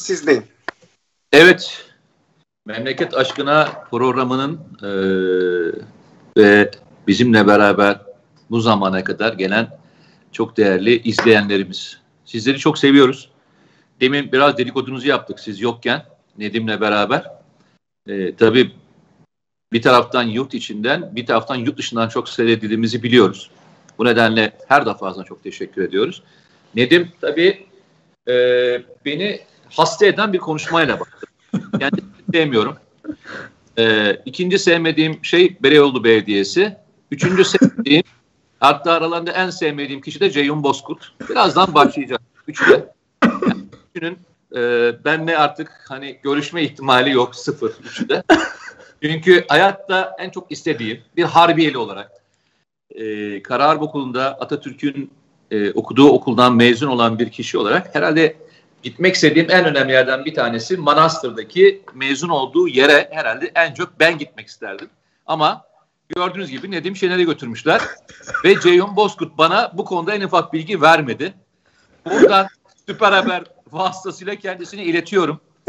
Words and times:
sizdeyim. 0.00 0.44
Evet, 1.32 1.86
Memleket 2.66 3.14
Aşkına 3.14 3.84
programının 3.90 4.60
e, 4.82 4.90
ve 6.36 6.70
bizimle 7.06 7.46
beraber 7.46 8.00
bu 8.50 8.60
zamana 8.60 9.04
kadar 9.04 9.32
gelen 9.32 9.78
çok 10.32 10.56
değerli 10.56 11.02
izleyenlerimiz. 11.02 12.00
Sizleri 12.24 12.58
çok 12.58 12.78
seviyoruz. 12.78 13.30
Demin 14.00 14.32
biraz 14.32 14.58
dedikodunuzu 14.58 15.08
yaptık 15.08 15.40
siz 15.40 15.60
yokken 15.60 16.04
Nedim'le 16.38 16.80
beraber. 16.80 17.24
E, 18.06 18.34
tabii 18.34 18.72
bir 19.72 19.82
taraftan 19.82 20.22
yurt 20.22 20.54
içinden 20.54 21.16
bir 21.16 21.26
taraftan 21.26 21.56
yurt 21.56 21.78
dışından 21.78 22.08
çok 22.08 22.28
seyredildiğimizi 22.28 23.02
biliyoruz. 23.02 23.50
Bu 23.98 24.04
nedenle 24.04 24.52
her 24.68 24.86
defasında 24.86 25.24
çok 25.24 25.42
teşekkür 25.42 25.82
ediyoruz. 25.82 26.22
Nedim 26.74 27.12
tabii 27.20 27.66
e, 28.28 28.34
beni 29.04 29.40
hasta 29.70 30.06
eden 30.06 30.32
bir 30.32 30.38
konuşmayla 30.38 31.00
baktı. 31.00 31.26
Yani 31.80 31.92
sevmiyorum. 32.32 32.76
E, 33.78 34.14
ikinci 34.24 34.58
sevmediğim 34.58 35.24
şey 35.24 35.56
Beyoğlu 35.62 36.04
Belediyesi. 36.04 36.76
Üçüncü 37.10 37.44
sevmediğim 37.44 38.02
hatta 38.60 38.92
aralarında 38.92 39.32
en 39.32 39.50
sevmediğim 39.50 40.00
kişi 40.00 40.20
de 40.20 40.30
Ceyhun 40.30 40.62
Bozkurt. 40.62 41.12
Birazdan 41.30 41.74
başlayacak. 41.74 42.20
Üçü 42.48 42.64
Yani 42.72 42.84
üçünün 43.94 44.18
e, 44.56 44.92
benle 45.04 45.38
artık 45.38 45.84
hani 45.88 46.18
görüşme 46.22 46.62
ihtimali 46.62 47.10
yok 47.10 47.34
sıfır 47.34 47.72
üçü 47.84 48.08
de. 48.08 48.22
Çünkü 49.02 49.44
hayatta 49.48 50.16
en 50.18 50.30
çok 50.30 50.52
istediğim 50.52 51.00
bir 51.16 51.24
harbiyeli 51.24 51.78
olarak 51.78 52.10
e, 52.94 53.42
Karar 53.42 53.76
Okulu'nda 53.76 54.40
Atatürk'ün 54.40 55.10
e, 55.50 55.72
okuduğu 55.72 56.08
okuldan 56.08 56.56
mezun 56.56 56.88
olan 56.88 57.18
bir 57.18 57.30
kişi 57.30 57.58
olarak 57.58 57.94
herhalde 57.94 58.36
gitmek 58.82 59.14
istediğim 59.14 59.50
en 59.50 59.64
önemli 59.64 59.92
yerden 59.92 60.24
bir 60.24 60.34
tanesi 60.34 60.76
Manastır'daki 60.76 61.82
mezun 61.94 62.28
olduğu 62.28 62.68
yere 62.68 63.08
herhalde 63.12 63.52
en 63.54 63.74
çok 63.74 64.00
ben 64.00 64.18
gitmek 64.18 64.46
isterdim. 64.46 64.88
Ama 65.26 65.64
gördüğünüz 66.08 66.50
gibi 66.50 66.70
Nedim 66.70 66.96
Şener'e 66.96 67.22
götürmüşler 67.22 67.80
ve 68.44 68.60
Ceyhun 68.60 68.96
Bozkurt 68.96 69.38
bana 69.38 69.72
bu 69.74 69.84
konuda 69.84 70.14
en 70.14 70.20
ufak 70.20 70.52
bilgi 70.52 70.82
vermedi. 70.82 71.34
Buradan 72.06 72.46
süper 72.86 73.12
haber 73.12 73.44
vasıtasıyla 73.72 74.36
kendisini 74.36 74.82
iletiyorum. 74.82 75.40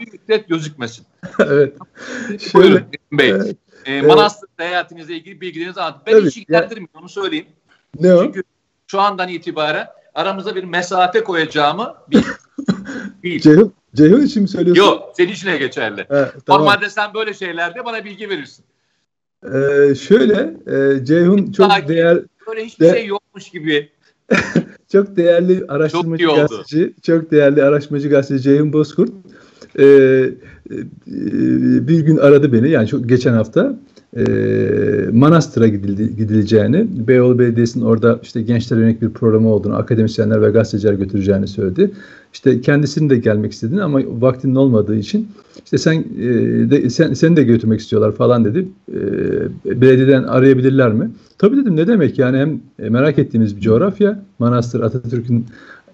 bir 0.00 0.12
müddet 0.12 0.48
gözükmesin. 0.48 1.06
evet. 1.38 1.76
Buyurun 2.54 2.84
Bey. 3.12 3.30
Evet. 3.30 3.56
E, 3.84 4.02
Manastır 4.02 4.48
seyahatinizle 4.58 5.14
ilgili 5.14 5.40
bilgilerinizi 5.40 5.80
anlatın. 5.80 6.02
Ben 6.06 6.12
evet, 6.12 6.24
hiç 6.26 6.36
ilgilendirmiyorum 6.36 7.00
onu 7.00 7.08
söyleyeyim. 7.08 7.46
Ne 8.00 8.14
o? 8.14 8.24
Çünkü 8.24 8.42
şu 8.86 9.00
andan 9.00 9.28
itibaren 9.28 9.88
aramıza 10.14 10.56
bir 10.56 10.64
mesafe 10.64 11.24
koyacağımı 11.24 11.94
bir 12.10 12.24
Ceyhun, 13.22 13.72
Ceyhun 13.94 14.20
için 14.20 14.42
mi 14.42 14.48
söylüyorsun? 14.48 14.82
Yok 14.82 15.12
senin 15.16 15.32
içine 15.32 15.56
geçerli. 15.56 16.06
Evet, 16.10 16.32
tamam. 16.46 16.60
Normalde 16.62 16.90
sen 16.90 17.14
böyle 17.14 17.34
şeylerde 17.34 17.84
bana 17.84 18.04
bilgi 18.04 18.28
verirsin. 18.28 18.64
Ee, 19.44 19.94
şöyle 19.94 20.56
e, 20.66 21.04
Ceyhun 21.04 21.52
çok 21.52 21.72
Sanki 21.72 21.88
değer 21.88 22.18
böyle 22.48 22.64
hiçbir 22.64 22.84
de, 22.84 22.92
şey 22.92 23.06
yokmuş 23.06 23.50
gibi. 23.50 23.88
çok 24.92 25.16
değerli 25.16 25.64
araştırmacı 25.68 26.24
çok 26.24 26.36
gazeteci, 26.36 26.94
çok 27.02 27.30
değerli 27.30 27.62
araştırmacı 27.62 28.08
gazeteci 28.08 28.42
Ceyhun 28.42 28.72
Bozkurt. 28.72 29.10
Ee, 29.78 29.84
e, 29.84 30.28
bir 31.88 32.00
gün 32.00 32.16
aradı 32.16 32.52
beni 32.52 32.70
yani 32.70 32.88
çok 32.88 33.08
geçen 33.08 33.32
hafta 33.32 33.78
e, 34.16 34.22
Manastır'a 35.12 35.68
gidildi, 35.68 36.16
gidileceğini, 36.16 37.08
Beyoğlu 37.08 37.38
Belediyesi'nin 37.38 37.84
orada 37.84 38.20
işte 38.22 38.42
gençler 38.42 38.76
yönelik 38.76 39.02
bir 39.02 39.10
programı 39.10 39.48
olduğunu, 39.48 39.76
akademisyenler 39.76 40.42
ve 40.42 40.50
gazeteciler 40.50 40.94
götüreceğini 40.94 41.48
söyledi. 41.48 41.90
İşte 42.32 42.60
kendisinin 42.60 43.10
de 43.10 43.16
gelmek 43.16 43.52
istediğini 43.52 43.82
ama 43.82 44.00
vaktinin 44.20 44.54
olmadığı 44.54 44.96
için 44.96 45.28
işte 45.64 45.78
sen 45.78 46.04
e, 46.18 46.24
de, 46.70 46.90
sen 46.90 47.14
seni 47.14 47.36
de 47.36 47.42
götürmek 47.42 47.80
istiyorlar 47.80 48.12
falan 48.12 48.44
dedi. 48.44 48.68
E, 48.92 49.80
belediyeden 49.80 50.22
arayabilirler 50.22 50.92
mi? 50.92 51.10
Tabii 51.38 51.56
dedim 51.56 51.76
ne 51.76 51.86
demek 51.86 52.18
yani 52.18 52.38
hem 52.38 52.60
e, 52.78 52.88
merak 52.88 53.18
ettiğimiz 53.18 53.56
bir 53.56 53.60
coğrafya. 53.60 54.22
Manastır 54.38 54.80
Atatürk'ün 54.80 55.46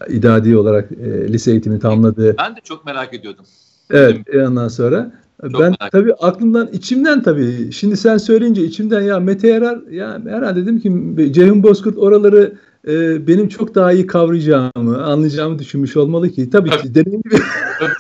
idadi 0.09 0.57
olarak 0.57 0.93
e, 0.93 1.33
lise 1.33 1.51
eğitimini 1.51 1.81
tamamladığı. 1.81 2.37
Ben 2.39 2.57
de 2.57 2.61
çok 2.65 2.87
merak 2.87 3.15
ediyordum. 3.15 3.45
Evet, 3.91 4.17
e, 4.33 4.47
ondan 4.47 4.69
sonra 4.69 5.13
çok 5.53 5.61
ben 5.61 5.75
tabii 5.93 6.15
aklımdan, 6.15 6.69
içimden 6.73 7.23
tabii. 7.23 7.73
Şimdi 7.73 7.97
sen 7.97 8.19
söyleyince 8.19 8.65
içimden 8.65 9.01
ya 9.01 9.21
Mete 9.21 9.49
Yarar, 9.49 9.79
ya 9.91 10.21
herhalde 10.29 10.63
dedim 10.63 10.81
ki 10.81 11.33
Ceyhun 11.33 11.63
Bozkurt 11.63 11.99
oraları 11.99 12.53
e, 12.89 13.27
benim 13.27 13.49
çok 13.49 13.75
daha 13.75 13.93
iyi 13.93 14.07
kavrayacağımı, 14.07 15.05
anlayacağımı 15.05 15.59
düşünmüş 15.59 15.97
olmalı 15.97 16.31
ki. 16.31 16.51
Tabii, 16.51 16.71
tabii. 16.71 16.83
ki 16.83 16.95
dediğim 16.95 17.23
gibi. 17.23 17.37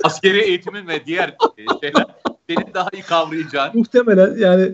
Askeri 0.04 0.38
eğitimin 0.38 0.88
ve 0.88 1.06
diğer 1.06 1.36
şeyler 1.80 2.04
benim 2.48 2.74
daha 2.74 2.88
iyi 2.92 3.02
kavrayacağım. 3.02 3.70
Muhtemelen 3.74 4.36
yani 4.36 4.72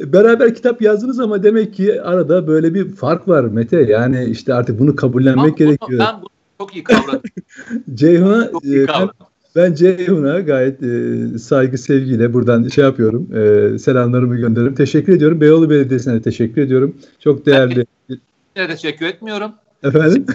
beraber 0.00 0.54
kitap 0.54 0.82
yazdınız 0.82 1.20
ama 1.20 1.42
demek 1.42 1.74
ki 1.74 2.02
arada 2.02 2.46
böyle 2.46 2.74
bir 2.74 2.88
fark 2.88 3.28
var 3.28 3.44
Mete. 3.44 3.82
Yani 3.82 4.24
işte 4.24 4.54
artık 4.54 4.78
bunu 4.78 4.96
kabullenmek 4.96 5.44
ama 5.44 5.48
gerekiyor. 5.48 6.00
ben 6.00 6.14
bunu 6.20 6.28
çok 6.60 6.76
iyi 6.76 6.84
kavradım. 6.84 7.22
Ceyhun'a 7.94 8.44
e, 8.44 8.88
ben, 8.88 9.08
ben 9.56 9.74
Ceyhun'a 9.74 10.40
gayet 10.40 10.82
e, 10.82 11.38
saygı 11.38 11.78
sevgiyle 11.78 12.32
buradan 12.32 12.68
şey 12.68 12.84
yapıyorum. 12.84 13.28
E, 13.34 13.78
selamlarımı 13.78 14.36
gönderirim. 14.36 14.74
Teşekkür 14.74 15.16
ediyorum. 15.16 15.40
Beyoğlu 15.40 15.70
Belediyesi'ne 15.70 16.22
teşekkür 16.22 16.62
ediyorum. 16.62 16.96
Çok 17.20 17.46
değerli. 17.46 17.86
Ben 18.10 18.18
de 18.56 18.66
teşekkür 18.66 19.06
etmiyorum. 19.06 19.52
Efendim? 19.82 20.26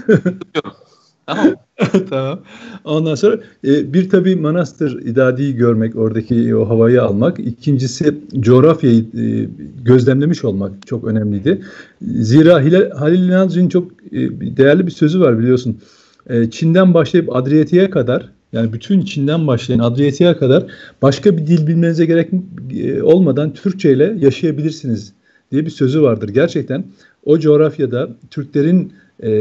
tamam. 1.26 1.56
tamam. 2.10 2.40
Ondan 2.84 3.16
sonra 3.16 3.40
e, 3.68 3.94
bir 3.94 4.10
tabii 4.10 4.36
manastır 4.36 5.02
idadiyi 5.02 5.56
görmek, 5.56 5.96
oradaki 5.96 6.56
o 6.56 6.70
havayı 6.70 7.04
almak. 7.04 7.40
İkincisi 7.40 8.16
coğrafyayı 8.40 9.00
e, 9.00 9.48
gözlemlemiş 9.84 10.44
olmak 10.44 10.88
çok 10.88 11.04
önemliydi. 11.04 11.62
Zira 12.02 12.62
Hilal, 12.62 12.92
Halil 12.92 13.24
İnalcı'nın 13.24 13.70
çok 13.70 13.92
e, 13.92 14.20
değerli 14.58 14.88
bir 14.88 14.92
sözü 14.92 15.20
var 15.20 15.40
biliyorsun. 15.40 15.82
E, 16.30 16.50
Çin'den 16.50 16.94
başlayıp 16.94 17.36
Adriyatik'e 17.36 17.90
kadar 17.90 18.30
yani 18.54 18.74
bütün 18.74 19.02
Çin'den 19.02 19.48
başlayan 19.48 19.80
Adriyatik'e 19.80 20.38
kadar 20.38 20.66
başka 21.02 21.38
bir 21.38 21.48
dil 21.48 21.68
bilmenize 21.68 22.06
gerek 22.06 22.30
e, 22.78 23.02
olmadan 23.02 23.54
Türkçe 23.54 23.94
ile 23.94 24.16
yaşayabilirsiniz 24.20 25.14
diye 25.52 25.66
bir 25.66 25.72
sözü 25.72 26.02
vardır. 26.02 26.30
Gerçekten 26.30 26.84
o 27.26 27.40
coğrafyada 27.40 28.10
Türklerin 28.32 28.94
e, 29.24 29.32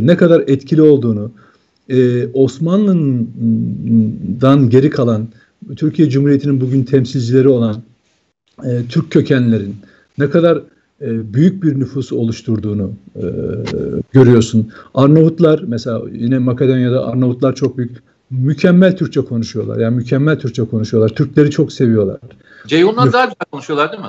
ne 0.00 0.16
kadar 0.16 0.44
etkili 0.46 0.82
olduğunu, 0.82 1.32
e, 1.88 2.26
Osmanlı'dan 2.26 4.70
geri 4.70 4.90
kalan, 4.90 5.28
Türkiye 5.76 6.10
Cumhuriyeti'nin 6.10 6.60
bugün 6.60 6.84
temsilcileri 6.84 7.48
olan 7.48 7.82
e, 8.64 8.82
Türk 8.88 9.10
kökenlerin 9.10 9.76
ne 10.18 10.30
kadar 10.30 10.56
e, 11.00 11.34
büyük 11.34 11.62
bir 11.62 11.80
nüfus 11.80 12.12
oluşturduğunu 12.12 12.92
e, 13.16 13.24
görüyorsun. 14.12 14.72
Arnavutlar 14.94 15.64
mesela 15.66 16.02
yine 16.12 16.38
Makedonya'da 16.38 17.06
Arnavutlar 17.06 17.54
çok 17.54 17.78
büyük 17.78 17.92
mükemmel 18.30 18.96
Türkçe 18.96 19.20
konuşuyorlar. 19.20 19.78
Yani 19.78 19.96
mükemmel 19.96 20.38
Türkçe 20.38 20.64
konuşuyorlar. 20.64 21.08
Türkleri 21.08 21.50
çok 21.50 21.72
seviyorlar. 21.72 22.18
Ceyhun'dan 22.66 23.12
daha 23.12 23.24
güzel 23.24 23.46
konuşuyorlar 23.50 23.92
değil 23.92 24.02
mi? 24.02 24.08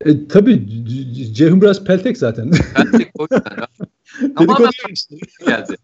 E, 0.00 0.28
tabii 0.28 0.66
Ceyhun 1.32 1.62
biraz 1.62 1.84
peltek 1.84 2.18
zaten. 2.18 2.50
Peltek 2.74 3.10
o 3.18 3.22
yüzden. 3.22 4.34
Tamamen 4.36 4.70
geldi. 5.46 5.76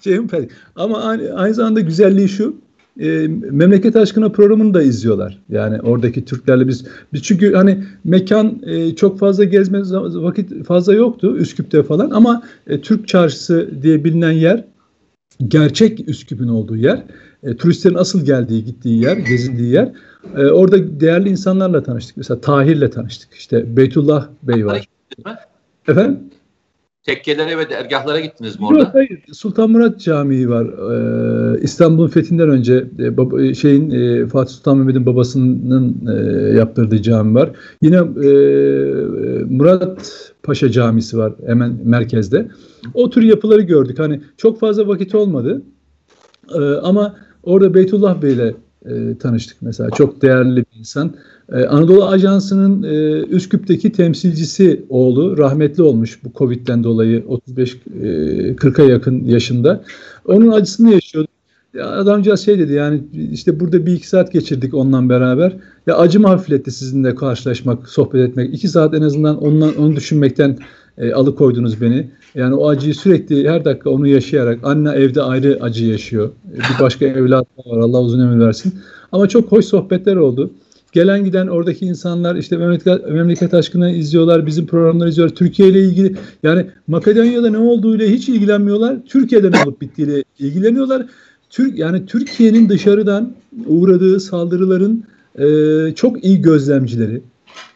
Ceyhun 0.00 0.28
peltek. 0.28 0.50
Ama 0.76 1.02
aynı, 1.02 1.34
aynı 1.34 1.54
zamanda 1.54 1.80
güzelliği 1.80 2.28
şu. 2.28 2.56
E, 3.00 3.28
memleket 3.28 3.96
aşkına 3.96 4.28
programını 4.28 4.74
da 4.74 4.82
izliyorlar. 4.82 5.42
Yani 5.48 5.80
oradaki 5.80 6.24
Türklerle 6.24 6.68
biz 6.68 6.84
biz 7.12 7.22
çünkü 7.22 7.54
hani 7.54 7.84
mekan 8.04 8.62
e, 8.66 8.94
çok 8.94 9.18
fazla 9.18 9.44
gezme 9.44 9.80
vakit 10.14 10.66
fazla 10.66 10.94
yoktu 10.94 11.36
Üsküp'te 11.36 11.82
falan 11.82 12.10
ama 12.10 12.42
e, 12.66 12.80
Türk 12.80 13.08
Çarşısı 13.08 13.82
diye 13.82 14.04
bilinen 14.04 14.32
yer 14.32 14.64
gerçek 15.48 16.08
Üsküp'ün 16.08 16.48
olduğu 16.48 16.76
yer, 16.76 17.02
e, 17.42 17.56
turistlerin 17.56 17.94
asıl 17.94 18.24
geldiği, 18.24 18.64
gittiği 18.64 19.02
yer, 19.02 19.16
gezindiği 19.16 19.72
yer. 19.72 19.92
E, 20.36 20.46
orada 20.46 21.00
değerli 21.00 21.28
insanlarla 21.28 21.82
tanıştık. 21.82 22.16
Mesela 22.16 22.40
Tahir'le 22.40 22.90
tanıştık. 22.90 23.34
İşte 23.34 23.76
Beytullah 23.76 24.28
Bey 24.42 24.66
var. 24.66 24.88
Efendim? 25.88 26.20
Tekkelere 27.02 27.58
ve 27.58 27.70
dergahlara 27.70 28.20
gittiniz 28.20 28.60
mi 28.60 28.66
orada? 28.66 28.78
Yok 28.78 28.88
hayır. 28.92 29.18
Sultan 29.32 29.70
Murat 29.70 30.00
Camii 30.00 30.48
var. 30.48 30.66
Ee, 30.66 31.60
İstanbul'un 31.62 32.08
fethinden 32.08 32.50
önce 32.50 32.84
e, 32.98 33.16
baba, 33.16 33.42
e, 33.42 33.54
şeyin 33.54 33.90
e, 33.90 34.26
Fatih 34.26 34.54
Sultan 34.54 34.78
Mehmet'in 34.78 35.06
babasının 35.06 36.06
e, 36.08 36.56
yaptırdığı 36.56 37.02
cami 37.02 37.34
var. 37.34 37.50
Yine 37.82 37.96
e, 37.96 38.30
Murat 39.44 40.32
Paşa 40.42 40.70
Camisi 40.70 41.18
var 41.18 41.32
hemen 41.46 41.78
merkezde. 41.84 42.48
O 42.94 43.10
tür 43.10 43.22
yapıları 43.22 43.60
gördük. 43.60 43.98
Hani 43.98 44.20
çok 44.36 44.60
fazla 44.60 44.88
vakit 44.88 45.14
olmadı. 45.14 45.62
E, 46.54 46.60
ama 46.60 47.16
orada 47.42 47.74
Beytullah 47.74 48.22
Bey'le 48.22 48.54
e, 48.90 49.18
tanıştık 49.18 49.56
mesela. 49.60 49.90
Çok 49.90 50.22
değerli 50.22 50.56
bir 50.56 50.78
insan. 50.78 51.14
Ee, 51.52 51.64
Anadolu 51.64 52.04
Ajansı'nın 52.04 52.82
e, 52.82 53.22
Üsküp'teki 53.26 53.92
temsilcisi 53.92 54.84
oğlu 54.88 55.38
rahmetli 55.38 55.82
olmuş 55.82 56.24
bu 56.24 56.32
Covid'den 56.38 56.84
dolayı 56.84 57.24
35-40'a 57.24 58.84
e, 58.84 58.88
yakın 58.88 59.24
yaşında. 59.24 59.84
Onun 60.24 60.52
acısını 60.52 60.92
yaşıyordu. 60.92 61.28
Ya 61.74 61.90
adamcağız 61.90 62.40
şey 62.40 62.58
dedi 62.58 62.72
yani 62.72 63.00
işte 63.32 63.60
burada 63.60 63.86
bir 63.86 63.92
iki 63.92 64.08
saat 64.08 64.32
geçirdik 64.32 64.74
ondan 64.74 65.08
beraber. 65.08 65.56
Ya 65.86 65.96
acımı 65.96 66.28
hafifletti 66.28 66.70
sizinle 66.70 67.14
karşılaşmak, 67.14 67.88
sohbet 67.88 68.28
etmek. 68.28 68.54
İki 68.54 68.68
saat 68.68 68.94
en 68.94 69.02
azından 69.02 69.42
ondan 69.42 69.76
onu 69.76 69.96
düşünmekten 69.96 70.58
e, 70.98 71.12
alıkoydunuz 71.12 71.80
beni. 71.80 72.10
Yani 72.36 72.54
o 72.54 72.68
acıyı 72.68 72.94
sürekli 72.94 73.48
her 73.48 73.64
dakika 73.64 73.90
onu 73.90 74.08
yaşayarak 74.08 74.58
anne 74.62 74.90
evde 74.90 75.22
ayrı 75.22 75.58
acı 75.60 75.84
yaşıyor. 75.84 76.30
E, 76.54 76.56
bir 76.56 76.84
başka 76.84 77.06
evlat 77.06 77.46
var 77.66 77.78
Allah 77.78 78.00
uzun 78.00 78.20
ömür 78.20 78.46
versin. 78.46 78.74
Ama 79.12 79.28
çok 79.28 79.52
hoş 79.52 79.64
sohbetler 79.64 80.16
oldu. 80.16 80.50
Gelen 80.92 81.24
giden 81.24 81.46
oradaki 81.46 81.86
insanlar 81.86 82.36
işte 82.36 82.56
memleket, 82.56 83.08
memleket 83.08 83.54
aşkına 83.54 83.90
izliyorlar, 83.90 84.46
bizim 84.46 84.66
programları 84.66 85.08
izliyorlar. 85.08 85.36
Türkiye 85.36 85.68
ile 85.68 85.80
ilgili 85.80 86.16
yani 86.42 86.66
Makedonya'da 86.86 87.50
ne 87.50 87.58
olduğuyla 87.58 88.06
hiç 88.06 88.28
ilgilenmiyorlar. 88.28 88.96
Türkiye'de 89.06 89.50
ne 89.50 89.62
olup 89.64 89.80
bittiğiyle 89.80 90.24
ilgileniyorlar. 90.38 91.06
Türk 91.50 91.78
yani 91.78 92.06
Türkiye'nin 92.06 92.68
dışarıdan 92.68 93.32
uğradığı 93.66 94.20
saldırıların 94.20 95.04
e, 95.38 95.46
çok 95.94 96.24
iyi 96.24 96.42
gözlemcileri, 96.42 97.22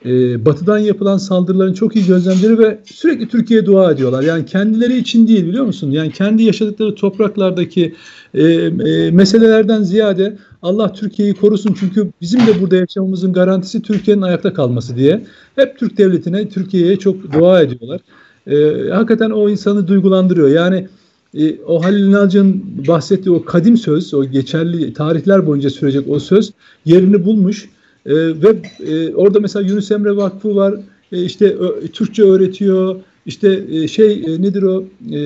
e, 0.04 0.44
batıdan 0.44 0.78
yapılan 0.78 1.16
saldırıların 1.16 1.74
çok 1.74 1.96
iyi 1.96 2.06
gözlemcileri 2.06 2.58
ve 2.58 2.80
sürekli 2.84 3.28
Türkiye'ye 3.28 3.66
dua 3.66 3.92
ediyorlar. 3.92 4.22
Yani 4.22 4.46
kendileri 4.46 4.96
için 4.96 5.28
değil 5.28 5.46
biliyor 5.46 5.64
musun? 5.64 5.90
Yani 5.90 6.12
kendi 6.12 6.42
yaşadıkları 6.42 6.94
topraklardaki 6.94 7.94
e, 8.34 8.44
e, 8.44 9.10
meselelerden 9.10 9.82
ziyade 9.82 10.36
Allah 10.62 10.92
Türkiye'yi 10.92 11.34
korusun 11.34 11.76
çünkü 11.80 12.10
bizim 12.20 12.40
de 12.40 12.60
burada 12.60 12.76
yaşamamızın 12.76 13.32
garantisi 13.32 13.82
Türkiye'nin 13.82 14.22
ayakta 14.22 14.52
kalması 14.52 14.96
diye 14.96 15.24
hep 15.56 15.78
Türk 15.78 15.98
devletine, 15.98 16.48
Türkiye'ye 16.48 16.96
çok 16.96 17.32
dua 17.32 17.62
ediyorlar. 17.62 18.00
E, 18.46 18.88
hakikaten 18.90 19.30
o 19.30 19.48
insanı 19.48 19.88
duygulandırıyor. 19.88 20.48
Yani 20.48 20.88
e, 21.34 21.62
o 21.62 21.84
Halil 21.84 22.12
Nalcı'nın 22.12 22.64
bahsettiği 22.88 23.34
o 23.34 23.44
kadim 23.44 23.76
söz, 23.76 24.14
o 24.14 24.24
geçerli 24.24 24.92
tarihler 24.92 25.46
boyunca 25.46 25.70
sürecek 25.70 26.04
o 26.08 26.18
söz 26.18 26.52
yerini 26.84 27.24
bulmuş. 27.24 27.68
E, 28.06 28.14
ve 28.14 28.56
e, 28.86 29.14
orada 29.14 29.40
mesela 29.40 29.66
Yunus 29.68 29.90
Emre 29.90 30.16
Vakfı 30.16 30.56
var, 30.56 30.74
e, 31.12 31.22
işte 31.22 31.54
ö, 31.54 31.86
Türkçe 31.86 32.22
öğretiyor, 32.22 32.96
işte 33.26 33.64
e, 33.70 33.88
şey 33.88 34.12
e, 34.12 34.42
nedir 34.42 34.62
o 34.62 34.84
e, 35.06 35.18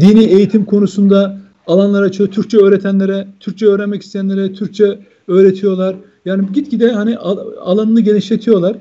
dini 0.00 0.24
eğitim 0.24 0.64
konusunda 0.64 1.38
alanlar 1.66 2.02
açıyor. 2.02 2.30
Türkçe 2.30 2.58
öğretenlere, 2.58 3.28
Türkçe 3.40 3.66
öğrenmek 3.66 4.02
isteyenlere 4.02 4.52
Türkçe 4.52 4.98
öğretiyorlar. 5.28 5.96
Yani 6.24 6.52
gitgide 6.52 6.92
hani 6.92 7.18
alanını 7.60 8.00
genişletiyorlar 8.00 8.76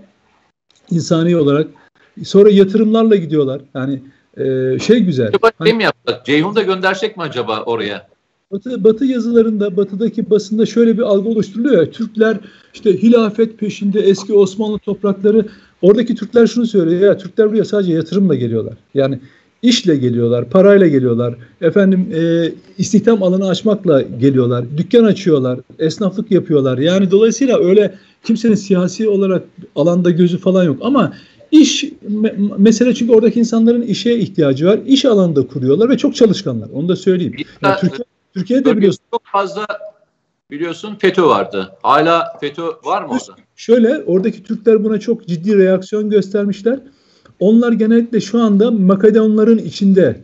insani 0.92 1.38
olarak. 1.38 1.68
Sonra 2.24 2.50
yatırımlarla 2.50 3.16
gidiyorlar. 3.16 3.62
Yani 3.76 4.02
e, 4.38 4.80
şey 4.80 5.00
güzel. 5.00 5.28
Acaba 5.28 5.52
hani, 5.58 5.68
şey 5.70 5.78
mi 5.78 5.84
yaptık? 5.84 6.26
Ceyhun 6.26 6.56
da 6.56 6.62
göndersek 6.62 7.18
mi 7.18 7.24
acaba 7.24 7.64
oraya? 7.64 8.08
Batı, 8.52 8.84
batı 8.84 9.06
yazılarında, 9.06 9.78
batıdaki 9.78 10.30
basında 10.30 10.66
şöyle 10.66 10.98
bir 10.98 11.02
algı 11.02 11.30
oluşturuluyor 11.30 11.82
ya, 11.82 11.92
Türkler 11.92 12.38
işte 12.74 13.04
hilafet 13.04 13.58
peşinde 13.58 14.00
eski 14.00 14.34
Osmanlı 14.34 14.80
toprakları, 14.80 15.46
oradaki 15.82 16.16
Türkler 16.16 16.48
şunu 16.48 16.66
söylüyor 16.66 17.02
ya, 17.02 17.18
Türkler 17.18 17.50
buraya 17.50 17.66
sadece 17.66 17.94
yatırımla 17.94 18.36
geliyorlar. 18.36 18.74
Yani 18.94 19.20
işle 19.62 19.96
geliyorlar, 19.96 20.50
parayla 20.50 20.88
geliyorlar, 20.88 21.36
efendim 21.62 22.10
e, 22.16 22.52
istihdam 22.78 23.24
alanı 23.24 23.48
açmakla 23.48 24.02
geliyorlar, 24.02 24.66
dükkan 24.78 25.04
açıyorlar, 25.04 25.60
esnaflık 25.80 26.32
yapıyorlar. 26.32 26.78
Yani 26.78 27.12
dolayısıyla 27.12 27.60
öyle 27.60 27.96
kimsenin 28.24 28.56
siyasi 28.56 29.10
olarak 29.10 29.44
alanda 29.76 30.12
gözü 30.12 30.38
falan 30.38 30.64
yok 30.64 30.78
ama 30.82 31.14
İş 31.52 31.86
me 32.10 32.36
mesele 32.58 32.94
çünkü 32.94 33.14
oradaki 33.14 33.40
insanların 33.40 33.82
işe 33.82 34.14
ihtiyacı 34.14 34.66
var. 34.66 34.80
İş 34.86 35.06
alanında 35.06 35.48
kuruyorlar 35.48 35.90
ve 35.90 35.98
çok 35.98 36.16
çalışkanlar. 36.16 36.70
Onu 36.74 36.90
da 36.90 36.96
söyleyeyim. 36.96 37.34
Yani 37.64 37.76
Türkiye, 37.82 38.06
Türkiye'de 38.38 38.78
biliyorsun. 38.78 39.02
Çok 39.12 39.22
fazla 39.26 39.68
biliyorsun 40.52 40.96
FETÖ 41.00 41.24
vardı. 41.24 41.72
Hala 41.84 42.38
FETÖ 42.40 42.64
var 42.84 43.02
mı 43.02 43.08
orada? 43.12 43.42
Şöyle 43.56 44.04
oradaki 44.06 44.44
Türkler 44.44 44.84
buna 44.84 45.00
çok 45.00 45.28
ciddi 45.28 45.58
reaksiyon 45.58 46.10
göstermişler. 46.10 46.80
Onlar 47.40 47.72
genellikle 47.72 48.22
şu 48.22 48.42
anda 48.42 48.72
Makedonların 48.72 49.58
içinde 49.58 50.22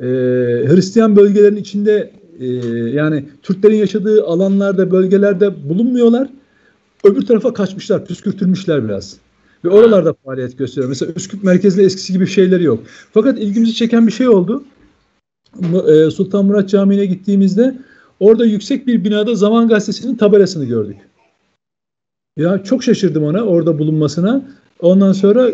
e, 0.00 0.06
Hristiyan 0.68 1.16
bölgelerin 1.16 1.56
içinde 1.56 2.12
e, 2.40 2.46
yani 2.90 3.24
Türklerin 3.42 3.76
yaşadığı 3.76 4.24
alanlarda 4.24 4.90
bölgelerde 4.90 5.68
bulunmuyorlar. 5.68 6.28
Öbür 7.04 7.26
tarafa 7.26 7.52
kaçmışlar, 7.52 8.06
püskürtülmüşler 8.06 8.84
biraz. 8.84 9.16
Ve 9.64 9.68
oralarda 9.68 10.14
faaliyet 10.24 10.58
gösteriyor. 10.58 10.88
Mesela 10.88 11.12
Üsküp 11.16 11.44
merkezli 11.44 11.82
eskisi 11.82 12.12
gibi 12.12 12.26
şeyleri 12.26 12.64
yok. 12.64 12.84
Fakat 13.12 13.38
ilgimizi 13.38 13.74
çeken 13.74 14.06
bir 14.06 14.12
şey 14.12 14.28
oldu. 14.28 14.64
E, 15.88 16.10
Sultan 16.10 16.44
Murat 16.44 16.68
Camii'ne 16.68 17.06
gittiğimizde 17.06 17.76
orada 18.20 18.44
yüksek 18.44 18.86
bir 18.86 19.04
binada 19.04 19.34
Zaman 19.34 19.68
Gazetesi'nin 19.68 20.16
tabelasını 20.16 20.64
gördük. 20.64 20.96
Ya 22.36 22.62
çok 22.64 22.84
şaşırdım 22.84 23.24
ona 23.24 23.42
orada 23.42 23.78
bulunmasına. 23.78 24.42
Ondan 24.80 25.12
sonra 25.12 25.48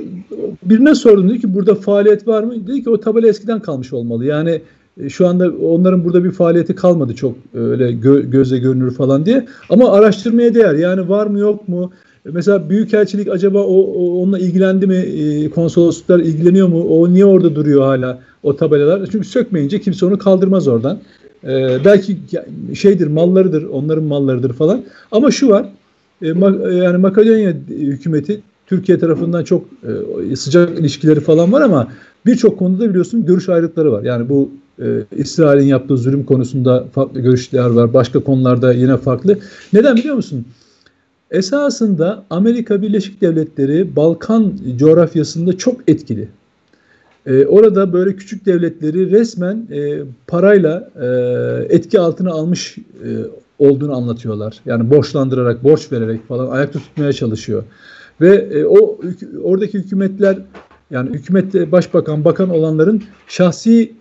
birine 0.62 0.94
sordum 0.94 1.28
dedi 1.28 1.40
ki 1.40 1.54
burada 1.54 1.74
faaliyet 1.74 2.28
var 2.28 2.42
mı? 2.42 2.66
Dedi 2.66 2.84
ki 2.84 2.90
o 2.90 3.00
tabela 3.00 3.28
eskiden 3.28 3.60
kalmış 3.60 3.92
olmalı. 3.92 4.24
Yani 4.24 4.62
e, 5.00 5.08
şu 5.08 5.28
anda 5.28 5.50
onların 5.50 6.04
burada 6.04 6.24
bir 6.24 6.30
faaliyeti 6.30 6.74
kalmadı 6.74 7.14
çok 7.14 7.36
öyle 7.54 7.92
gö 7.92 8.20
gözle 8.20 8.58
görünür 8.58 8.94
falan 8.94 9.26
diye. 9.26 9.46
Ama 9.68 9.92
araştırmaya 9.92 10.54
değer. 10.54 10.74
Yani 10.74 11.08
var 11.08 11.26
mı 11.26 11.38
yok 11.38 11.68
mu? 11.68 11.92
Mesela 12.24 12.70
Büyükelçilik 12.70 13.28
acaba 13.28 13.58
o, 13.58 13.74
o 13.74 14.22
onunla 14.22 14.38
ilgilendi 14.38 14.86
mi? 14.86 14.96
E, 14.96 15.50
konsolosluklar 15.50 16.20
ilgileniyor 16.20 16.68
mu? 16.68 16.82
O 16.82 17.12
niye 17.12 17.24
orada 17.24 17.54
duruyor 17.54 17.82
hala 17.82 18.18
o 18.42 18.56
tabelalar? 18.56 19.08
Çünkü 19.12 19.28
sökmeyince 19.28 19.80
kimse 19.80 20.06
onu 20.06 20.18
kaldırmaz 20.18 20.68
oradan. 20.68 20.98
E, 21.44 21.84
belki 21.84 22.18
şeydir 22.74 23.06
mallarıdır, 23.06 23.62
onların 23.62 24.04
mallarıdır 24.04 24.52
falan. 24.52 24.82
Ama 25.12 25.30
şu 25.30 25.48
var. 25.48 25.66
E, 26.22 26.32
ma, 26.32 26.56
yani 26.72 26.96
Makedonya 26.96 27.54
hükümeti 27.68 28.40
Türkiye 28.66 28.98
tarafından 28.98 29.44
çok 29.44 29.64
e, 30.30 30.36
sıcak 30.36 30.78
ilişkileri 30.78 31.20
falan 31.20 31.52
var 31.52 31.60
ama 31.60 31.88
birçok 32.26 32.58
konuda 32.58 32.90
biliyorsun 32.90 33.26
görüş 33.26 33.48
ayrılıkları 33.48 33.92
var. 33.92 34.02
Yani 34.02 34.28
bu 34.28 34.50
e, 34.82 34.86
İsrail'in 35.16 35.66
yaptığı 35.66 35.96
zulüm 35.96 36.24
konusunda 36.24 36.84
farklı 36.92 37.20
görüşler 37.20 37.70
var. 37.70 37.94
Başka 37.94 38.20
konularda 38.20 38.72
yine 38.72 38.96
farklı. 38.96 39.38
Neden 39.72 39.96
biliyor 39.96 40.16
musun? 40.16 40.44
Esasında 41.30 42.24
Amerika 42.30 42.82
Birleşik 42.82 43.20
Devletleri 43.20 43.96
Balkan 43.96 44.52
coğrafyasında 44.76 45.58
çok 45.58 45.88
etkili. 45.88 46.28
Ee, 47.26 47.46
orada 47.46 47.92
böyle 47.92 48.16
küçük 48.16 48.46
devletleri 48.46 49.10
resmen 49.10 49.66
e, 49.70 50.00
parayla 50.26 50.90
e, 51.00 51.06
etki 51.74 52.00
altına 52.00 52.30
almış 52.30 52.78
e, 52.78 53.08
olduğunu 53.58 53.96
anlatıyorlar. 53.96 54.60
Yani 54.66 54.90
borçlandırarak, 54.90 55.64
borç 55.64 55.92
vererek 55.92 56.28
falan 56.28 56.50
ayakta 56.50 56.78
tutmaya 56.78 57.12
çalışıyor. 57.12 57.64
Ve 58.20 58.36
e, 58.36 58.64
o 58.64 59.00
oradaki 59.42 59.78
hükümetler 59.78 60.38
yani 60.90 61.10
hükümette 61.10 61.72
başbakan, 61.72 62.24
bakan 62.24 62.50
olanların 62.50 63.02
şahsi 63.28 63.92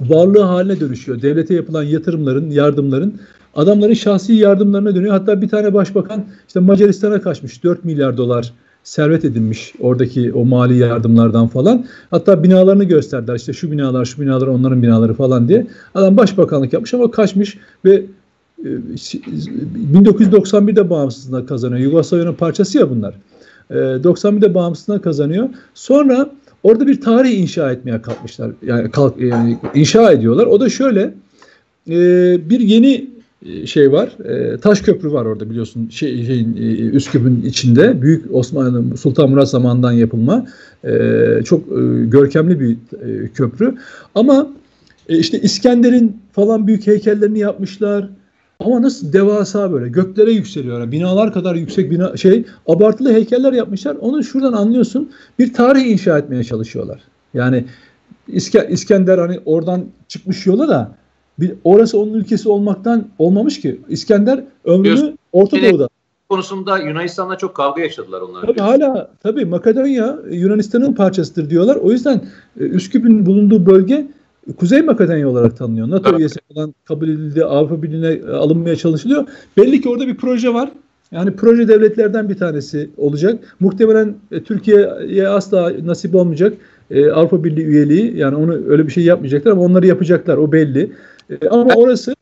varlığı 0.00 0.42
haline 0.42 0.80
dönüşüyor. 0.80 1.22
Devlete 1.22 1.54
yapılan 1.54 1.82
yatırımların, 1.82 2.50
yardımların 2.50 3.20
adamların 3.54 3.94
şahsi 3.94 4.32
yardımlarına 4.32 4.94
dönüyor. 4.94 5.12
Hatta 5.12 5.42
bir 5.42 5.48
tane 5.48 5.74
başbakan 5.74 6.24
işte 6.48 6.60
Macaristan'a 6.60 7.22
kaçmış 7.22 7.64
4 7.64 7.84
milyar 7.84 8.16
dolar 8.16 8.52
servet 8.84 9.24
edinmiş 9.24 9.74
oradaki 9.80 10.32
o 10.32 10.44
mali 10.44 10.78
yardımlardan 10.78 11.48
falan. 11.48 11.86
Hatta 12.10 12.42
binalarını 12.42 12.84
gösterdiler. 12.84 13.36
İşte 13.36 13.52
şu 13.52 13.72
binalar, 13.72 14.04
şu 14.04 14.20
binalar 14.20 14.46
onların 14.46 14.82
binaları 14.82 15.14
falan 15.14 15.48
diye. 15.48 15.66
Adam 15.94 16.16
başbakanlık 16.16 16.72
yapmış 16.72 16.94
ama 16.94 17.10
kaçmış 17.10 17.58
ve 17.84 18.02
1991'de 18.64 20.80
e, 20.80 20.90
bağımsızlığına 20.90 21.46
kazanıyor. 21.46 21.80
Yugoslavya'nın 21.80 22.34
parçası 22.34 22.78
ya 22.78 22.90
bunlar. 22.90 23.14
91'de 23.70 24.46
e, 24.46 24.54
bağımsızlığına 24.54 25.00
kazanıyor. 25.00 25.48
Sonra 25.74 26.30
orada 26.62 26.86
bir 26.86 27.00
tarih 27.00 27.38
inşa 27.38 27.72
etmeye 27.72 28.02
kalkmışlar. 28.02 28.50
Yani, 28.66 28.90
kalk, 28.90 29.20
yani 29.20 29.58
inşa 29.74 30.12
ediyorlar. 30.12 30.46
O 30.46 30.60
da 30.60 30.68
şöyle 30.68 31.14
e, 31.88 31.96
bir 32.50 32.60
yeni 32.60 33.17
şey 33.64 33.92
var. 33.92 34.24
E, 34.24 34.58
taş 34.58 34.80
köprü 34.80 35.12
var 35.12 35.24
orada 35.24 35.50
biliyorsun 35.50 35.88
şey, 35.88 36.26
şeyin 36.26 36.56
e, 36.56 36.60
Üsküp'ün 36.96 37.42
içinde. 37.42 38.02
Büyük 38.02 38.34
Osmanlı 38.34 38.96
Sultan 38.96 39.30
Murat 39.30 39.50
zamanından 39.50 39.92
yapılma. 39.92 40.46
E, 40.84 40.90
çok 41.44 41.60
e, 41.60 42.04
görkemli 42.04 42.60
bir 42.60 42.72
e, 42.72 43.28
köprü. 43.28 43.74
Ama 44.14 44.48
e, 45.08 45.18
işte 45.18 45.40
İskender'in 45.40 46.22
falan 46.32 46.66
büyük 46.66 46.86
heykellerini 46.86 47.38
yapmışlar. 47.38 48.10
Ama 48.60 48.82
nasıl 48.82 49.12
devasa 49.12 49.72
böyle 49.72 49.88
göklere 49.88 50.32
yükseliyor. 50.32 50.80
Yani 50.80 50.92
binalar 50.92 51.32
kadar 51.32 51.54
yüksek 51.54 51.90
bina 51.90 52.16
şey 52.16 52.44
abartılı 52.66 53.12
heykeller 53.12 53.52
yapmışlar. 53.52 53.96
Onu 54.00 54.24
şuradan 54.24 54.52
anlıyorsun. 54.52 55.10
Bir 55.38 55.54
tarih 55.54 55.86
inşa 55.86 56.18
etmeye 56.18 56.44
çalışıyorlar. 56.44 57.00
Yani 57.34 57.64
İskender 58.68 59.18
hani 59.18 59.40
oradan 59.44 59.84
çıkmış 60.08 60.46
yola 60.46 60.68
da 60.68 60.94
bir, 61.40 61.52
orası 61.64 62.00
onun 62.00 62.14
ülkesi 62.14 62.48
olmaktan 62.48 63.06
olmamış 63.18 63.60
ki. 63.60 63.80
İskender 63.88 64.44
ömrünü 64.64 65.16
Orta 65.32 65.62
Doğu'da. 65.62 65.88
konusunda 66.28 66.78
Yunanistan'la 66.78 67.38
çok 67.38 67.54
kavga 67.54 67.82
yaşadılar 67.82 68.20
onlar. 68.20 68.42
Tabii 68.42 68.60
hala 68.60 69.10
tabii 69.22 69.44
Makedonya 69.44 70.18
Yunanistan'ın 70.30 70.92
parçasıdır 70.92 71.50
diyorlar. 71.50 71.76
O 71.76 71.92
yüzden 71.92 72.22
e, 72.60 72.64
Üsküp'ün 72.64 73.26
bulunduğu 73.26 73.66
bölge 73.66 74.06
Kuzey 74.56 74.82
Makedonya 74.82 75.28
olarak 75.28 75.56
tanınıyor. 75.56 75.90
NATO 75.90 76.10
evet. 76.10 76.20
üyesi 76.20 76.40
olan 76.54 76.74
kabul 76.84 77.08
edildi, 77.08 77.44
Avrupa 77.44 77.82
Birliği'ne 77.82 78.32
alınmaya 78.32 78.76
çalışılıyor. 78.76 79.26
Belli 79.56 79.80
ki 79.80 79.88
orada 79.88 80.06
bir 80.06 80.16
proje 80.16 80.54
var. 80.54 80.70
Yani 81.12 81.36
proje 81.36 81.68
devletlerden 81.68 82.28
bir 82.28 82.38
tanesi 82.38 82.90
olacak. 82.96 83.56
Muhtemelen 83.60 84.14
e, 84.32 84.42
Türkiye'ye 84.42 85.28
asla 85.28 85.72
nasip 85.84 86.14
olmayacak 86.14 86.54
e, 86.90 87.10
Avrupa 87.10 87.44
Birliği 87.44 87.64
üyeliği. 87.64 88.16
Yani 88.16 88.36
onu 88.36 88.52
öyle 88.68 88.86
bir 88.86 88.92
şey 88.92 89.04
yapmayacaklar 89.04 89.52
ama 89.52 89.62
onları 89.62 89.86
yapacaklar. 89.86 90.36
O 90.36 90.52
belli. 90.52 90.92
E, 91.30 91.48
ama 91.48 91.74
orası 91.74 92.16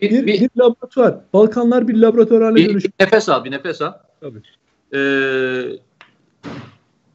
bir, 0.00 0.10
bir, 0.10 0.26
bir, 0.26 0.50
laboratuvar. 0.58 1.14
Balkanlar 1.32 1.88
bir 1.88 1.94
laboratuvar 1.94 2.42
haline 2.42 2.68
dönüşüyor. 2.68 2.92
Bir 3.00 3.04
nefes 3.04 3.28
al, 3.28 3.44
bir 3.44 3.50
nefes 3.50 3.82
al. 3.82 3.92
Tabii. 4.20 4.42
Ee, 4.94 5.78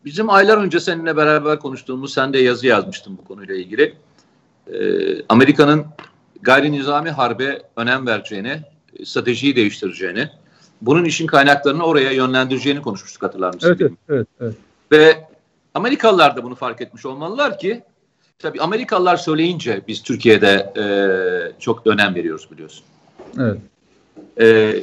bizim 0.06 0.30
aylar 0.30 0.58
önce 0.58 0.80
seninle 0.80 1.18
beraber 1.18 1.60
konuştuğumuz, 1.60 2.14
sen 2.14 2.34
de 2.34 2.40
yazı 2.40 2.68
yazmıştın 2.68 3.18
bu 3.18 3.24
konuyla 3.24 3.56
ilgili. 3.56 3.94
Ee, 4.74 5.24
Amerika'nın 5.30 5.86
gayri 6.42 6.72
nizami 6.72 7.10
harbe 7.10 7.62
önem 7.76 8.08
vereceğini, 8.08 8.62
stratejiyi 9.04 9.56
değiştireceğini, 9.56 10.30
bunun 10.82 11.06
işin 11.06 11.28
kaynaklarını 11.28 11.84
oraya 11.84 12.12
yönlendireceğini 12.12 12.82
konuşmuştuk 12.82 13.24
hatırlar 13.24 13.54
mısın? 13.54 13.78
Evet, 13.80 13.92
evet, 14.10 14.28
evet. 14.42 14.56
Ve 14.92 15.28
Amerikalılar 15.74 16.36
da 16.36 16.44
bunu 16.44 16.56
fark 16.56 16.82
etmiş 16.82 17.06
olmalılar 17.06 17.60
ki 17.60 17.84
tabii 18.40 18.62
Amerikalılar 18.62 19.18
söyleyince 19.18 19.82
biz 19.88 20.04
Türkiye'de 20.04 20.74
e, 20.78 20.86
çok 21.60 21.88
önem 21.88 22.16
veriyoruz 22.16 22.52
biliyorsun. 22.52 22.86
Evet. 23.40 23.58
E, 24.40 24.76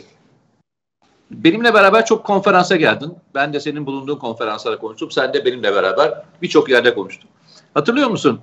benimle 1.31 1.75
beraber 1.75 2.07
çok 2.07 2.25
konferansa 2.27 2.77
geldin. 2.77 3.15
Ben 3.35 3.53
de 3.53 3.61
senin 3.61 3.87
bulunduğun 3.87 4.19
konferanslara 4.19 4.79
konuştum. 4.79 5.11
Sen 5.11 5.35
de 5.35 5.45
benimle 5.45 5.75
beraber 5.75 6.23
birçok 6.43 6.71
yerde 6.71 6.95
konuştun. 6.95 7.31
Hatırlıyor 7.75 8.09
musun? 8.09 8.41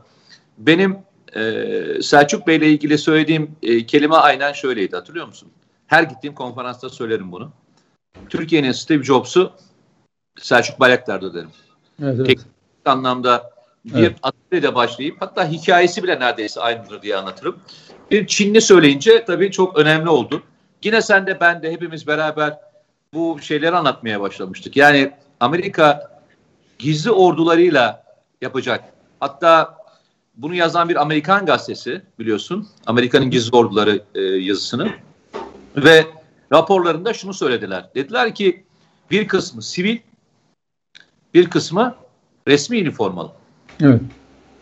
Benim 0.57 0.97
e, 1.35 2.01
Selçuk 2.01 2.47
Bey'le 2.47 2.61
ilgili 2.61 2.97
söylediğim 2.97 3.55
e, 3.63 3.85
kelime 3.85 4.15
aynen 4.15 4.53
şöyleydi. 4.53 4.95
Hatırlıyor 4.95 5.27
musun? 5.27 5.49
Her 5.87 6.03
gittiğim 6.03 6.35
konferansta 6.35 6.89
söylerim 6.89 7.31
bunu. 7.31 7.51
Türkiye'nin 8.29 8.71
Steve 8.71 9.03
Jobs'u 9.03 9.51
Selçuk 10.39 10.79
Bayraktar'da 10.79 11.33
derim. 11.33 11.49
Evet, 12.01 12.15
evet. 12.15 12.27
Teknik 12.27 12.47
anlamda 12.85 13.50
bir 13.85 13.99
evet. 13.99 14.17
atölyeyle 14.23 14.75
başlayıp 14.75 15.21
hatta 15.21 15.49
hikayesi 15.49 16.03
bile 16.03 16.19
neredeyse 16.19 16.61
aynıdır 16.61 17.01
diye 17.01 17.17
anlatırım. 17.17 17.59
Bir 18.11 18.27
Çinli 18.27 18.61
söyleyince 18.61 19.25
tabii 19.25 19.51
çok 19.51 19.77
önemli 19.77 20.09
oldu. 20.09 20.43
Yine 20.83 21.01
sen 21.01 21.27
de 21.27 21.39
ben 21.39 21.61
de 21.61 21.71
hepimiz 21.71 22.07
beraber 22.07 22.57
bu 23.13 23.39
şeyleri 23.41 23.75
anlatmaya 23.75 24.21
başlamıştık. 24.21 24.77
Yani 24.77 25.11
Amerika 25.39 26.11
gizli 26.79 27.11
ordularıyla 27.11 28.03
yapacak. 28.41 28.83
Hatta 29.19 29.77
bunu 30.35 30.55
yazan 30.55 30.89
bir 30.89 31.01
Amerikan 31.01 31.45
gazetesi 31.45 32.01
biliyorsun. 32.19 32.67
Amerika'nın 32.85 33.29
gizli 33.29 33.57
orduları 33.57 34.03
e, 34.15 34.21
yazısını. 34.21 34.89
Ve 35.75 36.07
raporlarında 36.53 37.13
şunu 37.13 37.33
söylediler. 37.33 37.89
Dediler 37.95 38.35
ki 38.35 38.63
bir 39.11 39.27
kısmı 39.27 39.61
sivil, 39.61 39.97
bir 41.33 41.49
kısmı 41.49 41.95
resmi 42.47 42.79
üniformalı. 42.79 43.31
Evet. 43.81 44.01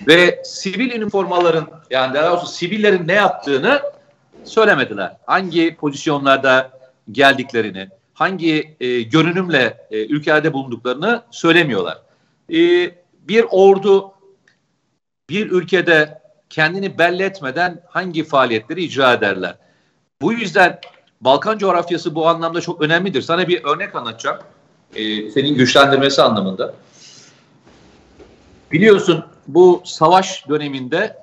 Ve 0.08 0.42
sivil 0.46 0.92
üniformaların 0.92 1.68
yani 1.90 2.14
daha 2.14 2.32
doğrusu 2.32 2.48
sivillerin 2.48 3.08
ne 3.08 3.14
yaptığını 3.14 3.82
söylemediler. 4.44 5.18
Hangi 5.26 5.76
pozisyonlarda 5.76 6.72
geldiklerini, 7.12 7.90
hangi 8.14 8.76
e, 8.80 9.02
görünümle 9.02 9.88
e, 9.92 10.06
ülkelerde 10.06 10.54
bulunduklarını 10.54 11.22
söylemiyorlar. 11.32 11.98
E, 12.50 12.58
bir 13.28 13.46
ordu 13.50 14.12
bir 15.30 15.52
ülkede 15.52 16.22
kendini 16.50 16.98
belli 16.98 17.24
etmeden 17.24 17.82
hangi 17.88 18.24
faaliyetleri 18.24 18.84
icra 18.84 19.14
ederler? 19.14 19.56
Bu 20.22 20.34
yüzden 20.34 20.80
Balkan 21.22 21.58
coğrafyası 21.58 22.16
bu 22.16 22.28
anlamda 22.28 22.62
çok 22.62 22.82
önemlidir. 22.82 23.22
Sana 23.22 23.48
bir 23.48 23.64
örnek 23.64 23.96
anlatacağım. 23.96 24.38
E, 24.96 25.32
senin 25.32 25.56
güçlendirmesi 25.56 26.22
anlamında. 26.22 26.74
Biliyorsun 28.72 29.26
bu 29.48 29.82
savaş 29.86 30.50
döneminde 30.50 31.18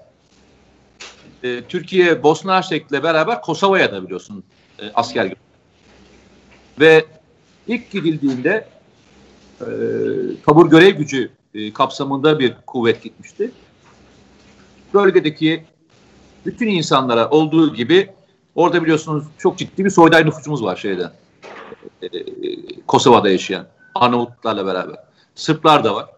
e, 1.43 1.63
Türkiye 1.69 2.23
Bosna 2.23 2.57
Hersek'le 2.57 3.03
beraber 3.03 3.41
Kosova'ya 3.43 3.93
da 3.93 4.05
biliyorsun 4.05 4.45
e, 4.79 4.91
asker 4.95 5.25
götürdü. 5.25 5.41
Ve 6.81 7.05
ilk 7.67 7.91
gidildiğinde 7.91 8.69
e, 9.61 9.67
tabur 10.47 10.71
görev 10.71 10.97
gücü 10.97 11.31
e, 11.55 11.73
kapsamında 11.73 12.39
bir 12.39 12.57
kuvvet 12.67 13.03
gitmişti. 13.03 13.51
Bölgedeki 14.95 15.65
bütün 16.47 16.67
insanlara 16.67 17.31
olduğu 17.31 17.75
gibi 17.75 18.11
orada 18.55 18.83
biliyorsunuz 18.83 19.25
çok 19.39 19.59
ciddi 19.59 19.85
bir 19.85 19.91
soyday 19.91 20.27
nüfusumuz 20.27 20.63
var 20.63 20.77
şeyde. 20.77 21.11
E, 22.03 22.09
Kosova'da 22.87 23.31
yaşayan 23.31 23.67
Arnavutlarla 23.95 24.67
beraber. 24.67 24.97
Sırplar 25.35 25.85
da 25.85 25.95
var. 25.95 26.16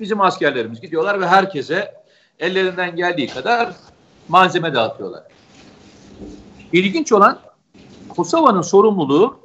Bizim 0.00 0.20
askerlerimiz 0.20 0.80
gidiyorlar 0.80 1.20
ve 1.20 1.26
herkese 1.26 1.94
ellerinden 2.38 2.96
geldiği 2.96 3.28
kadar 3.28 3.72
malzeme 4.28 4.74
dağıtıyorlar. 4.74 5.22
İlginç 6.72 7.12
olan 7.12 7.38
Kosova'nın 8.08 8.62
sorumluluğu 8.62 9.40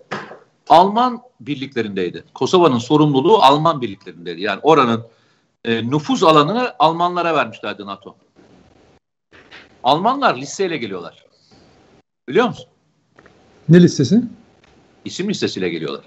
Alman 0.69 1.21
birliklerindeydi. 1.39 2.23
Kosova'nın 2.33 2.77
sorumluluğu 2.77 3.37
Alman 3.37 3.81
birliklerindeydi. 3.81 4.41
Yani 4.41 4.59
oranın 4.63 5.05
e, 5.65 5.89
nüfuz 5.89 6.23
alanını 6.23 6.73
Almanlara 6.79 7.35
vermişlerdi 7.35 7.85
NATO. 7.85 8.15
Almanlar 9.83 10.35
listeyle 10.35 10.77
geliyorlar. 10.77 11.25
Biliyor 12.29 12.47
musun? 12.47 12.65
Ne 13.69 13.81
listesi? 13.83 14.21
İsim 15.05 15.29
listesiyle 15.29 15.69
geliyorlar. 15.69 16.03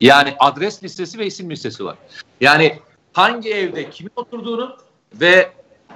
Yani 0.00 0.34
adres 0.38 0.82
listesi 0.82 1.18
ve 1.18 1.26
isim 1.26 1.50
listesi 1.50 1.84
var. 1.84 1.96
Yani 2.40 2.78
hangi 3.16 3.54
evde 3.54 3.90
kimin 3.90 4.12
oturduğunu 4.16 4.76
ve 5.14 5.50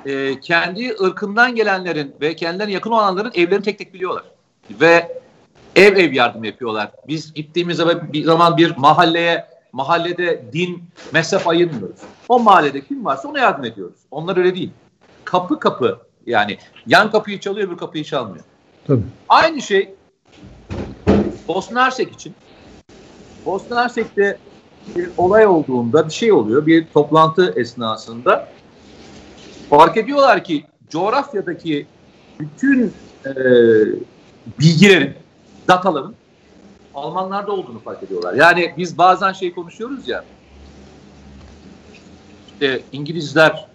e, 0.06 0.40
kendi 0.40 0.96
ırkından 1.02 1.54
gelenlerin 1.54 2.14
ve 2.20 2.36
kendilerine 2.36 2.72
yakın 2.72 2.90
olanların 2.90 3.32
evlerini 3.34 3.62
tek 3.62 3.78
tek 3.78 3.94
biliyorlar. 3.94 4.24
Ve 4.70 5.22
ev 5.76 5.96
ev 5.96 6.12
yardım 6.12 6.44
yapıyorlar. 6.44 6.90
Biz 7.08 7.34
gittiğimiz 7.34 7.76
zaman 7.76 8.12
bir 8.12 8.24
zaman 8.24 8.56
bir 8.56 8.76
mahalleye 8.76 9.46
mahallede 9.72 10.44
din, 10.52 10.82
mezhep 11.12 11.48
ayırmıyoruz. 11.48 12.00
O 12.28 12.40
mahallede 12.40 12.80
kim 12.84 13.04
varsa 13.04 13.28
ona 13.28 13.38
yardım 13.38 13.64
ediyoruz. 13.64 13.98
Onlar 14.10 14.36
öyle 14.36 14.54
değil. 14.54 14.70
Kapı 15.24 15.60
kapı 15.60 15.98
yani 16.26 16.58
yan 16.86 17.10
kapıyı 17.10 17.40
çalıyor 17.40 17.70
bir 17.70 17.76
kapıyı 17.76 18.04
çalmıyor. 18.04 18.44
Tabii. 18.86 19.02
Aynı 19.28 19.62
şey 19.62 19.94
Bosna 21.48 21.84
Hersek 21.84 22.12
için. 22.12 22.34
Bosna 23.46 23.82
Hersek'te 23.82 24.38
bir 24.96 25.10
olay 25.16 25.46
olduğunda 25.46 26.06
bir 26.06 26.12
şey 26.12 26.32
oluyor. 26.32 26.66
Bir 26.66 26.86
toplantı 26.86 27.54
esnasında 27.56 28.48
fark 29.70 29.96
ediyorlar 29.96 30.44
ki 30.44 30.64
coğrafyadaki 30.88 31.86
bütün 32.40 32.92
e, 33.26 33.32
bilgilerin, 34.60 35.14
dataların 35.68 36.14
Almanlarda 36.94 37.52
olduğunu 37.52 37.78
fark 37.78 38.02
ediyorlar. 38.02 38.34
Yani 38.34 38.74
biz 38.76 38.98
bazen 38.98 39.32
şey 39.32 39.54
konuşuyoruz 39.54 40.08
ya 40.08 40.24
işte 42.60 42.82
İngilizler 42.92 43.66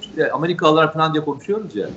işte 0.00 0.32
Amerikalılar 0.32 0.92
falan 0.92 1.14
diye 1.14 1.24
konuşuyoruz 1.24 1.76
ya. 1.76 1.88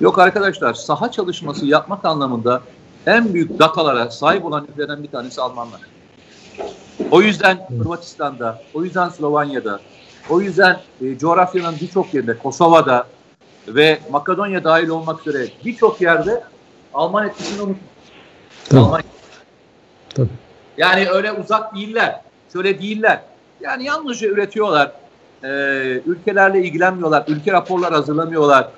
Yok 0.00 0.18
arkadaşlar 0.18 0.74
saha 0.74 1.10
çalışması 1.10 1.66
yapmak 1.66 2.04
anlamında 2.04 2.62
en 3.06 3.34
büyük 3.34 3.58
datalara 3.58 4.10
sahip 4.10 4.44
olan 4.44 4.66
ülkelerden 4.72 5.02
bir 5.02 5.08
tanesi 5.08 5.40
Almanlar. 5.40 5.80
O 7.10 7.22
yüzden 7.22 7.66
Hırvatistan'da, 7.78 8.62
o 8.74 8.84
yüzden 8.84 9.08
Slovanya'da, 9.08 9.80
o 10.30 10.40
yüzden 10.40 10.80
e, 11.00 11.18
coğrafyanın 11.18 11.76
birçok 11.80 12.14
yerinde, 12.14 12.38
Kosova'da 12.38 13.06
ve 13.68 13.98
Makedonya 14.10 14.64
dahil 14.64 14.88
olmak 14.88 15.26
üzere 15.26 15.48
birçok 15.64 16.00
yerde 16.00 16.44
Alman 16.94 17.26
etkisini 17.26 17.62
unutmuş. 17.62 19.02
Tabii. 20.14 20.28
Yani 20.76 21.10
öyle 21.10 21.32
uzak 21.32 21.74
değiller, 21.74 22.20
şöyle 22.52 22.78
değiller. 22.78 23.20
Yani 23.60 23.84
yalnızca 23.84 24.28
üretiyorlar, 24.28 24.92
e, 25.44 25.48
ülkelerle 26.06 26.64
ilgilenmiyorlar, 26.64 27.24
ülke 27.28 27.52
raporlar 27.52 27.92
hazırlamıyorlar, 27.92 28.68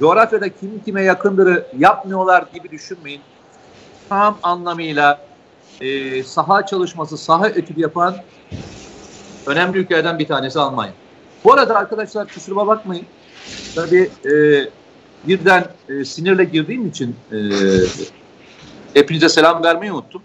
coğrafyada 0.00 0.48
kim 0.48 0.82
kime 0.84 1.02
yakındırı 1.02 1.66
yapmıyorlar 1.78 2.44
gibi 2.54 2.70
düşünmeyin. 2.70 3.20
Tam 4.08 4.38
anlamıyla 4.42 5.27
e, 5.80 6.22
saha 6.22 6.66
çalışması, 6.66 7.18
saha 7.18 7.48
etüdü 7.48 7.80
yapan 7.80 8.16
önemli 9.46 9.78
ülkelerden 9.78 10.18
bir 10.18 10.26
tanesi 10.26 10.58
Almanya. 10.60 10.92
Bu 11.44 11.52
arada 11.52 11.76
arkadaşlar 11.76 12.28
kusuruma 12.28 12.66
bakmayın. 12.66 13.06
Tabii 13.74 14.10
e, 14.24 14.32
birden 15.28 15.64
e, 15.88 16.04
sinirle 16.04 16.44
girdiğim 16.44 16.86
için 16.86 17.16
e, 17.32 17.36
hepinize 18.94 19.28
selam 19.28 19.62
vermeyi 19.62 19.92
unuttum. 19.92 20.22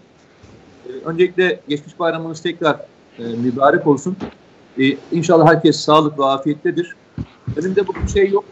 E, 0.85 0.89
öncelikle 1.05 1.59
geçmiş 1.67 1.99
bayramınız 1.99 2.41
tekrar 2.41 2.75
e, 3.19 3.23
mübarek 3.23 3.87
olsun. 3.87 4.17
E, 4.79 4.83
inşallah 5.11 5.47
herkes 5.47 5.79
sağlık 5.79 6.19
ve 6.19 6.25
afiyettedir. 6.25 6.95
Önümde 7.57 7.87
bugün 7.87 8.07
şey 8.07 8.29
yok. 8.29 8.45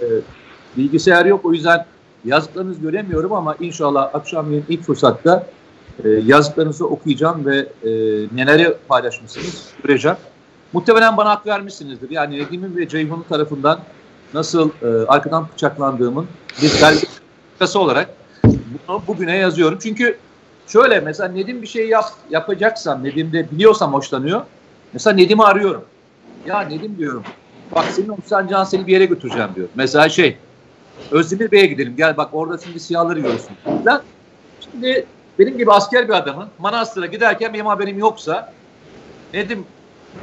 Ee, 0.00 0.06
bilgisayar 0.76 1.26
yok. 1.26 1.44
O 1.44 1.52
yüzden 1.52 1.86
yazdıklarınızı 2.24 2.80
göremiyorum 2.80 3.32
ama 3.32 3.56
inşallah 3.60 4.14
akşamleyin 4.14 4.64
ilk 4.68 4.82
fırsatta 4.82 5.46
e, 6.04 6.08
yazdıklarınızı 6.08 6.86
okuyacağım 6.86 7.46
ve 7.46 7.56
e, 7.58 7.90
neleri 8.36 8.74
paylaşmışsınız 8.88 9.66
göreceğim. 9.84 10.16
Muhtemelen 10.72 11.16
bana 11.16 11.30
hak 11.30 11.46
vermişsinizdir. 11.46 12.10
Yani 12.10 12.38
Nedim'in 12.38 12.76
ve 12.76 12.88
Ceyhun'un 12.88 13.24
tarafından 13.28 13.80
nasıl 14.34 14.70
e, 14.82 15.06
arkadan 15.08 15.48
bıçaklandığımın 15.54 16.26
bir 16.62 16.82
belgesi 16.82 17.78
olarak 17.78 18.08
bunu 18.44 19.02
bugüne 19.06 19.36
yazıyorum. 19.36 19.78
Çünkü 19.82 20.18
şöyle 20.66 21.00
mesela 21.00 21.28
Nedim 21.28 21.62
bir 21.62 21.66
şey 21.66 21.88
yap, 21.88 22.04
yapacaksam, 22.30 23.04
Nedim 23.04 23.32
de 23.32 23.50
biliyorsam 23.50 23.94
hoşlanıyor. 23.94 24.42
Mesela 24.92 25.16
Nedim'i 25.16 25.42
arıyorum. 25.42 25.84
Ya 26.46 26.60
Nedim 26.60 26.98
diyorum. 26.98 27.22
Bak 27.74 27.84
senin 27.84 28.16
Hüseyin 28.24 28.48
Can 28.48 28.64
seni 28.64 28.86
bir 28.86 28.92
yere 28.92 29.04
götüreceğim 29.04 29.50
diyor. 29.54 29.68
Mesela 29.74 30.08
şey 30.08 30.36
Özdemir 31.10 31.50
Bey'e 31.50 31.66
gidelim. 31.66 31.94
Gel 31.96 32.16
bak 32.16 32.28
orada 32.32 32.58
şimdi 32.58 32.80
siyahları 32.80 33.20
görürsün. 33.20 33.50
Ben 33.86 34.00
şimdi 34.60 35.06
benim 35.38 35.58
gibi 35.58 35.70
asker 35.70 36.08
bir 36.08 36.14
adamın 36.14 36.48
Manastır'a 36.58 37.06
giderken 37.06 37.54
benim 37.54 37.66
haberim 37.66 37.98
yoksa 37.98 38.52
Nedim 39.34 39.64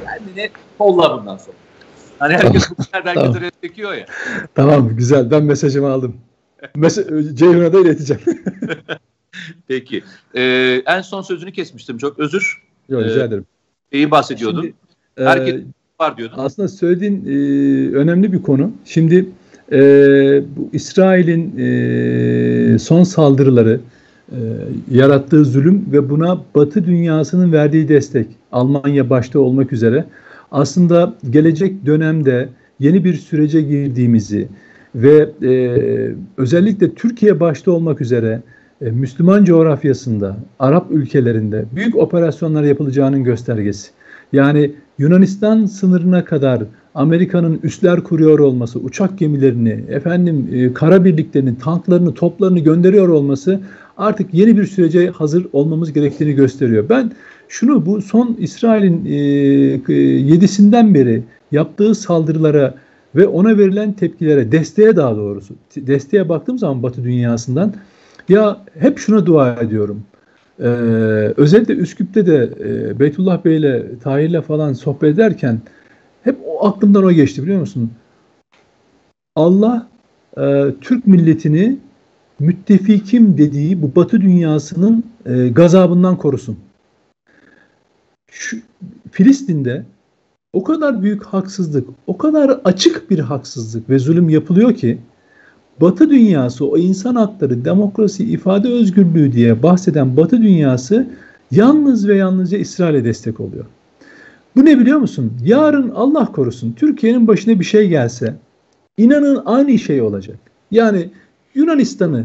kendini 0.04 0.50
kolla 0.78 1.18
bundan 1.18 1.36
sonra. 1.36 1.56
Hani 2.18 2.34
herkes 2.34 2.70
bu 2.70 2.74
nereden 2.94 3.14
tamam. 3.14 3.50
çekiyor 3.62 3.94
ya. 3.94 4.06
Tamam 4.54 4.96
güzel. 4.96 5.30
Ben 5.30 5.42
mesajımı 5.42 5.90
aldım. 5.90 6.16
Mes- 6.76 7.34
Ceyhun'a 7.34 7.72
da 7.72 7.80
ileteceğim. 7.80 8.22
Peki. 9.68 10.04
Ee, 10.34 10.82
en 10.86 11.00
son 11.00 11.22
sözünü 11.22 11.52
kesmiştim. 11.52 11.98
Çok 11.98 12.18
özür. 12.18 12.62
Yok 12.88 13.04
rica 13.04 13.20
ee, 13.20 13.24
ederim. 13.24 13.46
İyi 13.92 14.10
bahsediyordun. 14.10 14.62
Şimdi, 14.62 14.74
Herkes 15.18 15.54
e, 15.54 15.64
var 16.00 16.16
diyordun. 16.16 16.38
Aslında 16.38 16.68
söylediğin 16.68 17.24
e, 17.26 17.96
önemli 17.96 18.32
bir 18.32 18.42
konu. 18.42 18.72
Şimdi 18.84 19.28
e, 19.72 19.78
bu 20.56 20.70
İsrail'in 20.72 21.58
e, 21.58 22.78
son 22.78 23.02
saldırıları, 23.02 23.80
e, 24.32 24.38
yarattığı 24.90 25.44
zulüm 25.44 25.84
ve 25.92 26.10
buna 26.10 26.40
Batı 26.54 26.86
dünyasının 26.86 27.52
verdiği 27.52 27.88
destek, 27.88 28.26
Almanya 28.52 29.10
başta 29.10 29.40
olmak 29.40 29.72
üzere 29.72 30.04
aslında 30.50 31.14
gelecek 31.30 31.86
dönemde 31.86 32.48
yeni 32.80 33.04
bir 33.04 33.14
sürece 33.14 33.62
girdiğimizi 33.62 34.48
ve 34.94 35.30
e, 35.42 35.52
özellikle 36.36 36.94
Türkiye 36.94 37.40
başta 37.40 37.72
olmak 37.72 38.00
üzere 38.00 38.42
e, 38.80 38.90
Müslüman 38.90 39.44
coğrafyasında, 39.44 40.36
Arap 40.58 40.90
ülkelerinde 40.90 41.64
büyük 41.76 41.96
operasyonlar 41.96 42.62
yapılacağının 42.62 43.24
göstergesi. 43.24 43.90
Yani 44.32 44.72
Yunanistan 44.98 45.66
sınırına 45.66 46.24
kadar 46.24 46.62
Amerika'nın 46.94 47.60
üsler 47.62 48.00
kuruyor 48.00 48.38
olması, 48.38 48.78
uçak 48.78 49.18
gemilerini, 49.18 49.84
efendim 49.88 50.48
e, 50.52 50.72
kara 50.72 51.04
birliklerini, 51.04 51.58
tanklarını, 51.58 52.14
toplarını 52.14 52.58
gönderiyor 52.58 53.08
olması 53.08 53.60
artık 53.96 54.34
yeni 54.34 54.56
bir 54.56 54.66
sürece 54.66 55.10
hazır 55.10 55.46
olmamız 55.52 55.92
gerektiğini 55.92 56.32
gösteriyor. 56.32 56.88
Ben 56.88 57.12
şunu 57.48 57.86
bu 57.86 58.02
son 58.02 58.36
İsrail'in 58.38 59.04
e, 59.04 59.94
yedisinden 60.32 60.94
beri 60.94 61.22
yaptığı 61.52 61.94
saldırılara 61.94 62.74
ve 63.16 63.26
ona 63.26 63.58
verilen 63.58 63.92
tepkilere, 63.92 64.52
desteğe 64.52 64.96
daha 64.96 65.16
doğrusu, 65.16 65.54
desteğe 65.76 66.28
baktığım 66.28 66.58
zaman 66.58 66.82
Batı 66.82 67.04
dünyasından 67.04 67.74
ya 68.28 68.64
hep 68.78 68.98
şuna 68.98 69.26
dua 69.26 69.54
ediyorum. 69.54 70.02
Ee, 70.60 70.64
özellikle 71.36 71.74
Üsküp'te 71.74 72.26
de 72.26 72.50
e, 72.64 72.98
Beytullah 73.00 73.44
Bey'le, 73.44 73.98
Tahir'le 74.02 74.40
falan 74.40 74.72
sohbet 74.72 75.14
ederken 75.14 75.60
hep 76.22 76.36
o 76.46 76.66
aklımdan 76.66 77.04
o 77.04 77.12
geçti 77.12 77.42
biliyor 77.42 77.60
musun? 77.60 77.90
Allah 79.36 79.88
e, 80.38 80.66
Türk 80.80 81.06
milletini 81.06 81.78
müttefikim 82.38 83.38
dediği 83.38 83.82
bu 83.82 83.94
Batı 83.96 84.20
dünyasının 84.20 85.04
e, 85.26 85.48
gazabından 85.48 86.16
korusun. 86.16 86.56
Şu, 88.30 88.56
Filistin'de 89.10 89.84
o 90.52 90.64
kadar 90.64 91.02
büyük 91.02 91.24
haksızlık, 91.24 91.88
o 92.06 92.18
kadar 92.18 92.60
açık 92.64 93.10
bir 93.10 93.18
haksızlık 93.18 93.90
ve 93.90 93.98
zulüm 93.98 94.28
yapılıyor 94.28 94.74
ki 94.74 94.98
Batı 95.80 96.10
dünyası 96.10 96.66
o 96.66 96.78
insan 96.78 97.14
hakları, 97.14 97.64
demokrasi, 97.64 98.24
ifade 98.24 98.68
özgürlüğü 98.68 99.32
diye 99.32 99.62
bahseden 99.62 100.16
Batı 100.16 100.42
dünyası 100.42 101.06
yalnız 101.50 102.08
ve 102.08 102.16
yalnızca 102.16 102.58
İsrail'e 102.58 103.04
destek 103.04 103.40
oluyor. 103.40 103.64
Bu 104.56 104.64
ne 104.64 104.78
biliyor 104.78 104.98
musun? 104.98 105.32
Yarın 105.44 105.90
Allah 105.90 106.32
korusun 106.32 106.72
Türkiye'nin 106.72 107.26
başına 107.26 107.60
bir 107.60 107.64
şey 107.64 107.88
gelse 107.88 108.34
inanın 108.98 109.42
aynı 109.46 109.78
şey 109.78 110.02
olacak. 110.02 110.36
Yani 110.70 111.10
Yunanistan'ı, 111.56 112.24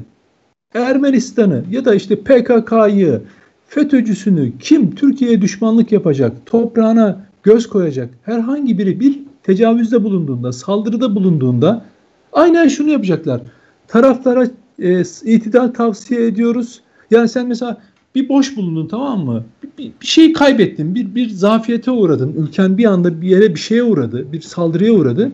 Ermenistan'ı 0.73 1.63
ya 1.71 1.85
da 1.85 1.95
işte 1.95 2.15
PKK'yı, 2.15 3.21
FETÖ'cüsünü 3.67 4.51
kim 4.59 4.95
Türkiye'ye 4.95 5.41
düşmanlık 5.41 5.91
yapacak, 5.91 6.45
toprağına 6.45 7.25
göz 7.43 7.69
koyacak 7.69 8.09
herhangi 8.23 8.77
biri 8.77 8.99
bir 8.99 9.19
tecavüzde 9.43 10.03
bulunduğunda, 10.03 10.51
saldırıda 10.51 11.15
bulunduğunda 11.15 11.85
aynen 12.33 12.67
şunu 12.67 12.89
yapacaklar. 12.89 13.41
Taraflara 13.87 14.47
e, 14.79 15.01
itidal 15.23 15.67
tavsiye 15.67 16.25
ediyoruz. 16.25 16.81
Yani 17.11 17.29
sen 17.29 17.47
mesela 17.47 17.77
bir 18.15 18.29
boş 18.29 18.57
bulundun 18.57 18.87
tamam 18.87 19.25
mı? 19.25 19.43
Bir, 19.63 19.69
bir, 19.77 19.91
bir 20.01 20.07
şey 20.07 20.33
kaybettin, 20.33 20.95
bir, 20.95 21.15
bir 21.15 21.29
zafiyete 21.29 21.91
uğradın. 21.91 22.33
Ülken 22.33 22.77
bir 22.77 22.85
anda 22.85 23.21
bir 23.21 23.27
yere 23.27 23.55
bir 23.55 23.59
şeye 23.59 23.83
uğradı, 23.83 24.31
bir 24.31 24.41
saldırıya 24.41 24.93
uğradı. 24.93 25.31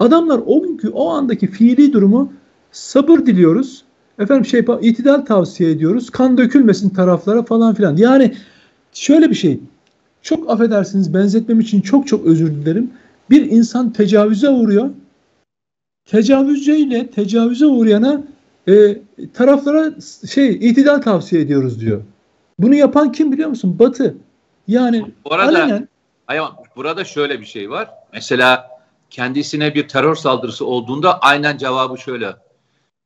Adamlar 0.00 0.40
o 0.46 0.62
günkü 0.62 0.88
o 0.88 1.10
andaki 1.10 1.46
fiili 1.46 1.92
durumu 1.92 2.32
sabır 2.74 3.26
diliyoruz. 3.26 3.84
Efendim 4.18 4.44
şey 4.44 4.64
itidal 4.80 5.20
tavsiye 5.20 5.70
ediyoruz. 5.70 6.10
Kan 6.10 6.38
dökülmesin 6.38 6.90
taraflara 6.90 7.42
falan 7.42 7.74
filan. 7.74 7.96
Yani 7.96 8.34
şöyle 8.92 9.30
bir 9.30 9.34
şey. 9.34 9.60
Çok 10.22 10.50
affedersiniz 10.50 11.14
benzetmem 11.14 11.60
için 11.60 11.80
çok 11.80 12.06
çok 12.08 12.26
özür 12.26 12.50
dilerim. 12.50 12.90
Bir 13.30 13.50
insan 13.50 13.92
tecavüze 13.92 14.48
uğruyor. 14.48 14.90
Tecavüzceyle 16.04 17.10
tecavüze 17.10 17.66
uğrayana 17.66 18.22
e, 18.68 18.96
taraflara 19.34 19.94
şey 20.30 20.50
itidal 20.50 21.02
tavsiye 21.02 21.42
ediyoruz 21.42 21.80
diyor. 21.80 22.02
Bunu 22.58 22.74
yapan 22.74 23.12
kim 23.12 23.32
biliyor 23.32 23.48
musun? 23.48 23.78
Batı. 23.78 24.16
Yani 24.68 25.04
Bu 25.24 25.34
arada, 25.34 25.48
alenen, 25.48 25.88
hayır, 26.26 26.42
burada 26.76 27.04
şöyle 27.04 27.40
bir 27.40 27.46
şey 27.46 27.70
var. 27.70 27.90
Mesela 28.12 28.70
kendisine 29.10 29.74
bir 29.74 29.88
terör 29.88 30.14
saldırısı 30.14 30.66
olduğunda 30.66 31.18
aynen 31.18 31.56
cevabı 31.56 31.98
şöyle. 31.98 32.34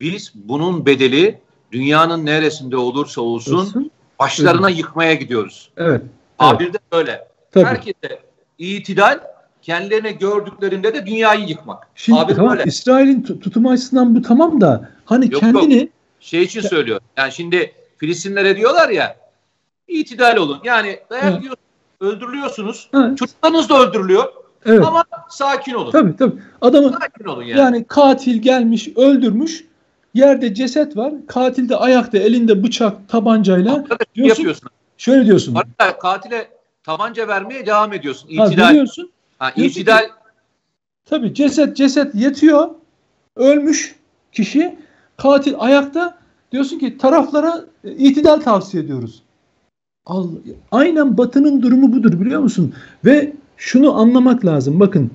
Biz 0.00 0.32
bunun 0.34 0.86
bedeli 0.86 1.38
dünyanın 1.72 2.26
neresinde 2.26 2.76
olursa 2.76 3.20
olsun, 3.20 3.56
olsun. 3.56 3.90
başlarına 4.18 4.68
evet. 4.68 4.78
yıkmaya 4.78 5.14
gidiyoruz. 5.14 5.70
Evet. 5.76 6.02
Abi 6.38 6.64
evet. 6.64 6.74
de 6.74 6.78
böyle. 6.92 7.28
Tabii. 7.52 7.64
Herkese 7.64 8.22
itidal 8.58 9.20
kendilerine 9.62 10.12
gördüklerinde 10.12 10.94
de 10.94 11.06
dünyayı 11.06 11.48
yıkmak. 11.48 11.88
Şimdi 11.94 12.20
Abi 12.20 12.34
tamam 12.34 12.50
böyle. 12.56 12.64
İsrail'in 12.64 13.22
tutumu 13.22 13.70
açısından 13.70 14.14
bu 14.14 14.22
tamam 14.22 14.60
da 14.60 14.90
hani 15.04 15.32
yok, 15.32 15.40
kendini 15.40 15.78
yok. 15.80 15.88
şey 16.20 16.42
için 16.42 16.60
söylüyor. 16.60 17.00
Yani 17.16 17.32
şimdi 17.32 17.72
Filistinlere 17.96 18.56
diyorlar 18.56 18.88
ya 18.88 19.16
itidal 19.88 20.36
olun. 20.36 20.60
Yani 20.64 21.00
dayak 21.10 21.44
evet. 21.44 21.58
öldürülüyorsunuz. 22.00 22.90
Evet. 22.94 23.18
Çocuklarınız 23.18 23.68
da 23.68 23.78
öldürülüyor. 23.78 24.24
Evet. 24.66 24.86
Ama 24.86 25.04
sakin 25.30 25.74
olun. 25.74 25.90
Tabii 25.90 26.16
tabii. 26.16 26.40
Adamın 26.60 26.92
sakin 26.92 27.24
olun 27.24 27.42
yani. 27.42 27.60
Yani 27.60 27.84
katil 27.84 28.42
gelmiş, 28.42 28.88
öldürmüş. 28.96 29.64
Yerde 30.18 30.54
ceset 30.54 30.96
var. 30.96 31.14
Katil 31.26 31.68
de 31.68 31.76
ayakta, 31.76 32.18
elinde 32.18 32.62
bıçak, 32.62 33.08
tabancayla. 33.08 33.84
Diyorsun, 34.14 34.28
yapıyorsun. 34.28 34.68
Şöyle 34.96 35.26
diyorsun. 35.26 35.54
Hatta 35.54 35.98
katile 35.98 36.48
tabanca 36.82 37.28
vermeye 37.28 37.66
devam 37.66 37.92
ediyorsun. 37.92 38.28
İtidal. 38.28 38.62
Ha, 38.62 38.70
veriyorsun. 38.70 39.10
Ha, 39.38 39.50
itidal. 39.56 39.98
Ki, 39.98 40.10
tabii 41.04 41.34
ceset 41.34 41.76
ceset 41.76 42.14
yatıyor. 42.14 42.68
Ölmüş 43.36 43.96
kişi. 44.32 44.78
Katil 45.16 45.54
ayakta. 45.58 46.18
Diyorsun 46.52 46.78
ki 46.78 46.98
taraflara 46.98 47.64
e, 47.84 47.90
itidal 47.92 48.40
tavsiye 48.40 48.82
ediyoruz. 48.82 49.22
Allah, 50.06 50.38
aynen 50.72 51.18
Batı'nın 51.18 51.62
durumu 51.62 51.92
budur 51.92 52.20
biliyor 52.20 52.40
musun? 52.40 52.74
Ve 53.04 53.32
şunu 53.56 53.94
anlamak 53.98 54.44
lazım. 54.44 54.80
Bakın 54.80 55.10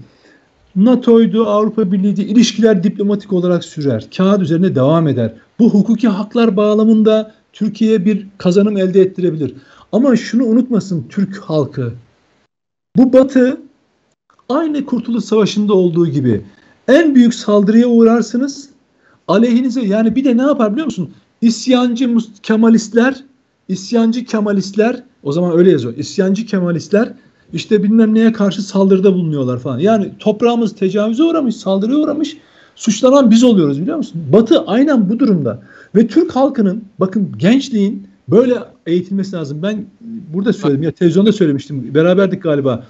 NATO'ydu, 0.76 1.48
Avrupa 1.48 1.92
Birliği'ydi 1.92 2.22
ilişkiler 2.22 2.84
diplomatik 2.84 3.34
olarak 3.34 3.64
sürer. 3.64 4.08
Kağıt 4.18 4.42
üzerine 4.42 4.76
devam 4.76 5.08
eder. 5.08 5.34
Bu 5.60 5.70
hukuki 5.70 6.08
haklar 6.08 6.58
bağlamında 6.58 7.34
Türkiye'ye 7.54 8.06
bir 8.06 8.28
kazanım 8.38 8.78
elde 8.78 9.02
ettirebilir. 9.02 9.54
Ama 9.92 10.16
şunu 10.16 10.46
unutmasın 10.46 11.06
Türk 11.10 11.38
halkı. 11.38 11.94
Bu 12.98 13.14
batı 13.14 13.62
aynı 14.50 14.86
Kurtuluş 14.86 15.26
Savaşı'nda 15.26 15.74
olduğu 15.74 16.08
gibi 16.08 16.42
en 16.88 17.16
büyük 17.16 17.34
saldırıya 17.34 17.88
uğrarsınız. 17.88 18.70
Aleyhinize 19.28 19.82
yani 19.82 20.16
bir 20.16 20.26
de 20.26 20.38
ne 20.38 20.42
yapar 20.42 20.72
biliyor 20.72 20.86
musun? 20.86 21.14
İsyancı 21.42 22.18
Kemalistler, 22.44 23.24
isyancı 23.68 24.26
Kemalistler 24.26 25.04
o 25.24 25.32
zaman 25.32 25.58
öyle 25.58 25.72
yazıyor. 25.72 25.98
İsyancı 25.98 26.46
Kemalistler 26.46 27.14
işte 27.54 27.84
bilmem 27.84 28.14
neye 28.14 28.32
karşı 28.32 28.62
saldırıda 28.62 29.14
bulunuyorlar 29.14 29.60
falan. 29.60 29.80
Yani 29.80 30.12
toprağımız 30.20 30.76
tecavüze 30.76 31.24
uğramış, 31.24 31.56
saldırıya 31.56 31.98
uğramış. 31.98 32.38
Suçlanan 32.76 33.32
biz 33.32 33.44
oluyoruz 33.44 33.82
biliyor 33.82 33.98
musun? 33.98 34.22
Batı 34.34 34.62
aynen 34.66 35.10
bu 35.10 35.20
durumda. 35.20 35.62
Ve 35.96 36.08
Türk 36.08 36.36
halkının 36.36 36.84
bakın 37.00 37.32
gençliğin 37.38 38.08
böyle 38.28 38.56
eğitilmesi 38.88 39.36
lazım. 39.36 39.60
Ben 39.64 39.86
burada 40.34 40.54
söyledim 40.54 40.84
ya 40.84 40.92
televizyonda 40.92 41.32
söylemiştim. 41.32 41.96
Beraberdik 41.96 42.44
galiba. 42.44 42.84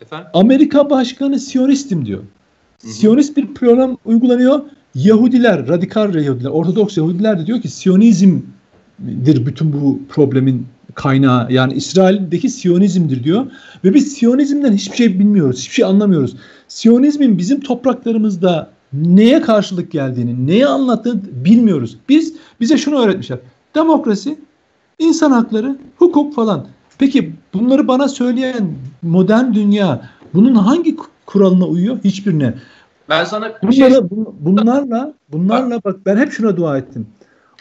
Efendim? 0.00 0.26
Amerika 0.34 0.90
Başkanı 0.90 1.38
Siyonistim 1.38 2.06
diyor. 2.06 2.20
Siyonist 2.78 3.36
bir 3.36 3.54
program 3.54 3.96
uygulanıyor. 4.04 4.60
Yahudiler, 4.94 5.68
radikal 5.68 6.14
Yahudiler, 6.14 6.50
Ortodoks 6.50 6.96
Yahudiler 6.96 7.38
de 7.38 7.46
diyor 7.46 7.60
ki 7.60 7.68
Siyonizmdir 7.68 9.46
bütün 9.46 9.72
bu 9.72 10.00
problemin 10.08 10.66
kaynağı. 10.94 11.52
Yani 11.52 11.74
İsrail'deki 11.74 12.48
Siyonizmdir 12.48 13.24
diyor. 13.24 13.46
Ve 13.84 13.94
biz 13.94 14.12
Siyonizmden 14.12 14.72
hiçbir 14.72 14.96
şey 14.96 15.18
bilmiyoruz, 15.18 15.58
hiçbir 15.58 15.74
şey 15.74 15.84
anlamıyoruz. 15.84 16.36
Siyonizmin 16.68 17.38
bizim 17.38 17.60
topraklarımızda 17.60 18.70
neye 18.92 19.40
karşılık 19.40 19.90
geldiğini, 19.90 20.46
neye 20.46 20.66
anlattığını 20.66 21.20
bilmiyoruz. 21.44 21.98
Biz 22.08 22.34
bize 22.60 22.78
şunu 22.78 23.04
öğretmişler. 23.04 23.38
Demokrasi, 23.74 24.38
insan 24.98 25.30
hakları, 25.30 25.78
hukuk 25.96 26.34
falan. 26.34 26.66
Peki 26.98 27.32
bunları 27.54 27.88
bana 27.88 28.08
söyleyen 28.08 28.74
modern 29.02 29.54
dünya 29.54 30.10
bunun 30.34 30.54
hangi 30.54 30.96
kuralına 31.26 31.66
uyuyor? 31.66 31.98
Hiçbirine. 32.04 32.54
Ben 33.08 33.24
sana 33.24 33.52
Bunlara, 33.62 33.90
şey... 33.90 34.00
bunlarla 34.40 35.14
bunlarla 35.28 35.80
bak 35.84 35.96
ben 36.06 36.16
hep 36.16 36.32
şuna 36.32 36.56
dua 36.56 36.78
ettim. 36.78 37.06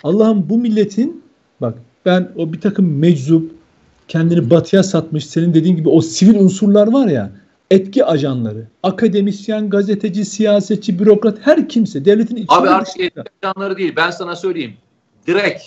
Allah'ım 0.03 0.49
bu 0.49 0.57
milletin 0.57 1.23
bak 1.61 1.77
ben 2.05 2.31
o 2.35 2.53
bir 2.53 2.61
takım 2.61 2.97
meczup 2.99 3.51
kendini 4.07 4.49
batıya 4.49 4.83
satmış 4.83 5.25
senin 5.25 5.53
dediğin 5.53 5.75
gibi 5.75 5.89
o 5.89 6.01
sivil 6.01 6.39
unsurlar 6.39 6.87
var 6.87 7.07
ya 7.07 7.31
etki 7.71 8.05
ajanları, 8.05 8.67
akademisyen, 8.83 9.69
gazeteci, 9.69 10.25
siyasetçi, 10.25 10.99
bürokrat 10.99 11.37
her 11.41 11.69
kimse 11.69 12.05
devletin 12.05 12.35
içinde. 12.35 12.53
Abi 12.53 12.69
artık 12.69 12.99
etki 12.99 13.21
ajanları 13.43 13.77
değil 13.77 13.93
ben 13.95 14.11
sana 14.11 14.35
söyleyeyim. 14.35 14.73
Direkt 15.27 15.63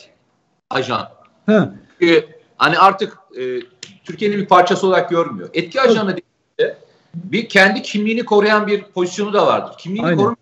ajan. 0.70 1.09
He. 1.47 1.61
Çünkü 2.01 2.27
hani 2.57 2.79
artık 2.79 3.18
e, 3.40 3.61
Türkiye'nin 4.05 4.38
bir 4.38 4.47
parçası 4.47 4.87
olarak 4.87 5.11
görmüyor. 5.11 5.49
Etki 5.55 5.81
ajanı 5.81 6.11
evet. 6.11 6.23
değil 6.59 6.75
bir 7.14 7.49
kendi 7.49 7.83
kimliğini 7.83 8.25
koruyan 8.25 8.66
bir 8.66 8.83
pozisyonu 8.83 9.33
da 9.33 9.47
vardır. 9.47 9.75
Kimliğini 9.79 10.07
Aynen. 10.07 10.18
korun. 10.18 10.37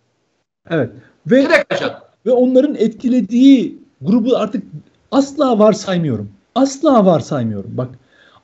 Evet. 0.71 0.91
Ve 1.27 1.65
ve 2.27 2.31
onların 2.31 2.75
etkilediği 2.75 3.79
grubu 4.01 4.37
artık 4.37 4.63
asla 5.13 5.59
varsaymıyorum. 5.59 6.29
Asla 6.55 7.07
varsaymıyorum. 7.07 7.71
Bak 7.77 7.89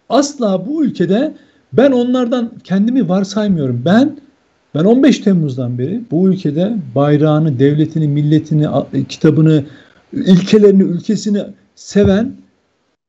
asla 0.09 0.66
bu 0.66 0.85
ülkede 0.85 1.35
ben 1.72 1.92
onlardan 1.92 2.50
kendimi 2.64 3.09
varsaymıyorum. 3.09 3.83
Ben 3.85 4.16
ben 4.74 4.85
15 4.85 5.18
Temmuz'dan 5.18 5.78
beri 5.78 6.00
bu 6.11 6.28
ülkede 6.28 6.76
bayrağını, 6.94 7.59
devletini, 7.59 8.09
milletini, 8.09 8.66
kitabını, 9.09 9.64
ilkelerini, 10.12 10.83
ülkesini 10.83 11.42
seven 11.74 12.33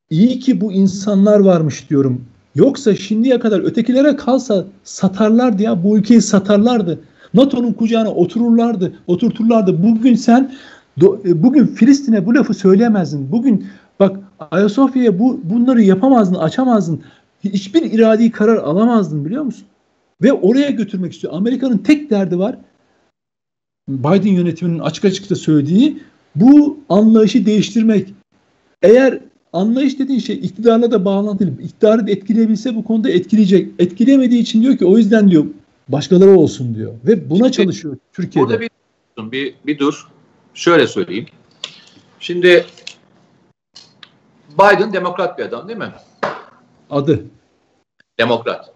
iyi 0.10 0.40
ki 0.40 0.62
bu 0.62 0.74
insanlar 0.74 1.40
varmış 1.40 1.90
diyorum. 1.90 2.26
Yoksa 2.56 2.96
şimdiye 2.96 3.40
kadar 3.40 3.60
ötekilere 3.60 4.16
kalsa 4.16 4.66
satarlardı 4.84 5.64
ya 5.64 5.84
bu 5.84 5.98
ülkeyi 5.98 6.22
satarlardı. 6.22 7.00
NATO'nun 7.34 7.74
kucağına 7.74 8.12
otururlardı, 8.12 8.94
oturturlardı. 9.08 9.84
Bugün 9.84 10.16
sen 10.16 10.52
e, 11.26 11.44
bugün 11.44 11.68
Filistin'e 11.68 12.26
bu 12.26 12.36
lafı 12.36 12.54
söyleyemezdin. 12.54 13.32
Bugün 13.32 13.68
bak 14.00 14.20
Ayasofya'ya 14.52 15.20
bu 15.20 15.40
bunları 15.44 15.82
yapamazdın, 15.82 16.36
açamazdın. 16.36 17.04
Hiçbir 17.44 17.82
iradi 17.82 18.32
karar 18.32 18.58
alamazdın 18.58 19.26
biliyor 19.26 19.44
musun? 19.44 19.66
Ve 20.22 20.34
oraya 20.34 20.70
götürmek 20.70 21.14
istiyor. 21.14 21.34
Amerika'nın 21.34 21.78
tek 21.78 22.10
derdi 22.10 22.40
var. 22.40 22.58
Biden 23.90 24.32
yönetiminin 24.32 24.80
açık 24.80 25.06
açık 25.06 25.30
da 25.30 25.36
söylediği 25.36 26.00
bu 26.36 26.80
anlayışı 26.90 27.46
değiştirmek. 27.46 28.14
Eğer 28.82 29.20
Anlayış 29.54 30.00
dediğin 30.00 30.20
şey 30.20 30.36
iktidarla 30.36 30.92
da 30.92 31.06
bağlantılı. 31.06 31.52
İktidarı 31.64 32.08
da 32.08 32.12
etkileyebilse 32.12 32.76
bu 32.76 32.84
konuda 32.84 33.10
etkileyecek. 33.10 33.72
Etkileyemediği 33.80 34.42
için 34.42 34.62
diyor 34.62 34.78
ki 34.78 34.86
o 34.86 34.98
yüzden 34.98 35.32
diyor 35.32 35.46
başkaları 35.90 36.30
olsun 36.30 36.76
diyor. 36.76 36.94
Ve 37.08 37.30
buna 37.30 37.38
Şimdi, 37.38 37.52
çalışıyor 37.52 37.98
Türkiye'de. 38.14 38.50
Burada 38.50 38.62
bir, 38.62 38.70
bir, 39.32 39.56
bir 39.68 39.80
dur. 39.80 40.08
Şöyle 40.54 40.88
söyleyeyim. 40.88 41.26
Şimdi 42.20 42.66
Biden 44.50 44.94
demokrat 44.94 45.38
bir 45.38 45.46
adam 45.46 45.68
değil 45.68 45.80
mi? 45.80 45.94
Adı. 46.90 47.26
Demokrat. 48.20 48.74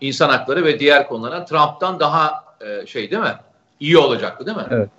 İnsan 0.00 0.28
hakları 0.28 0.64
ve 0.64 0.80
diğer 0.80 1.08
konulara 1.08 1.44
Trump'tan 1.44 2.00
daha 2.00 2.44
e, 2.60 2.86
şey 2.86 3.10
değil 3.10 3.22
mi? 3.22 3.36
İyi 3.80 3.98
olacaktı 3.98 4.46
değil 4.46 4.56
mi? 4.56 4.66
Evet. 4.70 4.90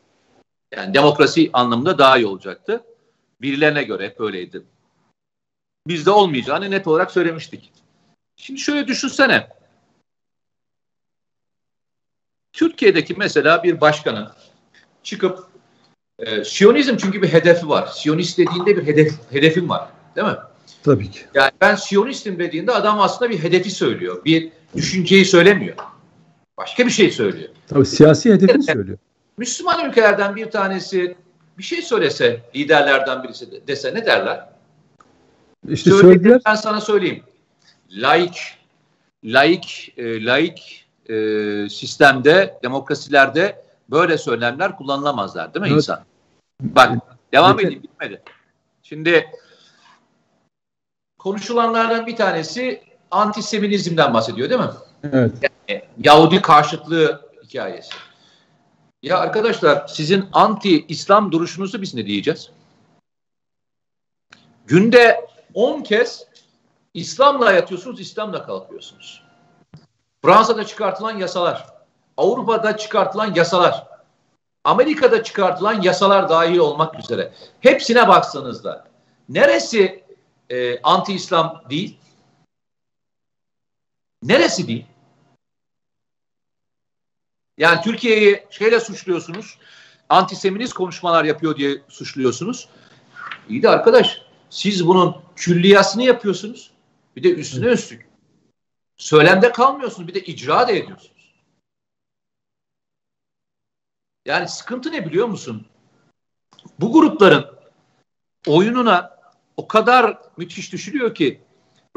Yani 0.76 0.94
demokrasi 0.94 1.50
anlamında 1.54 1.98
daha 1.98 2.18
iyi 2.18 2.26
olacaktı. 2.28 2.84
Birilerine 3.42 3.84
göre 3.84 4.06
hep 4.06 4.22
öyleydi 4.22 4.64
bizde 5.90 6.12
olmayacağını 6.12 6.72
net 6.72 6.88
olarak 6.88 7.12
söylemiştik. 7.12 7.72
Şimdi 8.36 8.60
şöyle 8.60 8.88
düşünsene. 8.88 9.50
Türkiye'deki 12.54 13.14
mesela 13.18 13.64
bir 13.64 13.82
başkanın 13.82 14.32
çıkıp 15.04 15.49
e, 16.20 16.44
Siyonizm 16.44 16.98
çünkü 16.98 17.22
bir 17.22 17.34
hedefi 17.34 17.70
var. 17.70 17.88
Siyonist 17.88 18.38
dediğinde 18.38 18.78
bir 18.78 18.88
hedef 18.88 19.14
hedefim 19.30 19.70
var. 19.70 19.90
Değil 20.16 20.28
mi? 20.28 20.38
Tabii 20.84 21.12
ki. 21.12 21.20
Yani 21.34 21.52
ben 21.62 21.76
Siyonistim 21.76 22.40
dediğinde 22.40 22.72
adam 22.72 23.02
aslında 23.02 23.32
bir 23.32 23.44
hedefi 23.44 23.72
söylüyor. 23.72 24.26
Bir 24.26 24.52
düşünceyi 24.76 25.26
söylemiyor. 25.26 25.76
Başka 26.58 26.86
bir 26.86 26.92
şey 26.92 27.12
söylüyor. 27.12 27.50
Tabii 27.68 27.86
siyasi 27.86 28.34
hedefini 28.34 28.64
söylüyor. 28.64 28.98
Müslüman 29.38 29.90
ülkelerden 29.90 30.36
bir 30.36 30.52
tanesi 30.52 31.16
bir 31.58 31.64
şey 31.64 31.82
söylese 31.82 32.42
liderlerden 32.56 33.24
birisi 33.24 33.68
dese 33.68 33.94
ne 33.94 34.06
derler? 34.06 34.50
İşte 35.70 35.92
söylediler. 35.92 36.42
Ben 36.46 36.56
sana 36.56 36.82
söyleyeyim. 36.82 37.24
Laik, 37.92 38.38
laik, 39.24 39.94
e, 39.98 40.26
laik 40.26 40.88
e, 41.10 41.16
sistemde, 41.70 42.60
demokrasilerde 42.64 43.64
böyle 43.90 44.18
söylemler 44.18 44.78
kullanılamazlar 44.78 45.54
değil 45.54 45.62
mi 45.62 45.68
evet. 45.68 45.78
insan? 45.78 46.00
Bak 46.62 46.98
devam 47.34 47.60
edeyim 47.60 47.84
bitmedi. 47.84 48.22
Şimdi 48.84 49.32
konuşulanlardan 51.18 52.08
bir 52.08 52.16
tanesi 52.16 52.84
antisemitizmden 53.12 54.14
bahsediyor 54.14 54.50
değil 54.50 54.62
mi? 54.62 54.70
Evet. 55.04 55.32
Yani, 55.70 55.82
Yahudi 56.04 56.42
karşıtlığı 56.42 57.32
hikayesi. 57.44 57.94
Ya 59.04 59.18
arkadaşlar 59.18 59.88
sizin 59.88 60.26
anti 60.34 60.86
İslam 60.88 61.32
duruşunuzu 61.32 61.82
biz 61.82 61.96
ne 61.96 62.06
diyeceğiz? 62.06 62.50
Günde 64.68 65.28
10 65.54 65.82
kez 65.82 66.26
İslam'la 66.94 67.52
yatıyorsunuz, 67.52 68.00
İslam'la 68.00 68.46
kalkıyorsunuz. 68.46 69.24
Fransa'da 70.22 70.66
çıkartılan 70.66 71.18
yasalar, 71.18 71.68
Avrupa'da 72.18 72.78
çıkartılan 72.78 73.34
yasalar, 73.36 73.88
Amerika'da 74.70 75.24
çıkartılan 75.24 75.82
yasalar 75.82 76.30
dahil 76.30 76.58
olmak 76.58 77.00
üzere 77.00 77.34
hepsine 77.60 78.08
baksanızda 78.08 78.88
neresi 79.30 80.04
e, 80.50 80.82
anti-İslam 80.82 81.64
değil? 81.70 81.98
Neresi 84.24 84.68
değil? 84.68 84.86
Yani 87.58 87.82
Türkiye'yi 87.82 88.46
şeyle 88.50 88.80
suçluyorsunuz, 88.80 89.58
antiseminist 90.10 90.74
konuşmalar 90.74 91.24
yapıyor 91.24 91.56
diye 91.56 91.82
suçluyorsunuz. 91.90 92.70
İyi 93.50 93.64
de 93.64 93.70
arkadaş 93.70 94.22
siz 94.50 94.88
bunun 94.88 95.16
külliyasını 95.36 96.04
yapıyorsunuz. 96.04 96.72
Bir 97.16 97.24
de 97.24 97.34
üstüne 97.34 97.66
üstlük. 97.66 98.10
Söylemde 98.98 99.52
kalmıyorsunuz. 99.52 100.08
Bir 100.08 100.14
de 100.14 100.20
icra 100.20 100.68
da 100.68 100.72
ediyorsunuz. 100.72 101.19
Yani 104.30 104.48
sıkıntı 104.48 104.92
ne 104.92 105.06
biliyor 105.06 105.28
musun? 105.28 105.66
Bu 106.80 106.94
grupların 106.94 107.46
oyununa 108.48 109.20
o 109.58 109.68
kadar 109.68 110.18
müthiş 110.38 110.74
düşürüyor 110.74 111.16
ki 111.16 111.42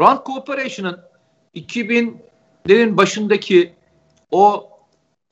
Rand 0.00 0.26
Corporation'ın 0.26 1.00
2000'lerin 1.54 2.96
başındaki 2.96 3.74
o 4.30 4.70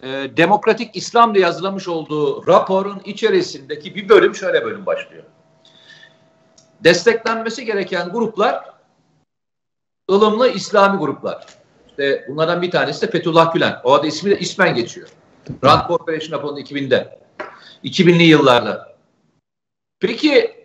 e, 0.02 0.08
Demokratik 0.36 0.96
İslam 0.96 1.34
diye 1.34 1.44
yazılamış 1.44 1.88
olduğu 1.88 2.46
raporun 2.46 3.00
içerisindeki 3.04 3.94
bir 3.94 4.08
bölüm 4.08 4.34
şöyle 4.34 4.64
bölüm 4.64 4.86
başlıyor 4.86 5.24
desteklenmesi 6.84 7.64
gereken 7.64 8.08
gruplar 8.08 8.64
ılımlı 10.10 10.48
İslami 10.48 10.98
gruplar. 10.98 11.46
İşte 11.88 12.24
bunlardan 12.28 12.62
bir 12.62 12.70
tanesi 12.70 13.06
de 13.06 13.10
Fethullah 13.10 13.54
Gülen. 13.54 13.76
O 13.84 13.94
adı 13.94 14.06
ismi 14.06 14.30
de 14.30 14.38
ismen 14.38 14.74
geçiyor. 14.74 15.08
Rand 15.64 15.88
Corporation 15.88 16.38
raporunda 16.38 16.60
2000'de. 16.60 17.18
2000'li 17.84 18.22
yıllarda. 18.22 18.96
Peki 20.00 20.60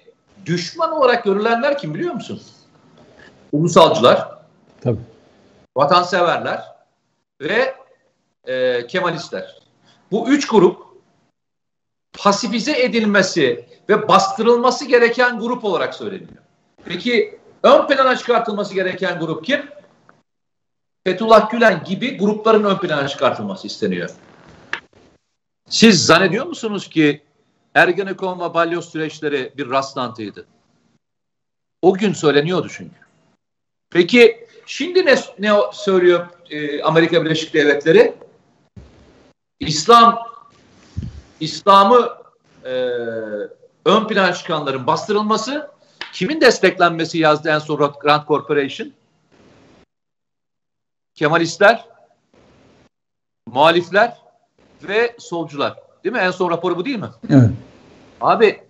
düşman 0.46 0.92
olarak 0.92 1.24
görülenler 1.24 1.78
kim 1.78 1.94
biliyor 1.94 2.14
musun? 2.14 2.42
Ulusalcılar. 3.52 4.30
Tabii. 4.82 5.00
vatanseverler 5.78 6.64
ve 7.42 7.76
e, 8.48 8.88
Kemalistler. 8.88 9.60
Bu 10.12 10.30
üç 10.30 10.48
grup 10.48 10.86
pasifize 12.14 12.82
edilmesi 12.82 13.66
ve 13.90 14.08
bastırılması 14.08 14.86
gereken 14.86 15.40
grup 15.40 15.64
olarak 15.66 15.96
söyleniyor. 15.96 16.44
Peki 16.86 17.40
ön 17.64 17.88
plana 17.88 18.16
çıkartılması 18.16 18.74
gereken 18.74 19.20
grup 19.20 19.46
kim? 19.46 19.62
Fethullah 21.04 21.52
Gülen 21.52 21.84
gibi 21.84 22.18
grupların 22.18 22.64
ön 22.64 22.78
plana 22.78 23.08
çıkartılması 23.08 23.68
isteniyor. 23.68 24.10
Siz 25.70 26.06
zannediyor 26.06 26.46
musunuz 26.46 26.90
ki 26.90 27.24
Ergenekon 27.74 28.40
ve 28.40 28.54
Balyoz 28.54 28.90
süreçleri 28.90 29.54
bir 29.58 29.70
rastlantıydı? 29.70 30.46
O 31.82 31.94
gün 31.94 32.14
söyleniyordu 32.14 32.68
çünkü. 32.70 32.96
Peki 33.90 34.48
şimdi 34.66 35.06
ne, 35.06 35.16
ne 35.40 35.54
söylüyor 35.74 36.28
e, 36.50 36.84
Amerika 36.84 37.26
Birleşik 37.26 37.54
Devletleri? 37.54 38.16
İslam 39.60 40.20
İslam'ı 41.40 42.18
e, 42.64 42.74
ön 43.86 44.08
plana 44.08 44.34
çıkanların 44.34 44.88
bastırılması 44.88 45.72
kimin 46.14 46.42
desteklenmesi 46.42 47.18
yazdı 47.18 47.50
en 47.50 47.60
son 47.60 47.94
Grand 48.02 48.28
Corporation? 48.28 48.94
Kemalistler, 51.16 51.86
muhalifler 53.48 54.25
ve 54.88 55.16
solcular. 55.18 55.76
Değil 56.04 56.14
mi? 56.14 56.20
En 56.20 56.32
son 56.32 56.50
raporu 56.50 56.78
bu 56.78 56.86
değil 56.86 57.00
mi? 57.00 57.10
Evet. 57.30 57.50
Abi 58.22 58.62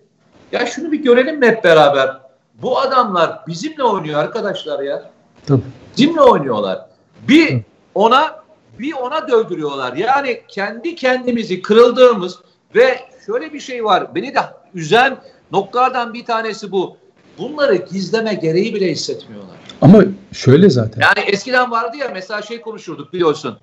ya 0.52 0.66
şunu 0.66 0.92
bir 0.92 1.04
görelim 1.04 1.40
mi 1.40 1.48
hep 1.48 1.64
beraber? 1.64 2.18
Bu 2.62 2.80
adamlar 2.80 3.40
bizimle 3.48 3.84
oynuyor 3.84 4.20
arkadaşlar 4.20 4.84
ya. 4.84 5.12
Tabii. 5.48 5.62
Bizimle 5.98 6.22
oynuyorlar. 6.22 6.86
Bir 7.28 7.62
ona 7.96 8.46
bir 8.80 8.94
ona 8.94 9.28
dövdürüyorlar. 9.28 9.94
Yani 9.94 10.42
kendi 10.48 10.96
kendimizi 10.96 11.62
kırıldığımız 11.62 12.40
ve 12.76 13.00
şöyle 13.26 13.54
bir 13.54 13.60
şey 13.60 13.84
var. 13.84 14.16
Beni 14.16 14.36
de 14.36 14.40
üzen 14.74 15.18
noktalardan 15.52 16.14
bir 16.14 16.26
tanesi 16.26 16.72
bu. 16.72 16.98
Bunları 17.38 17.76
gizleme 17.76 18.34
gereği 18.34 18.76
bile 18.76 18.92
hissetmiyorlar. 18.92 19.56
Ama 19.82 20.04
şöyle 20.32 20.70
zaten. 20.70 21.02
Yani 21.02 21.30
eskiden 21.30 21.72
vardı 21.72 21.98
ya 21.98 22.10
mesela 22.14 22.42
şey 22.42 22.62
konuşurduk 22.62 23.14
biliyorsun. 23.14 23.58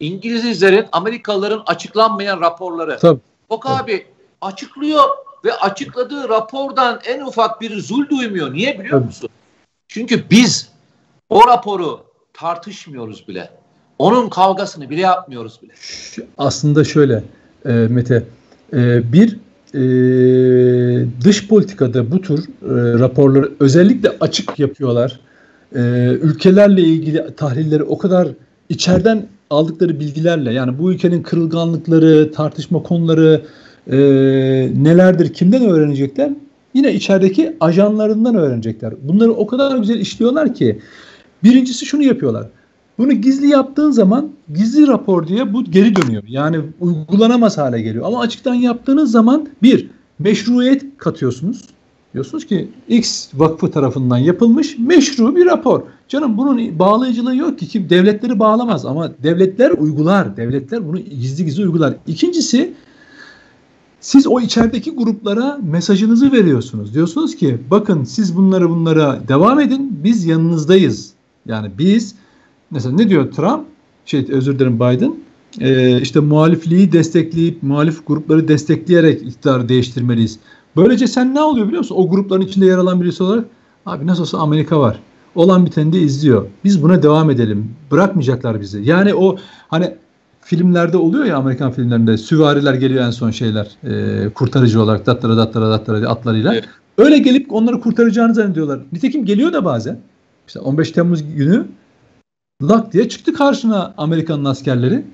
İngilizlerin, 0.00 0.86
Amerikalıların 0.92 1.62
açıklanmayan 1.66 2.40
raporları. 2.40 2.98
Tabii. 2.98 3.20
Bak 3.50 3.62
abi 3.66 4.06
açıklıyor 4.40 5.04
ve 5.44 5.54
açıkladığı 5.54 6.28
rapordan 6.28 7.00
en 7.06 7.20
ufak 7.20 7.60
bir 7.60 7.80
zul 7.80 8.08
duymuyor. 8.08 8.52
Niye 8.52 8.78
biliyor 8.78 8.90
Tabii. 8.90 9.06
musun? 9.06 9.28
Çünkü 9.88 10.30
biz 10.30 10.68
o 11.28 11.48
raporu 11.48 12.00
tartışmıyoruz 12.32 13.28
bile. 13.28 13.50
Onun 13.98 14.28
kavgasını 14.28 14.90
bile 14.90 15.00
yapmıyoruz 15.00 15.62
bile. 15.62 15.72
Aslında 16.38 16.84
şöyle 16.84 17.24
e, 17.64 17.70
Mete, 17.72 18.24
e, 18.72 19.12
bir 19.12 19.38
e, 19.74 19.80
dış 21.24 21.48
politikada 21.48 22.10
bu 22.10 22.20
tür 22.20 22.38
e, 22.38 22.98
raporları 22.98 23.52
özellikle 23.60 24.12
açık 24.20 24.58
yapıyorlar. 24.58 25.20
E, 25.74 25.80
ülkelerle 26.22 26.80
ilgili 26.80 27.34
tahlilleri 27.36 27.82
o 27.82 27.98
kadar 27.98 28.28
içeriden 28.68 29.26
aldıkları 29.50 30.00
bilgilerle 30.00 30.52
yani 30.52 30.78
bu 30.78 30.92
ülkenin 30.92 31.22
kırılganlıkları, 31.22 32.32
tartışma 32.32 32.82
konuları 32.82 33.42
e, 33.86 33.98
nelerdir, 34.76 35.32
kimden 35.32 35.62
öğrenecekler? 35.62 36.30
Yine 36.74 36.94
içerideki 36.94 37.56
ajanlarından 37.60 38.34
öğrenecekler. 38.34 38.94
Bunları 39.02 39.32
o 39.32 39.46
kadar 39.46 39.78
güzel 39.78 40.00
işliyorlar 40.00 40.54
ki 40.54 40.80
birincisi 41.44 41.86
şunu 41.86 42.02
yapıyorlar. 42.02 42.46
Bunu 42.98 43.12
gizli 43.12 43.48
yaptığın 43.48 43.90
zaman 43.90 44.30
gizli 44.54 44.86
rapor 44.86 45.26
diye 45.26 45.52
bu 45.52 45.64
geri 45.64 45.96
dönüyor. 45.96 46.22
Yani 46.28 46.60
uygulanamaz 46.80 47.58
hale 47.58 47.82
geliyor. 47.82 48.06
Ama 48.06 48.20
açıktan 48.20 48.54
yaptığınız 48.54 49.10
zaman 49.10 49.48
bir 49.62 49.90
meşruiyet 50.18 50.82
katıyorsunuz. 50.98 51.64
Diyorsunuz 52.14 52.46
ki 52.46 52.68
X 52.88 53.28
vakfı 53.34 53.70
tarafından 53.70 54.18
yapılmış 54.18 54.78
meşru 54.78 55.36
bir 55.36 55.46
rapor. 55.46 55.82
Canım 56.08 56.38
bunun 56.38 56.78
bağlayıcılığı 56.78 57.36
yok 57.36 57.58
ki. 57.58 57.68
Kim 57.68 57.90
devletleri 57.90 58.38
bağlamaz 58.38 58.86
ama 58.86 59.12
devletler 59.22 59.70
uygular. 59.70 60.36
Devletler 60.36 60.88
bunu 60.88 60.98
gizli 60.98 61.44
gizli 61.44 61.62
uygular. 61.62 61.94
İkincisi 62.06 62.74
siz 64.00 64.26
o 64.26 64.40
içerideki 64.40 64.90
gruplara 64.90 65.58
mesajınızı 65.62 66.32
veriyorsunuz. 66.32 66.94
Diyorsunuz 66.94 67.36
ki 67.36 67.58
bakın 67.70 68.04
siz 68.04 68.36
bunları 68.36 68.70
bunlara 68.70 69.20
devam 69.28 69.60
edin. 69.60 70.00
Biz 70.04 70.24
yanınızdayız. 70.24 71.12
Yani 71.46 71.70
biz 71.78 72.14
mesela 72.70 72.96
ne 72.96 73.08
diyor 73.08 73.32
Trump? 73.32 73.66
Şey 74.06 74.26
özür 74.30 74.58
dilerim 74.58 74.76
Biden. 74.76 75.14
Ee, 75.60 76.00
işte 76.00 76.20
muhalifliği 76.20 76.92
destekleyip 76.92 77.62
muhalif 77.62 78.06
grupları 78.06 78.48
destekleyerek 78.48 79.22
iktidarı 79.22 79.68
değiştirmeliyiz. 79.68 80.38
Böylece 80.76 81.06
sen 81.06 81.34
ne 81.34 81.40
oluyor 81.40 81.66
biliyor 81.66 81.80
musun? 81.80 81.96
O 81.98 82.08
grupların 82.08 82.42
içinde 82.42 82.66
yer 82.66 82.78
alan 82.78 83.00
birisi 83.00 83.22
olarak 83.22 83.44
abi 83.86 84.06
nasıl 84.06 84.22
olsa 84.22 84.38
Amerika 84.38 84.80
var. 84.80 84.98
Olan 85.34 85.66
biteni 85.66 85.92
de 85.92 85.98
izliyor. 85.98 86.46
Biz 86.64 86.82
buna 86.82 87.02
devam 87.02 87.30
edelim. 87.30 87.76
Bırakmayacaklar 87.90 88.60
bizi. 88.60 88.82
Yani 88.82 89.14
o 89.14 89.36
hani 89.68 89.94
filmlerde 90.40 90.96
oluyor 90.96 91.24
ya 91.24 91.36
Amerikan 91.36 91.72
filmlerinde 91.72 92.18
süvariler 92.18 92.74
geliyor 92.74 93.04
en 93.04 93.10
son 93.10 93.30
şeyler 93.30 93.68
e, 93.84 94.28
kurtarıcı 94.28 94.82
olarak 94.82 95.06
datlara 95.06 95.36
datlara 95.36 95.70
datlara 95.70 96.08
atlarıyla. 96.08 96.54
Evet. 96.54 96.64
Öyle 96.98 97.18
gelip 97.18 97.52
onları 97.52 97.80
kurtaracağını 97.80 98.34
zannediyorlar. 98.34 98.80
Nitekim 98.92 99.24
geliyor 99.24 99.52
da 99.52 99.64
bazen. 99.64 99.98
İşte 100.46 100.60
15 100.60 100.90
Temmuz 100.90 101.34
günü 101.34 101.66
lak 102.62 102.92
diye 102.92 103.08
çıktı 103.08 103.32
karşına 103.32 103.94
Amerikan'ın 103.96 104.44
askerleri. 104.44 105.04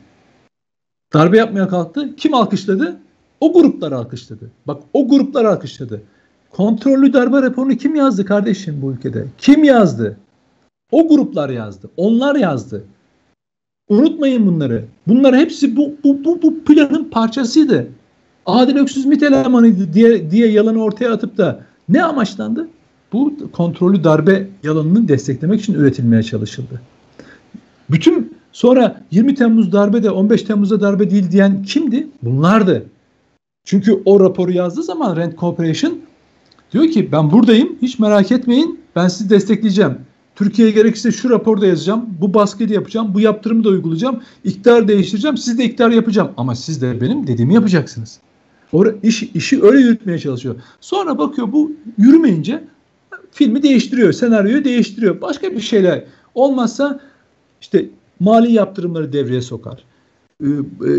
Darbe 1.14 1.38
yapmaya 1.38 1.68
kalktı. 1.68 2.16
Kim 2.16 2.34
alkışladı? 2.34 2.96
O 3.40 3.52
gruplar 3.52 3.92
alkışladı. 3.92 4.50
Bak 4.66 4.82
o 4.92 5.08
gruplar 5.08 5.44
alkışladı. 5.44 6.02
Kontrollü 6.50 7.12
darbe 7.12 7.42
raporunu 7.42 7.76
kim 7.76 7.94
yazdı 7.94 8.24
kardeşim 8.24 8.82
bu 8.82 8.92
ülkede? 8.92 9.26
Kim 9.38 9.64
yazdı? 9.64 10.16
O 10.92 11.08
gruplar 11.08 11.50
yazdı. 11.50 11.90
Onlar 11.96 12.36
yazdı. 12.36 12.84
Unutmayın 13.88 14.46
bunları. 14.46 14.84
Bunlar 15.08 15.36
hepsi 15.36 15.76
bu, 15.76 15.94
bu, 16.04 16.24
bu, 16.24 16.42
bu 16.42 16.64
planın 16.64 17.04
parçasıydı. 17.04 17.86
Adil 18.46 18.76
Öksüz 18.76 19.06
MİT 19.06 19.22
elemanıydı 19.22 19.92
diye, 19.92 20.30
diye 20.30 20.48
yalanı 20.48 20.82
ortaya 20.82 21.12
atıp 21.12 21.38
da 21.38 21.60
ne 21.88 22.04
amaçlandı? 22.04 22.68
Bu 23.12 23.50
kontrollü 23.52 24.04
darbe 24.04 24.46
yalanını 24.62 25.08
desteklemek 25.08 25.60
için 25.60 25.74
üretilmeye 25.74 26.22
çalışıldı. 26.22 26.80
Bütün 27.90 28.36
sonra 28.52 29.00
20 29.10 29.34
Temmuz 29.34 29.72
darbe 29.72 30.02
de 30.02 30.10
15 30.10 30.42
Temmuz'da 30.42 30.80
darbe 30.80 31.10
değil 31.10 31.30
diyen 31.30 31.62
kimdi? 31.62 32.08
Bunlardı. 32.22 32.86
Çünkü 33.66 34.02
o 34.04 34.20
raporu 34.20 34.52
yazdığı 34.52 34.82
zaman 34.82 35.16
Rent 35.16 35.38
Corporation 35.38 35.98
diyor 36.72 36.88
ki 36.88 37.12
ben 37.12 37.30
buradayım 37.30 37.76
hiç 37.82 37.98
merak 37.98 38.32
etmeyin 38.32 38.80
ben 38.96 39.08
sizi 39.08 39.30
destekleyeceğim. 39.30 39.98
Türkiye'ye 40.36 40.74
gerekirse 40.74 41.12
şu 41.12 41.30
raporda 41.30 41.66
yazacağım, 41.66 42.06
bu 42.20 42.34
da 42.34 42.74
yapacağım, 42.74 43.14
bu 43.14 43.20
yaptırımı 43.20 43.64
da 43.64 43.68
uygulayacağım, 43.68 44.22
iktidar 44.44 44.88
değiştireceğim, 44.88 45.36
siz 45.36 45.58
de 45.58 45.64
iktidar 45.64 45.90
yapacağım. 45.90 46.30
Ama 46.36 46.54
siz 46.54 46.82
de 46.82 47.00
benim 47.00 47.26
dediğimi 47.26 47.54
yapacaksınız. 47.54 48.20
Or 48.72 48.94
iş, 49.02 49.22
işi 49.22 49.62
öyle 49.62 49.80
yürütmeye 49.80 50.18
çalışıyor. 50.18 50.54
Sonra 50.80 51.18
bakıyor 51.18 51.52
bu 51.52 51.72
yürümeyince 51.98 52.64
filmi 53.30 53.62
değiştiriyor, 53.62 54.12
senaryoyu 54.12 54.64
değiştiriyor. 54.64 55.20
Başka 55.20 55.52
bir 55.52 55.60
şeyler 55.60 56.04
olmazsa 56.34 57.00
işte 57.60 57.88
mali 58.20 58.52
yaptırımları 58.52 59.12
devreye 59.12 59.42
sokar. 59.42 59.84
Ee, 60.42 60.46
e, 60.46 60.90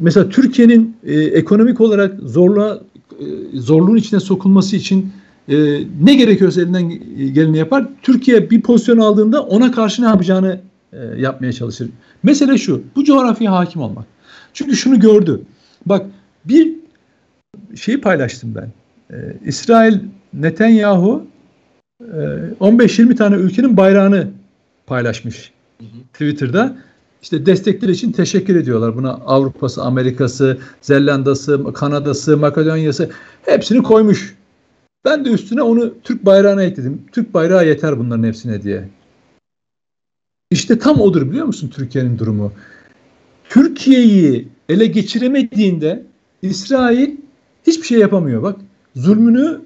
mesela 0.00 0.28
Türkiye'nin 0.28 0.96
e, 1.04 1.14
ekonomik 1.14 1.80
olarak 1.80 2.20
zorluğa 2.20 2.80
e, 3.20 3.24
zorluğun 3.54 3.96
içine 3.96 4.20
sokulması 4.20 4.76
için 4.76 5.12
ne 6.02 6.14
gerekiyorsa 6.14 6.60
elinden 6.60 6.88
geleni 7.32 7.58
yapar. 7.58 7.88
Türkiye 8.02 8.50
bir 8.50 8.62
pozisyon 8.62 8.98
aldığında 8.98 9.42
ona 9.42 9.72
karşı 9.72 10.02
ne 10.02 10.06
yapacağını 10.06 10.60
yapmaya 11.16 11.52
çalışır. 11.52 11.88
Mesele 12.22 12.58
şu, 12.58 12.82
bu 12.96 13.04
coğrafyaya 13.04 13.52
hakim 13.52 13.82
olmak. 13.82 14.04
Çünkü 14.52 14.76
şunu 14.76 15.00
gördü. 15.00 15.40
Bak 15.86 16.06
bir 16.44 16.74
şeyi 17.74 18.00
paylaştım 18.00 18.54
ben. 18.54 18.70
İsrail 19.44 19.98
Netanyahu 20.34 21.26
15-20 22.02 23.16
tane 23.16 23.36
ülkenin 23.36 23.76
bayrağını 23.76 24.28
paylaşmış 24.86 25.52
Twitter'da. 26.12 26.76
İşte 27.26 27.46
destekleri 27.46 27.92
için 27.92 28.12
teşekkür 28.12 28.56
ediyorlar. 28.56 28.96
Buna 28.96 29.10
Avrupa'sı, 29.10 29.82
Amerika'sı, 29.82 30.58
Zelanda'sı, 30.80 31.72
Kanada'sı, 31.72 32.36
Makedonya'sı 32.36 33.10
hepsini 33.42 33.82
koymuş. 33.82 34.34
Ben 35.04 35.24
de 35.24 35.30
üstüne 35.30 35.62
onu 35.62 35.94
Türk 36.04 36.26
bayrağına 36.26 36.62
ekledim. 36.62 37.02
Türk 37.12 37.34
bayrağı 37.34 37.66
yeter 37.66 37.98
bunların 37.98 38.22
hepsine 38.22 38.62
diye. 38.62 38.88
İşte 40.50 40.78
tam 40.78 41.00
odur 41.00 41.30
biliyor 41.30 41.46
musun 41.46 41.70
Türkiye'nin 41.74 42.18
durumu? 42.18 42.52
Türkiye'yi 43.48 44.48
ele 44.68 44.86
geçiremediğinde 44.86 46.04
İsrail 46.42 47.16
hiçbir 47.66 47.86
şey 47.86 47.98
yapamıyor. 47.98 48.42
Bak 48.42 48.56
zulmünü 48.96 49.60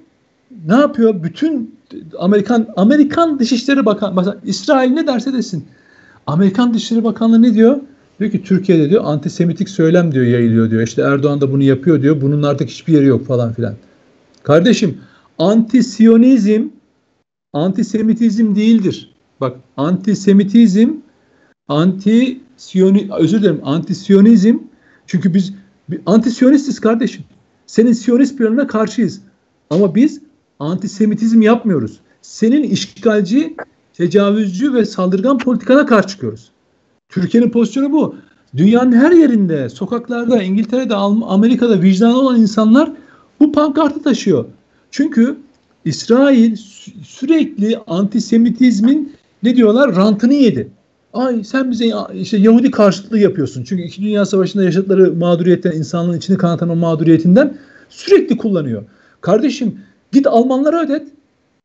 ne 0.67 0.75
yapıyor? 0.75 1.23
Bütün 1.23 1.75
Amerikan 2.17 2.67
Amerikan 2.75 3.39
Dışişleri 3.39 3.85
Bakan 3.85 4.15
mesela 4.15 4.37
İsrail 4.45 4.91
ne 4.91 5.07
derse 5.07 5.33
desin 5.33 5.65
Amerikan 6.27 6.73
Dışişleri 6.73 7.03
Bakanlığı 7.03 7.41
ne 7.41 7.53
diyor? 7.53 7.77
Diyor 8.19 8.31
ki 8.31 8.43
Türkiye'de 8.43 8.89
diyor 8.89 9.03
antisemitik 9.05 9.69
söylem 9.69 10.11
diyor 10.11 10.25
yayılıyor 10.25 10.71
diyor. 10.71 10.81
İşte 10.81 11.01
Erdoğan 11.01 11.41
da 11.41 11.51
bunu 11.51 11.63
yapıyor 11.63 12.01
diyor. 12.01 12.21
Bunun 12.21 12.43
artık 12.43 12.69
hiçbir 12.69 12.93
yeri 12.93 13.05
yok 13.05 13.27
falan 13.27 13.53
filan. 13.53 13.75
Kardeşim 14.43 14.97
antisiyonizm 15.39 16.63
antisemitizm 17.53 18.55
değildir. 18.55 19.13
Bak 19.41 19.57
antisemitizm 19.77 20.89
anti 21.67 22.39
siyoni 22.57 23.09
özür 23.19 23.41
dilerim 23.41 23.61
antisiyonizm 23.63 24.57
çünkü 25.07 25.33
biz 25.33 25.53
antisiyonistiz 26.05 26.79
kardeşim. 26.79 27.23
Senin 27.65 27.93
siyonist 27.93 28.37
planına 28.37 28.67
karşıyız. 28.67 29.21
Ama 29.69 29.95
biz 29.95 30.21
antisemitizm 30.59 31.41
yapmıyoruz. 31.41 31.99
Senin 32.21 32.63
işgalci, 32.63 33.55
tecavüzcü 33.93 34.73
ve 34.73 34.85
saldırgan 34.85 35.37
politikana 35.37 35.85
karşı 35.85 36.07
çıkıyoruz. 36.07 36.51
Türkiye'nin 37.09 37.49
pozisyonu 37.49 37.91
bu. 37.91 38.15
Dünyanın 38.57 38.91
her 38.91 39.11
yerinde, 39.11 39.69
sokaklarda, 39.69 40.43
İngiltere'de, 40.43 40.95
Amerika'da 40.95 41.81
vicdanı 41.81 42.19
olan 42.19 42.41
insanlar 42.41 42.91
bu 43.39 43.51
pankartı 43.51 44.03
taşıyor. 44.03 44.45
Çünkü 44.91 45.37
İsrail 45.85 46.55
sürekli 47.03 47.77
antisemitizmin 47.87 49.15
ne 49.43 49.55
diyorlar 49.55 49.95
rantını 49.95 50.33
yedi. 50.33 50.69
Ay 51.13 51.43
sen 51.43 51.71
bize 51.71 51.91
işte 52.13 52.37
Yahudi 52.37 52.71
karşıtlığı 52.71 53.19
yapıyorsun. 53.19 53.63
Çünkü 53.63 53.83
İkinci 53.83 54.07
Dünya 54.07 54.25
Savaşı'nda 54.25 54.63
yaşadıkları 54.63 55.13
mağduriyetten, 55.13 55.71
insanlığın 55.71 56.17
içini 56.17 56.37
kanatan 56.37 56.69
o 56.69 56.75
mağduriyetinden 56.75 57.57
sürekli 57.89 58.37
kullanıyor. 58.37 58.83
Kardeşim 59.21 59.79
git 60.11 60.27
Almanlara 60.27 60.81
ödet. 60.81 61.07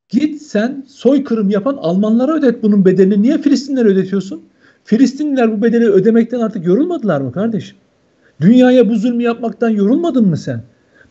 Git 0.08 0.42
sen 0.42 0.84
soykırım 0.88 1.50
yapan 1.50 1.76
Almanlara 1.80 2.32
ödet 2.32 2.62
bunun 2.62 2.84
bedelini. 2.84 3.22
Niye 3.22 3.38
Filistinlere 3.38 3.88
ödetiyorsun? 3.88 4.42
Filistinliler 4.84 5.52
bu 5.52 5.62
bedeli 5.62 5.90
ödemekten 5.90 6.40
artık 6.40 6.66
yorulmadılar 6.66 7.20
mı 7.20 7.32
kardeşim? 7.32 7.76
Dünyaya 8.40 8.88
bu 8.88 8.96
zulmü 8.96 9.22
yapmaktan 9.22 9.68
yorulmadın 9.68 10.28
mı 10.28 10.36
sen? 10.36 10.62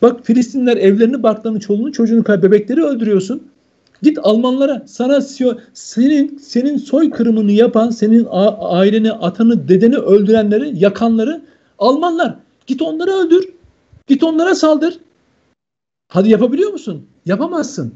Bak 0.02 0.26
Filistinliler 0.26 0.76
evlerini, 0.76 1.22
barklarını, 1.22 1.60
çoluğunu, 1.60 1.92
çocuğunu, 1.92 2.24
bebekleri 2.26 2.84
öldürüyorsun. 2.84 3.42
Git 4.02 4.18
Almanlara 4.22 4.82
sana 4.86 5.20
senin 5.74 6.38
senin 6.38 6.76
soykırımını 6.76 7.52
yapan, 7.52 7.90
senin 7.90 8.26
aileni, 8.60 9.12
atanı, 9.12 9.68
dedeni 9.68 9.96
öldürenleri, 9.96 10.78
yakanları 10.78 11.42
Almanlar. 11.78 12.36
Git 12.66 12.82
onları 12.82 13.10
öldür. 13.10 13.48
Git 14.06 14.22
onlara 14.22 14.54
saldır. 14.54 14.98
Hadi 16.08 16.30
yapabiliyor 16.30 16.72
musun? 16.72 17.06
Yapamazsın. 17.26 17.94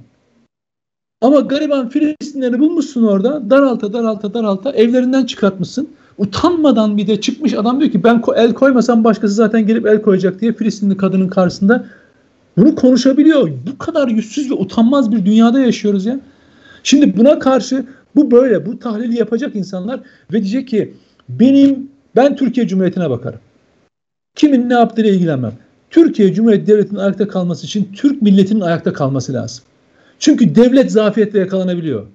Ama 1.21 1.41
gariban 1.41 1.89
Filistinleri 1.89 2.59
bulmuşsun 2.59 3.03
orada. 3.03 3.51
Daralta 3.51 3.93
daralta 3.93 4.35
daralta 4.35 4.71
evlerinden 4.71 5.25
çıkartmışsın. 5.25 5.89
Utanmadan 6.19 6.97
bir 6.97 7.07
de 7.07 7.21
çıkmış 7.21 7.55
adam 7.55 7.81
diyor 7.81 7.93
ki 7.93 8.05
ben 8.05 8.23
el 8.37 8.55
koymasam 8.55 9.05
başkası 9.05 9.35
zaten 9.35 9.67
gelip 9.67 9.87
el 9.87 10.03
koyacak 10.03 10.41
diye 10.41 10.53
Filistinli 10.53 10.97
kadının 10.97 11.29
karşısında 11.29 11.85
bunu 12.57 12.75
konuşabiliyor. 12.75 13.51
Bu 13.73 13.79
kadar 13.79 14.09
yüzsüz 14.09 14.51
ve 14.51 14.55
utanmaz 14.55 15.13
bir 15.13 15.27
dünyada 15.27 15.61
yaşıyoruz 15.61 16.07
ya. 16.07 16.21
Şimdi 16.83 17.17
buna 17.17 17.39
karşı 17.39 17.87
bu 18.17 18.31
böyle 18.31 18.67
bu 18.67 18.79
tahlili 18.79 19.19
yapacak 19.19 19.57
insanlar 19.57 20.01
ve 20.33 20.43
diyecek 20.43 20.69
ki 20.69 20.95
benim 21.29 21.89
ben 22.17 22.37
Türkiye 22.37 22.69
Cumhuriyeti'ne 22.69 23.11
bakarım. 23.11 23.41
Kimin 24.35 24.69
ne 24.69 24.75
yaptığıyla 24.75 25.11
ilgilenmem. 25.11 25.53
Türkiye 25.91 26.35
Cumhuriyeti 26.35 26.67
Devleti'nin 26.67 26.99
ayakta 26.99 27.29
kalması 27.29 27.67
için 27.67 27.89
Türk 27.97 28.23
milletinin 28.23 28.61
ayakta 28.61 28.93
kalması 28.93 29.33
lazım. 29.33 29.65
Çünkü 30.21 30.55
devlet 30.55 30.93
zafiyetle 30.93 31.39
yakalanabiliyor. 31.39 32.07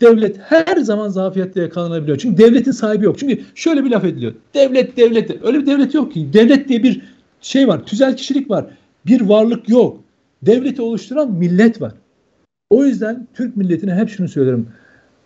Devlet 0.00 0.36
her 0.38 0.76
zaman 0.76 1.08
zafiyetle 1.08 1.60
yakalanabiliyor. 1.60 2.18
Çünkü 2.18 2.42
devletin 2.42 2.72
sahibi 2.72 3.04
yok. 3.04 3.18
Çünkü 3.18 3.40
şöyle 3.54 3.84
bir 3.84 3.90
laf 3.90 4.04
ediliyor. 4.04 4.34
Devlet 4.54 4.96
devlet. 4.96 5.44
Öyle 5.44 5.58
bir 5.58 5.66
devlet 5.66 5.94
yok 5.94 6.12
ki. 6.12 6.32
Devlet 6.32 6.68
diye 6.68 6.82
bir 6.82 7.02
şey 7.40 7.68
var. 7.68 7.86
Tüzel 7.86 8.16
kişilik 8.16 8.50
var. 8.50 8.66
Bir 9.06 9.20
varlık 9.20 9.68
yok. 9.68 10.00
Devleti 10.42 10.82
oluşturan 10.82 11.32
millet 11.32 11.80
var. 11.80 11.92
O 12.70 12.84
yüzden 12.84 13.26
Türk 13.34 13.56
milletine 13.56 13.94
hep 13.94 14.08
şunu 14.08 14.28
söylerim. 14.28 14.68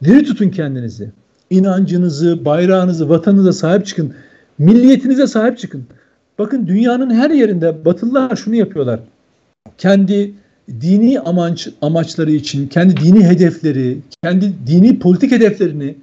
Diri 0.05 0.25
tutun 0.25 0.49
kendinizi. 0.49 1.11
İnancınızı, 1.51 2.45
bayrağınızı, 2.45 3.09
vatanınıza 3.09 3.53
sahip 3.53 3.87
çıkın. 3.87 4.15
Milliyetinize 4.59 5.27
sahip 5.27 5.59
çıkın. 5.59 5.85
Bakın 6.39 6.67
dünyanın 6.67 7.11
her 7.11 7.31
yerinde 7.31 7.85
Batılılar 7.85 8.37
şunu 8.37 8.55
yapıyorlar. 8.55 9.01
Kendi 9.79 10.35
dini 10.81 11.21
amaç, 11.21 11.69
amaçları 11.83 12.31
için, 12.31 12.69
kendi 12.69 12.97
dini 12.97 13.25
hedefleri, 13.25 13.99
kendi 14.23 14.53
dini 14.67 14.99
politik 14.99 15.33
hedeflerini 15.33 15.97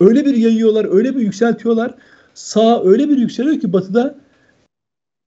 öyle 0.00 0.24
bir 0.26 0.36
yayıyorlar, 0.36 0.86
öyle 0.90 1.16
bir 1.16 1.20
yükseltiyorlar. 1.20 1.94
Sağ 2.34 2.84
öyle 2.84 3.08
bir 3.08 3.18
yükseliyor 3.18 3.60
ki 3.60 3.72
batıda 3.72 4.14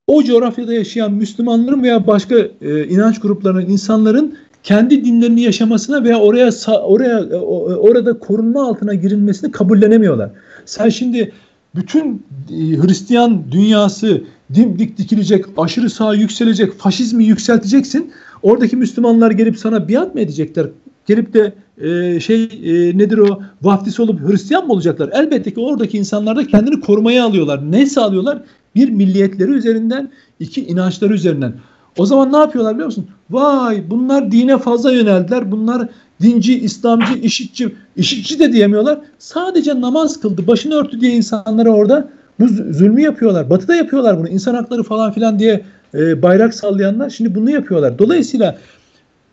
o 0.07 0.23
coğrafyada 0.23 0.73
yaşayan 0.73 1.13
Müslümanların 1.13 1.83
veya 1.83 2.07
başka 2.07 2.35
e, 2.61 2.87
inanç 2.87 3.19
gruplarının 3.19 3.69
insanların 3.69 4.37
kendi 4.63 5.05
dinlerini 5.05 5.41
yaşamasına 5.41 6.03
veya 6.03 6.19
oraya 6.19 6.49
oraya 6.83 7.19
e, 7.19 7.35
orada 7.75 8.19
korunma 8.19 8.67
altına 8.67 8.93
girilmesini 8.93 9.51
kabullenemiyorlar. 9.51 10.29
Sen 10.65 10.89
şimdi 10.89 11.31
bütün 11.75 12.25
e, 12.49 12.55
Hristiyan 12.55 13.51
dünyası 13.51 14.21
dimdik 14.53 14.97
dikilecek, 14.97 15.45
aşırı 15.57 15.89
sağ 15.89 16.13
yükselecek, 16.13 16.73
faşizmi 16.73 17.25
yükselteceksin. 17.25 18.11
Oradaki 18.43 18.75
Müslümanlar 18.75 19.31
gelip 19.31 19.59
sana 19.59 19.89
biat 19.89 20.15
mı 20.15 20.21
edecekler? 20.21 20.67
Gelip 21.05 21.33
de 21.33 21.53
e, 21.81 22.19
şey 22.19 22.43
e, 22.43 22.97
nedir 22.97 23.17
o 23.17 23.41
vaftiz 23.61 23.99
olup 23.99 24.29
Hristiyan 24.29 24.67
mı 24.67 24.73
olacaklar? 24.73 25.09
Elbette 25.13 25.53
ki 25.53 25.59
oradaki 25.59 25.97
insanlar 25.97 26.35
da 26.35 26.47
kendini 26.47 26.79
korumaya 26.79 27.25
alıyorlar. 27.25 27.71
Ne 27.71 27.85
sağlıyorlar? 27.85 28.41
Bir 28.75 28.89
milliyetleri 28.89 29.51
üzerinden, 29.51 30.09
iki 30.39 30.65
inançları 30.65 31.13
üzerinden. 31.13 31.53
O 31.97 32.05
zaman 32.05 32.33
ne 32.33 32.37
yapıyorlar 32.37 32.73
biliyor 32.73 32.85
musun? 32.85 33.07
Vay 33.29 33.89
bunlar 33.89 34.31
dine 34.31 34.57
fazla 34.57 34.91
yöneldiler. 34.91 35.51
Bunlar 35.51 35.87
dinci, 36.21 36.59
İslamcı, 36.59 37.13
işitçi, 37.13 37.75
işitçi 37.95 38.39
de 38.39 38.53
diyemiyorlar. 38.53 38.99
Sadece 39.19 39.81
namaz 39.81 40.19
kıldı, 40.19 40.47
başını 40.47 40.73
örtü 40.73 41.01
diye 41.01 41.11
insanlara 41.11 41.69
orada 41.69 42.09
bu 42.39 42.47
zulmü 42.73 43.01
yapıyorlar. 43.01 43.49
Batı'da 43.49 43.75
yapıyorlar 43.75 44.19
bunu. 44.19 44.29
İnsan 44.29 44.55
hakları 44.55 44.83
falan 44.83 45.11
filan 45.11 45.39
diye 45.39 45.61
e, 45.93 46.21
bayrak 46.21 46.53
sallayanlar 46.53 47.09
şimdi 47.09 47.35
bunu 47.35 47.51
yapıyorlar. 47.51 47.99
Dolayısıyla 47.99 48.57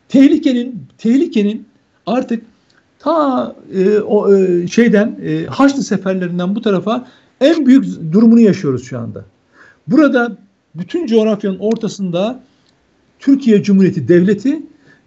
tehlikenin 0.08 0.82
tehlikenin 0.98 1.66
artık 2.06 2.42
ta 2.98 3.54
e, 3.74 3.98
o 3.98 4.34
e, 4.34 4.66
şeyden 4.66 5.16
e, 5.22 5.46
Haçlı 5.46 5.82
seferlerinden 5.82 6.54
bu 6.54 6.60
tarafa 6.60 7.06
en 7.40 7.66
büyük 7.66 8.12
durumunu 8.12 8.40
yaşıyoruz 8.40 8.84
şu 8.84 8.98
anda. 8.98 9.24
Burada 9.86 10.36
bütün 10.74 11.06
coğrafyanın 11.06 11.58
ortasında 11.58 12.40
Türkiye 13.18 13.62
Cumhuriyeti 13.62 14.08
Devleti 14.08 14.62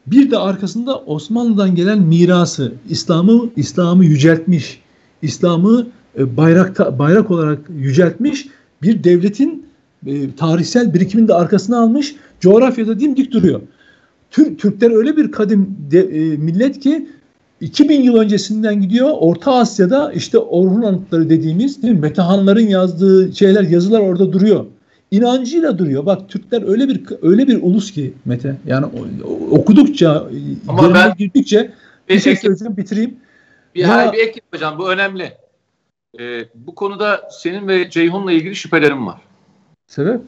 bir 0.08 0.32
de 0.32 0.38
arkasında 0.38 0.98
Osmanlı'dan 0.98 1.76
gelen 1.76 2.00
mirası, 2.00 2.74
İslam'ı 2.90 3.50
İslam'ı 3.56 4.06
yüceltmiş, 4.06 4.82
İslam'ı 5.22 5.88
e, 6.18 6.38
bayrakta 6.38 7.00
bayrak 7.00 7.32
olarak 7.32 7.60
yüceltmiş 7.70 8.48
bir 8.82 9.04
devletin 9.04 9.66
e, 10.06 10.36
tarihsel 10.36 10.94
birikimini 10.94 11.28
de 11.28 11.34
arkasına 11.34 11.80
almış, 11.80 12.16
coğrafyada 12.40 13.00
dimdik 13.00 13.32
duruyor. 13.32 13.62
Türk 14.32 14.60
Türkler 14.60 14.92
öyle 14.92 15.18
bir 15.18 15.32
kadim 15.32 15.76
de, 15.92 16.00
e, 16.00 16.38
millet 16.38 16.80
ki 16.80 17.08
2000 17.62 18.02
yıl 18.02 18.16
öncesinden 18.16 18.82
gidiyor. 18.82 19.10
Orta 19.20 19.54
Asya'da 19.54 20.12
işte 20.14 20.38
Orhun 20.38 20.82
anıtları 20.82 21.30
dediğimiz 21.30 21.84
değil 21.84 21.94
mi? 21.94 22.00
Metehanların 22.00 22.68
yazdığı 22.68 23.36
şeyler, 23.36 23.64
yazılar 23.64 24.00
orada 24.00 24.34
duruyor. 24.34 24.66
İnancıyla 25.12 25.78
duruyor. 25.78 26.06
Bak 26.06 26.30
Türkler 26.30 26.68
öyle 26.68 26.88
bir 26.88 27.02
öyle 27.22 27.48
bir 27.48 27.60
ulus 27.62 27.92
ki 27.92 28.14
Mete. 28.26 28.56
Yani 28.68 28.86
okudukça, 29.52 30.28
Ama 30.68 30.94
ben 30.94 31.14
girdikçe 31.18 31.72
bir 32.10 32.20
şey 32.20 32.36
söyleyeceğim, 32.36 32.78
bitireyim. 32.78 33.16
Bir, 33.76 33.80
ya, 33.80 34.14
bir 34.14 34.18
ek 34.18 34.42
hocam 34.54 34.80
bu 34.80 34.92
önemli. 34.92 35.32
Ee, 36.20 36.46
bu 36.56 36.76
konuda 36.76 37.30
senin 37.32 37.68
ve 37.68 37.90
Ceyhun'la 37.90 38.32
ilgili 38.32 38.56
şüphelerim 38.56 39.08
var. 39.08 39.22
Sebep? 39.88 40.22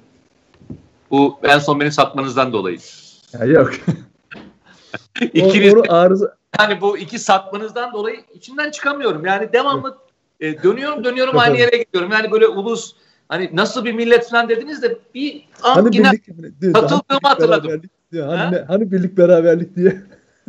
Bu 1.12 1.40
en 1.44 1.60
son 1.60 1.80
beni 1.80 1.92
satmanızdan 1.92 2.54
dolayı. 2.54 2.78
Ya 3.40 3.46
yok. 3.46 3.72
İkiniz, 5.22 5.76
o, 5.76 5.84
arıza... 5.90 6.36
Yani 6.60 6.82
bu 6.82 6.98
iki 6.98 7.20
satmanızdan 7.20 7.94
dolayı 7.94 8.20
içinden 8.34 8.72
çıkamıyorum. 8.72 9.26
Yani 9.26 9.54
devamlı 9.54 9.98
e, 10.40 10.64
dönüyorum 10.64 11.04
dönüyorum 11.04 11.38
aynı 11.38 11.58
yere 11.58 11.78
gidiyorum. 11.78 12.12
Yani 12.12 12.32
böyle 12.32 12.48
ulus 12.48 12.96
hani 13.28 13.50
nasıl 13.54 13.86
bir 13.86 13.94
millet 13.94 14.30
falan 14.30 14.50
dediniz 14.50 14.82
de 14.82 14.98
bir 15.16 15.46
an 15.64 15.76
hani 15.76 15.96
yine 15.96 16.12
birlik, 16.12 16.76
katıldığımı 16.76 17.02
hani 17.08 17.20
hatırladım. 17.24 17.82
Diyor. 18.12 18.28
Hani, 18.28 18.58
ha? 18.58 18.66
hani 18.68 18.92
birlik 18.92 19.18
beraberlik 19.18 19.76
diye. 19.76 20.02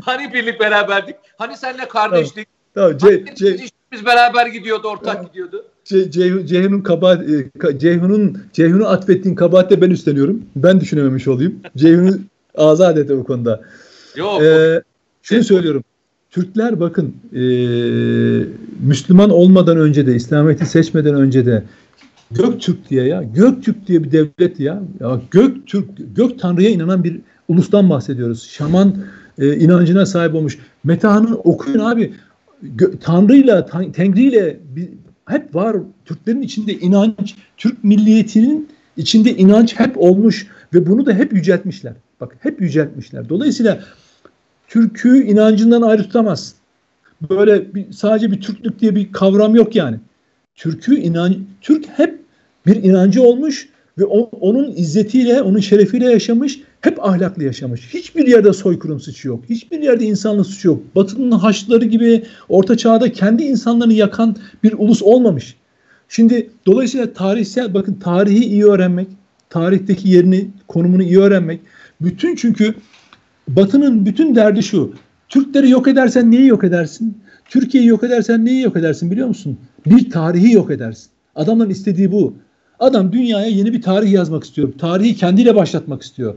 Hani 0.03 0.33
birlik 0.33 0.61
beraberlik. 0.61 1.16
Hani 1.39 1.57
seninle 1.57 1.89
kardeşlik. 1.89 2.49
Tamam. 2.74 2.99
tamam. 2.99 3.24
C, 3.35 3.57
C, 3.57 3.66
biz 3.93 4.07
beraber 4.07 4.47
gidiyordu, 4.47 4.88
ortak 4.88 5.28
gidiyordu. 5.28 5.64
Ce, 5.84 6.11
Ce, 6.11 6.47
Ceyhun'un 6.47 6.80
kabahat, 6.80 7.22
e, 7.30 7.78
Ceyhun'un 7.78 8.38
Ceyhun'u 8.53 8.86
atfettiğin 8.86 9.34
kabahate 9.34 9.80
ben 9.80 9.90
üstleniyorum. 9.90 10.43
Ben 10.57 10.80
düşünememiş 10.80 11.28
olayım. 11.28 11.61
Ceyhun'u 11.76 12.18
azat 12.55 12.99
et 12.99 13.11
bu 13.11 13.24
konuda. 13.24 13.61
Yok. 14.16 14.43
Ee, 14.43 14.82
şunu 15.22 15.45
söylüyorum. 15.45 15.84
Türkler 16.30 16.80
bakın 16.80 17.14
e, 17.32 17.43
Müslüman 18.80 19.30
olmadan 19.30 19.76
önce 19.76 20.07
de 20.07 20.14
İslamiyet'i 20.14 20.66
seçmeden 20.66 21.14
önce 21.14 21.47
de 21.47 21.62
Göktürk 22.30 22.90
diye 22.90 23.05
ya 23.05 23.22
Göktürk 23.22 23.88
diye 23.88 24.05
bir 24.05 24.12
devlet 24.12 24.61
ya. 24.61 24.82
ya 25.01 25.20
Göktürk 25.30 25.88
Gök 26.16 26.38
Tanrı'ya 26.38 26.70
inanan 26.70 27.05
bir 27.05 27.20
ulustan 27.49 27.90
bahsediyoruz. 27.90 28.49
Şaman 28.51 28.97
e, 29.38 29.57
inancına 29.57 30.07
sahip 30.07 30.34
olmuş. 30.34 30.59
Metahan'ı 30.84 31.36
okuyun 31.36 31.78
abi. 31.78 32.14
Tanrı'yla, 33.01 33.67
Tengri'yle 33.93 34.61
hep 35.29 35.55
var. 35.55 35.77
Türklerin 36.05 36.43
içinde 36.43 36.73
inanç, 36.75 37.35
Türk 37.57 37.85
milliyetinin 37.85 38.69
içinde 38.97 39.31
inanç 39.37 39.81
hep 39.81 39.99
olmuş 39.99 40.47
ve 40.75 40.87
bunu 40.87 41.07
da 41.07 41.13
hep 41.13 41.33
yüceltmişler. 41.33 41.93
Bak 42.21 42.37
hep 42.41 42.61
yüceltmişler. 42.61 43.29
Dolayısıyla 43.29 43.81
Türk'ü 44.69 45.25
inancından 45.25 45.83
ayrı 45.83 46.03
tutamazsın. 46.03 46.57
Böyle 47.31 47.75
bir, 47.75 47.93
sadece 47.93 48.31
bir 48.33 48.41
Türklük 48.41 48.81
diye 48.81 48.97
bir 48.97 49.13
kavram 49.13 49.55
yok 49.55 49.77
yani. 49.77 49.97
Türk'ü 50.55 50.97
inan 50.97 51.37
Türk 51.61 51.87
hep 51.87 52.19
bir 52.67 52.77
inancı 52.77 53.23
olmuş 53.23 53.69
ve 53.99 54.05
o, 54.05 54.19
onun 54.21 54.73
izzetiyle, 54.73 55.43
onun 55.43 55.61
şerefiyle 55.61 56.11
yaşamış, 56.11 56.61
hep 56.83 57.05
ahlaklı 57.05 57.45
yaşamış. 57.45 57.95
Hiçbir 57.95 58.26
yerde 58.26 58.53
soykırım 58.53 59.01
suçu 59.01 59.28
yok. 59.28 59.45
Hiçbir 59.51 59.80
yerde 59.80 60.05
insanlık 60.05 60.47
suçu 60.47 60.68
yok. 60.68 60.83
Batı'nın 60.95 61.30
haçları 61.30 61.85
gibi 61.85 62.24
orta 62.49 62.76
çağda 62.76 63.12
kendi 63.12 63.43
insanlarını 63.43 63.93
yakan 63.93 64.37
bir 64.62 64.72
ulus 64.72 65.03
olmamış. 65.03 65.57
Şimdi 66.09 66.51
dolayısıyla 66.66 67.12
tarihsel 67.12 67.74
bakın 67.74 67.95
tarihi 67.95 68.45
iyi 68.45 68.64
öğrenmek, 68.64 69.09
tarihteki 69.51 70.09
yerini, 70.09 70.51
konumunu 70.68 71.03
iyi 71.03 71.18
öğrenmek. 71.18 71.61
Bütün 72.01 72.37
çünkü 72.37 72.74
Batı'nın 73.49 74.07
bütün 74.07 74.35
derdi 74.35 74.62
şu. 74.62 74.93
Türkleri 75.28 75.70
yok 75.70 75.89
edersen 75.89 76.30
neyi 76.30 76.47
yok 76.47 76.64
edersin? 76.64 77.18
Türkiye'yi 77.49 77.89
yok 77.89 78.05
edersen 78.05 78.45
neyi 78.45 78.62
yok 78.62 78.76
edersin 78.76 79.11
biliyor 79.11 79.28
musun? 79.28 79.59
Bir 79.87 80.11
tarihi 80.11 80.53
yok 80.53 80.70
edersin. 80.70 81.11
Adamların 81.35 81.70
istediği 81.70 82.12
bu. 82.12 82.35
Adam 82.78 83.12
dünyaya 83.12 83.47
yeni 83.47 83.72
bir 83.72 83.83
tarih 83.83 84.12
yazmak 84.12 84.45
istiyor. 84.45 84.72
Tarihi 84.78 85.16
kendiyle 85.16 85.55
başlatmak 85.57 86.03
istiyor. 86.03 86.35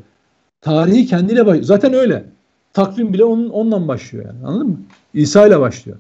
Tarihi 0.66 1.06
kendiyle 1.06 1.46
baş 1.46 1.66
Zaten 1.66 1.94
öyle. 1.94 2.24
Takvim 2.74 3.14
bile 3.14 3.24
onun, 3.24 3.50
ondan 3.50 3.88
başlıyor 3.88 4.26
yani. 4.26 4.48
Anladın 4.48 4.68
mı? 4.68 4.78
İsa 5.14 5.48
ile 5.48 5.60
başlıyor. 5.60 5.98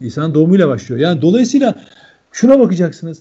İsa'nın 0.00 0.34
doğumuyla 0.34 0.68
başlıyor. 0.68 1.00
Yani 1.00 1.22
dolayısıyla 1.22 1.74
şuna 2.32 2.60
bakacaksınız. 2.60 3.18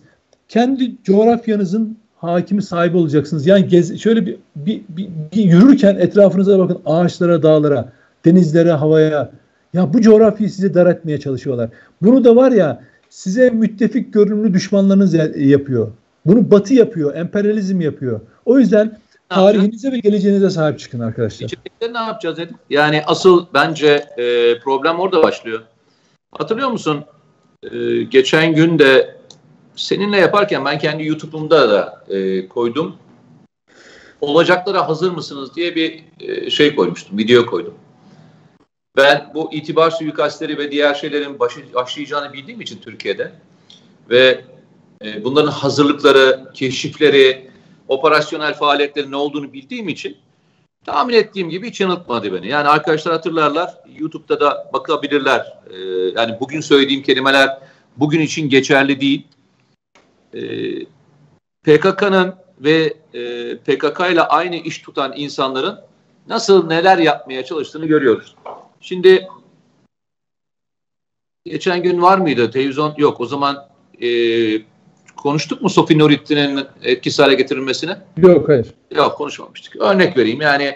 Kendi 0.47 1.03
coğrafyanızın 1.03 1.97
hakimi 2.17 2.61
sahibi 2.61 2.97
olacaksınız. 2.97 3.47
Yani 3.47 3.67
gez, 3.67 3.99
şöyle 3.99 4.25
bir, 4.25 4.37
bir, 4.55 4.81
bir, 4.89 5.09
bir 5.35 5.43
yürürken 5.43 5.95
etrafınıza 5.95 6.59
bakın 6.59 6.77
ağaçlara, 6.85 7.43
dağlara, 7.43 7.91
denizlere, 8.25 8.71
havaya. 8.71 9.31
Ya 9.73 9.93
bu 9.93 10.01
coğrafyayı 10.01 10.51
size 10.51 10.73
dar 10.73 10.85
etmeye 10.85 11.19
çalışıyorlar. 11.19 11.69
Bunu 12.01 12.23
da 12.23 12.35
var 12.35 12.51
ya 12.51 12.83
size 13.09 13.49
müttefik 13.49 14.13
görünümlü 14.13 14.53
düşmanlarınız 14.53 15.13
yapıyor. 15.35 15.87
Bunu 16.25 16.51
Batı 16.51 16.73
yapıyor, 16.73 17.15
emperyalizm 17.15 17.81
yapıyor. 17.81 18.21
O 18.45 18.59
yüzden 18.59 18.97
tarihinize 19.35 19.91
ve 19.91 19.99
geleceğinize 19.99 20.49
sahip 20.49 20.79
çıkın 20.79 20.99
arkadaşlar. 20.99 21.45
İçerikte 21.45 21.93
ne 21.93 21.97
yapacağız 21.97 22.37
dedim. 22.37 22.55
Yani 22.69 23.03
asıl 23.05 23.45
bence 23.53 24.05
e, 24.17 24.59
problem 24.59 24.99
orada 24.99 25.23
başlıyor. 25.23 25.61
Hatırlıyor 26.31 26.69
musun? 26.69 27.05
E, 27.71 28.03
geçen 28.03 28.55
gün 28.55 28.79
de 28.79 29.17
seninle 29.75 30.17
yaparken 30.17 30.65
ben 30.65 30.79
kendi 30.79 31.05
YouTube'umda 31.05 31.69
da 31.69 32.03
e, 32.09 32.47
koydum. 32.47 32.95
Olacaklara 34.21 34.89
hazır 34.89 35.11
mısınız 35.11 35.55
diye 35.55 35.75
bir 35.75 36.03
e, 36.19 36.49
şey 36.49 36.75
koymuştum, 36.75 37.17
video 37.17 37.45
koydum. 37.45 37.73
Ben 38.97 39.31
bu 39.33 39.53
itibar 39.53 39.91
suikastleri 39.91 40.57
ve 40.57 40.71
diğer 40.71 40.93
şeylerin 40.93 41.39
başı, 41.39 41.73
başlayacağını 41.73 42.33
bildiğim 42.33 42.61
için 42.61 42.79
Türkiye'de 42.79 43.31
ve 44.09 44.41
e, 45.05 45.23
bunların 45.23 45.51
hazırlıkları, 45.51 46.51
keşifleri, 46.53 47.50
operasyonel 47.91 48.53
faaliyetlerin 48.53 49.11
ne 49.11 49.15
olduğunu 49.15 49.53
bildiğim 49.53 49.89
için 49.89 50.17
tahmin 50.85 51.13
ettiğim 51.13 51.49
gibi 51.49 51.69
hiç 51.69 51.81
yanıltmadı 51.81 52.33
beni. 52.33 52.47
Yani 52.47 52.67
arkadaşlar 52.67 53.13
hatırlarlar, 53.13 53.77
YouTube'da 53.97 54.39
da 54.39 54.69
bakabilirler. 54.73 55.57
E, 55.69 55.77
yani 56.15 56.37
bugün 56.39 56.61
söylediğim 56.61 57.03
kelimeler 57.03 57.59
bugün 57.97 58.21
için 58.21 58.49
geçerli 58.49 59.01
değil. 59.01 59.27
E, 60.33 60.41
PKK'nın 61.63 62.35
ve 62.59 62.93
e, 63.13 63.57
PKK 63.57 63.99
ile 64.11 64.21
aynı 64.21 64.55
iş 64.55 64.81
tutan 64.81 65.13
insanların 65.15 65.79
nasıl 66.27 66.67
neler 66.67 66.97
yapmaya 66.97 67.45
çalıştığını 67.45 67.85
görüyoruz. 67.85 68.35
Şimdi 68.81 69.27
geçen 71.45 71.83
gün 71.83 72.01
var 72.01 72.17
mıydı 72.17 72.51
televizyon? 72.51 72.93
Yok 72.97 73.21
o 73.21 73.25
zaman 73.25 73.67
e, 74.01 74.07
konuştuk 75.21 75.61
mu 75.61 75.69
Sofi 75.69 75.99
Nurittin'in 75.99 76.65
etkisiz 76.83 77.19
hale 77.19 77.35
getirilmesini? 77.35 77.91
Yok 78.17 78.49
hayır. 78.49 78.67
Yok 78.95 79.17
konuşmamıştık. 79.17 79.75
Örnek 79.75 80.17
vereyim 80.17 80.41
yani 80.41 80.75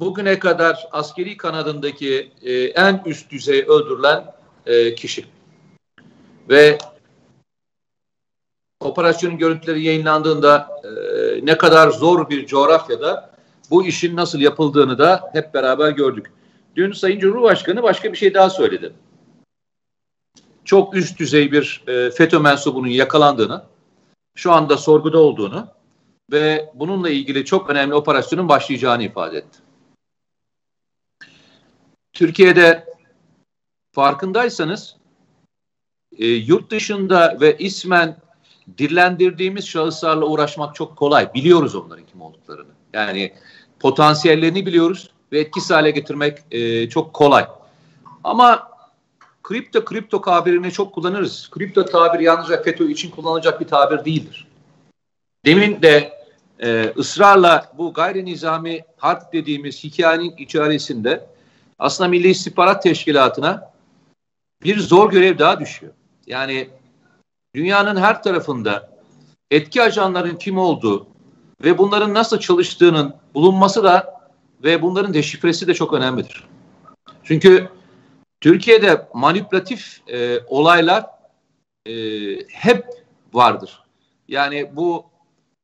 bugüne 0.00 0.38
kadar 0.38 0.88
askeri 0.92 1.36
kanadındaki 1.36 2.30
e, 2.42 2.52
en 2.62 3.02
üst 3.06 3.30
düzey 3.30 3.62
öldürülen 3.62 4.24
e, 4.66 4.94
kişi. 4.94 5.24
Ve 6.48 6.78
operasyonun 8.80 9.38
görüntüleri 9.38 9.82
yayınlandığında 9.82 10.68
e, 10.84 10.90
ne 11.46 11.58
kadar 11.58 11.90
zor 11.90 12.30
bir 12.30 12.46
coğrafyada 12.46 13.30
bu 13.70 13.86
işin 13.86 14.16
nasıl 14.16 14.40
yapıldığını 14.40 14.98
da 14.98 15.30
hep 15.32 15.54
beraber 15.54 15.90
gördük. 15.90 16.26
Dün 16.76 16.92
Sayın 16.92 17.18
Cumhurbaşkanı 17.18 17.82
başka 17.82 18.12
bir 18.12 18.18
şey 18.18 18.34
daha 18.34 18.50
söyledi. 18.50 18.92
Çok 20.64 20.96
üst 20.96 21.18
düzey 21.18 21.52
bir 21.52 21.84
e, 21.86 22.10
FETÖ 22.10 22.38
mensubunun 22.38 22.88
yakalandığını, 22.88 23.64
şu 24.34 24.52
anda 24.52 24.76
sorguda 24.76 25.18
olduğunu 25.18 25.68
ve 26.32 26.70
bununla 26.74 27.10
ilgili 27.10 27.44
çok 27.44 27.70
önemli 27.70 27.94
operasyonun 27.94 28.48
başlayacağını 28.48 29.02
ifade 29.02 29.38
etti. 29.38 29.58
Türkiye'de 32.12 32.86
farkındaysanız 33.92 34.96
e, 36.18 36.26
yurt 36.26 36.70
dışında 36.70 37.38
ve 37.40 37.58
ismen 37.58 38.16
dillendirdiğimiz 38.78 39.68
şahıslarla 39.68 40.26
uğraşmak 40.26 40.74
çok 40.74 40.96
kolay. 40.96 41.34
Biliyoruz 41.34 41.74
onların 41.74 42.06
kim 42.06 42.20
olduklarını. 42.20 42.70
Yani 42.92 43.32
potansiyellerini 43.80 44.66
biliyoruz 44.66 45.10
ve 45.32 45.40
etkisiz 45.40 45.70
hale 45.70 45.90
getirmek 45.90 46.38
e, 46.50 46.88
çok 46.88 47.14
kolay. 47.14 47.46
Ama 48.24 48.71
kripto 49.42 49.84
kripto 49.84 50.20
tabirini 50.20 50.72
çok 50.72 50.94
kullanırız. 50.94 51.50
Kripto 51.50 51.84
tabiri 51.84 52.24
yalnızca 52.24 52.62
FETÖ 52.62 52.88
için 52.88 53.10
kullanılacak 53.10 53.60
bir 53.60 53.66
tabir 53.66 54.04
değildir. 54.04 54.46
Demin 55.44 55.82
de 55.82 56.12
e, 56.60 56.92
ısrarla 56.96 57.72
bu 57.78 57.92
gayri 57.92 58.24
nizami 58.24 58.84
harp 58.96 59.32
dediğimiz 59.32 59.84
hikayenin 59.84 60.36
içerisinde 60.36 61.26
aslında 61.78 62.08
Milli 62.08 62.28
İstihbarat 62.28 62.82
Teşkilatı'na 62.82 63.72
bir 64.64 64.78
zor 64.78 65.10
görev 65.10 65.38
daha 65.38 65.60
düşüyor. 65.60 65.92
Yani 66.26 66.68
dünyanın 67.54 67.96
her 67.96 68.22
tarafında 68.22 68.90
etki 69.50 69.82
ajanların 69.82 70.36
kim 70.36 70.58
olduğu 70.58 71.06
ve 71.64 71.78
bunların 71.78 72.14
nasıl 72.14 72.38
çalıştığının 72.38 73.14
bulunması 73.34 73.84
da 73.84 74.22
ve 74.64 74.82
bunların 74.82 75.14
deşifresi 75.14 75.66
de 75.66 75.74
çok 75.74 75.92
önemlidir. 75.92 76.44
Çünkü 77.24 77.68
Türkiye'de 78.42 79.08
manipülatif 79.14 80.00
e, 80.08 80.38
olaylar 80.46 81.06
e, 81.86 81.92
hep 82.48 82.86
vardır. 83.32 83.82
Yani 84.28 84.76
bu 84.76 85.06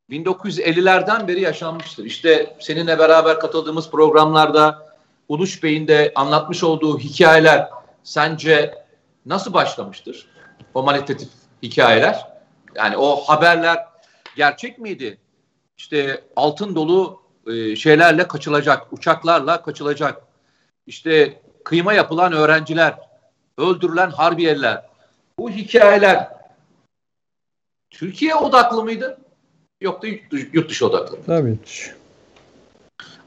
1950'lerden 0.09 1.27
beri 1.27 1.41
yaşanmıştır. 1.41 2.05
İşte 2.05 2.55
seninle 2.59 2.99
beraber 2.99 3.39
katıldığımız 3.39 3.91
programlarda 3.91 4.95
Uluş 5.29 5.63
Bey'in 5.63 5.87
de 5.87 6.11
anlatmış 6.15 6.63
olduğu 6.63 6.99
hikayeler 6.99 7.69
sence 8.03 8.75
nasıl 9.25 9.53
başlamıştır? 9.53 10.25
O 10.73 10.83
manipülatif 10.83 11.29
hikayeler. 11.63 12.27
Yani 12.75 12.97
o 12.97 13.15
haberler 13.15 13.85
gerçek 14.35 14.79
miydi? 14.79 15.17
İşte 15.77 16.23
altın 16.35 16.75
dolu 16.75 17.21
e, 17.47 17.75
şeylerle 17.75 18.27
kaçılacak, 18.27 18.93
uçaklarla 18.93 19.61
kaçılacak. 19.61 20.21
İşte 20.87 21.41
kıyma 21.63 21.93
yapılan 21.93 22.33
öğrenciler, 22.33 22.93
öldürülen 23.57 24.09
harbiyeliler. 24.09 24.83
Bu 25.39 25.49
hikayeler 25.49 26.27
Türkiye 27.89 28.35
odaklı 28.35 28.83
mıydı? 28.83 29.17
Yok 29.81 30.03
da 30.03 30.07
yurt 30.53 30.69
dışı 30.69 30.87
odaklı 30.87 31.17
mıydı? 31.17 31.25
Tabii. 31.25 31.57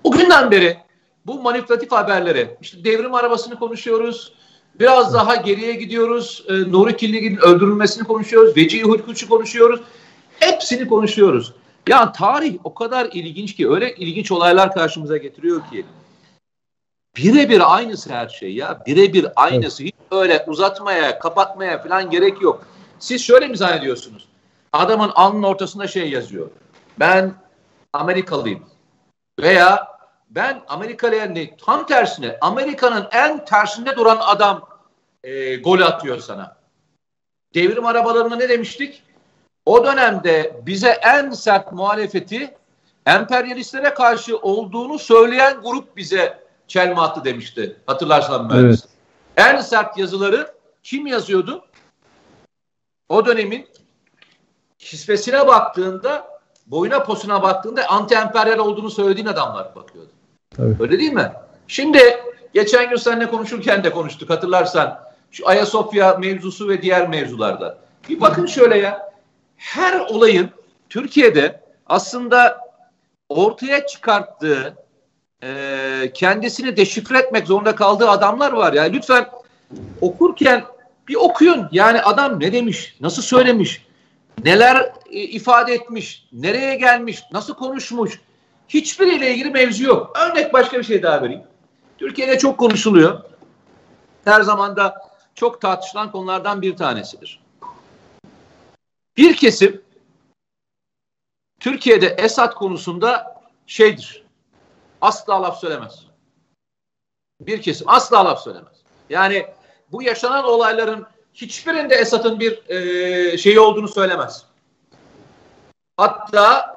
O 0.05 0.11
günden 0.11 0.51
beri 0.51 0.79
bu 1.27 1.43
manipülatif 1.43 1.93
haberleri, 1.93 2.57
işte 2.61 2.85
devrim 2.85 3.15
arabasını 3.15 3.59
konuşuyoruz, 3.59 4.33
biraz 4.81 5.15
daha 5.15 5.37
geriye 5.37 5.75
gidiyoruz, 5.75 6.45
e, 6.49 6.53
Nuri 6.53 6.97
Killi'nin 6.97 7.37
öldürülmesini 7.37 8.05
konuşuyoruz, 8.05 8.57
Vecihi 8.57 8.85
Hülküç'ü 8.85 9.29
konuşuyoruz, 9.29 9.81
hepsini 10.41 10.89
konuşuyoruz. 10.89 11.53
Ya 11.89 12.13
tarih 12.13 12.59
o 12.65 12.75
kadar 12.75 13.09
ilginç 13.13 13.57
ki 13.57 13.71
öyle 13.71 13.95
ilginç 13.95 14.33
olaylar 14.33 14.75
karşımıza 14.75 15.17
getiriyor 15.17 15.61
ki 15.71 15.85
birebir 17.17 17.75
aynısı 17.75 18.13
her 18.13 18.29
şey 18.29 18.55
ya. 18.55 18.83
Birebir 18.87 19.27
aynısı. 19.37 19.83
Hiç 19.83 19.95
öyle 20.11 20.45
uzatmaya, 20.47 21.19
kapatmaya 21.19 21.83
falan 21.83 22.11
gerek 22.11 22.43
yok. 22.43 22.67
Siz 22.99 23.25
şöyle 23.25 23.49
mi 23.49 23.57
zannediyorsunuz? 23.57 24.29
Adamın 24.73 25.11
alnının 25.15 25.43
ortasında 25.43 25.87
şey 25.89 26.11
yazıyor. 26.11 26.51
Ben 26.99 27.35
Amerikalıyım. 27.93 28.67
Veya 29.41 29.89
ben 30.31 30.63
Amerikalıya 30.69 31.25
ne? 31.25 31.57
Tam 31.57 31.87
tersine 31.87 32.39
Amerika'nın 32.41 33.09
en 33.13 33.45
tersinde 33.45 33.97
duran 33.97 34.19
adam 34.21 34.69
e, 35.25 35.57
gol 35.57 35.81
atıyor 35.81 36.19
sana. 36.19 36.57
Devrim 37.55 37.87
arabalarına 37.87 38.37
ne 38.37 38.49
demiştik? 38.49 39.03
O 39.67 39.85
dönemde 39.85 40.61
bize 40.67 40.89
en 40.89 41.31
sert 41.31 41.73
muhalefeti 41.73 42.55
emperyalistlere 43.07 43.95
karşı 43.95 44.39
olduğunu 44.39 44.99
söyleyen 44.99 45.61
grup 45.63 45.97
bize 45.97 46.43
çelme 46.69 47.01
attı 47.01 47.25
demişti. 47.25 47.77
Hatırlarsan 47.87 48.51
ben. 48.51 48.57
Evet. 48.57 48.79
En 49.37 49.61
sert 49.61 49.99
yazıları 49.99 50.55
kim 50.83 51.07
yazıyordu? 51.07 51.65
O 53.09 53.27
dönemin 53.27 53.69
kisvesine 54.79 55.47
baktığında, 55.47 56.27
boyuna 56.67 57.03
posuna 57.03 57.43
baktığında 57.43 57.89
anti 57.89 58.15
emperyal 58.15 58.59
olduğunu 58.59 58.91
söylediğin 58.91 59.27
adamlar 59.27 59.75
bakıyordu. 59.75 60.11
Tabii. 60.57 60.77
Öyle 60.81 60.99
değil 60.99 61.13
mi? 61.13 61.33
Şimdi 61.69 62.19
geçen 62.55 62.91
gün 62.91 62.97
seninle 62.97 63.31
konuşurken 63.31 63.85
de 63.85 63.91
konuştuk 63.91 64.31
hatırlarsan. 64.31 65.01
Şu 65.31 65.49
Ayasofya 65.49 66.15
mevzusu 66.15 66.69
ve 66.69 66.83
diğer 66.83 67.09
mevzularda. 67.09 67.79
Bir 68.09 68.21
bakın 68.21 68.47
şöyle 68.47 68.79
ya. 68.79 69.13
Her 69.57 70.01
olayın 70.01 70.51
Türkiye'de 70.89 71.61
aslında 71.87 72.59
ortaya 73.29 73.87
çıkarttığı 73.87 74.77
e, 75.43 76.11
kendisini 76.15 76.77
deşifre 76.77 77.19
etmek 77.19 77.47
zorunda 77.47 77.75
kaldığı 77.75 78.11
adamlar 78.11 78.53
var 78.53 78.73
ya. 78.73 78.83
Lütfen 78.83 79.29
okurken 80.01 80.65
bir 81.09 81.15
okuyun. 81.15 81.69
Yani 81.73 82.03
adam 82.03 82.41
ne 82.41 82.53
demiş, 82.53 82.97
nasıl 83.01 83.23
söylemiş, 83.23 83.87
neler 84.45 84.93
e, 85.11 85.21
ifade 85.21 85.75
etmiş, 85.75 86.29
nereye 86.33 86.75
gelmiş, 86.77 87.23
nasıl 87.33 87.55
konuşmuş. 87.55 88.21
Hiçbiriyle 88.69 89.31
ilgili 89.31 89.51
mevzu 89.51 89.85
yok. 89.85 90.19
Örnek 90.19 90.53
başka 90.53 90.79
bir 90.79 90.85
şey 90.85 91.03
daha 91.03 91.23
vereyim. 91.23 91.43
Türkiye'de 91.99 92.39
çok 92.39 92.59
konuşuluyor. 92.59 93.21
Her 94.25 94.41
zaman 94.41 94.77
da 94.77 95.13
çok 95.35 95.61
tartışılan 95.61 96.13
konulardan 96.13 96.63
bir 96.63 96.77
tanesidir. 96.77 97.41
Bir 99.17 99.37
kesim 99.37 99.83
Türkiye'de 101.61 102.07
Esad 102.07 102.55
konusunda 102.55 103.41
şeydir. 103.67 104.22
Asla 105.03 105.43
laf 105.43 105.61
söylemez. 105.61 106.07
Bir 107.41 107.63
kesim 107.63 107.89
asla 107.89 108.25
laf 108.25 108.43
söylemez. 108.43 108.77
Yani 109.11 109.47
bu 109.93 110.03
yaşanan 110.03 110.45
olayların 110.45 111.07
hiçbirinde 111.35 111.95
Esad'ın 111.95 112.41
bir 112.41 112.71
e, 112.71 113.39
şeyi 113.39 113.61
olduğunu 113.61 113.89
söylemez. 113.89 114.47
Hatta 115.97 116.77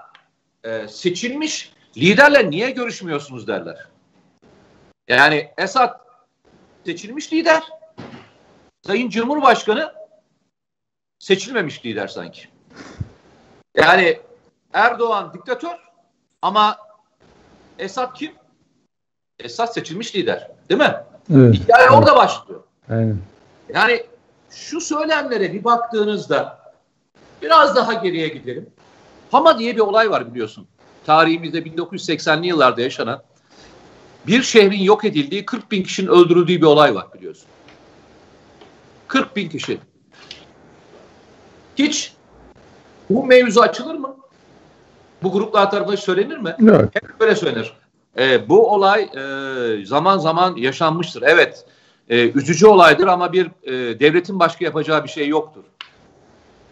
e, 0.64 0.88
seçilmiş 0.88 1.74
liderle 1.98 2.50
niye 2.50 2.72
görüşmüyorsunuz 2.72 3.48
derler. 3.48 3.88
Yani 5.08 5.54
Esad 5.58 6.00
seçilmiş 6.86 7.34
lider. 7.34 7.64
Sayın 8.86 9.10
Cumhurbaşkanı 9.10 9.94
seçilmemiş 11.20 11.86
lider 11.86 12.08
sanki. 12.08 12.48
Yani 13.76 14.20
Erdoğan 14.74 15.34
diktatör 15.34 15.80
ama 16.42 16.85
Esad 17.80 18.14
kim? 18.14 18.32
Esad 19.40 19.68
seçilmiş 19.68 20.16
lider. 20.16 20.52
Değil 20.70 20.80
mi? 20.80 20.96
Evet. 21.36 21.56
Hikaye 21.56 21.86
evet. 21.88 21.98
orada 21.98 22.16
başlıyor. 22.16 22.64
Aynen. 22.90 23.18
Yani 23.74 24.04
şu 24.50 24.82
söylemlere 24.82 25.54
bir 25.54 25.64
baktığınızda 25.64 26.60
biraz 27.42 27.76
daha 27.76 27.94
geriye 27.94 28.28
gidelim. 28.28 28.70
Hama 29.32 29.60
diye 29.60 29.76
bir 29.76 29.82
olay 29.82 30.10
var 30.10 30.34
biliyorsun. 30.34 30.68
Tarihimizde 31.06 31.60
1980'li 31.60 32.48
yıllarda 32.48 32.82
yaşanan 32.82 33.24
bir 34.28 34.44
şehrin 34.44 34.84
yok 34.84 35.06
edildiği 35.06 35.46
40 35.46 35.72
bin 35.72 35.84
kişinin 35.84 36.08
öldürüldüğü 36.08 36.58
bir 36.58 36.66
olay 36.66 36.96
var 36.96 37.14
biliyorsun. 37.14 37.48
40 39.08 39.36
bin 39.36 39.50
kişi. 39.50 39.80
Hiç 41.76 42.14
bu 43.10 43.26
mevzu 43.26 43.62
açılır 43.62 43.96
mı? 43.96 44.18
Bu 45.24 45.32
gruplar 45.32 45.72
tarafından 45.72 45.95
söylenir 45.95 46.38
mi? 46.38 46.55
Evet. 46.61 46.89
Hep 46.93 47.20
böyle 47.20 47.36
söylenir. 47.36 47.74
E, 48.18 48.49
bu 48.49 48.74
olay 48.74 49.03
e, 49.03 49.86
zaman 49.86 50.18
zaman 50.18 50.55
yaşanmıştır. 50.55 51.22
Evet, 51.22 51.66
e, 52.09 52.30
üzücü 52.30 52.68
olaydır 52.68 53.07
ama 53.07 53.34
bir 53.34 53.45
e, 53.63 53.99
devletin 53.99 54.39
başka 54.39 54.66
yapacağı 54.66 55.03
bir 55.03 55.09
şey 55.09 55.28
yoktur. 55.28 55.63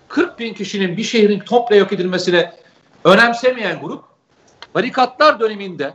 40 0.08 0.40
bin 0.40 0.54
kişinin 0.54 0.98
bir 0.98 1.04
şehrin 1.04 1.40
topla 1.40 1.76
yok 1.76 1.94
edilmesine 1.94 2.54
önemsemeyen 3.04 3.80
grup 3.82 4.04
barikatlar 4.76 5.40
döneminde 5.40 5.94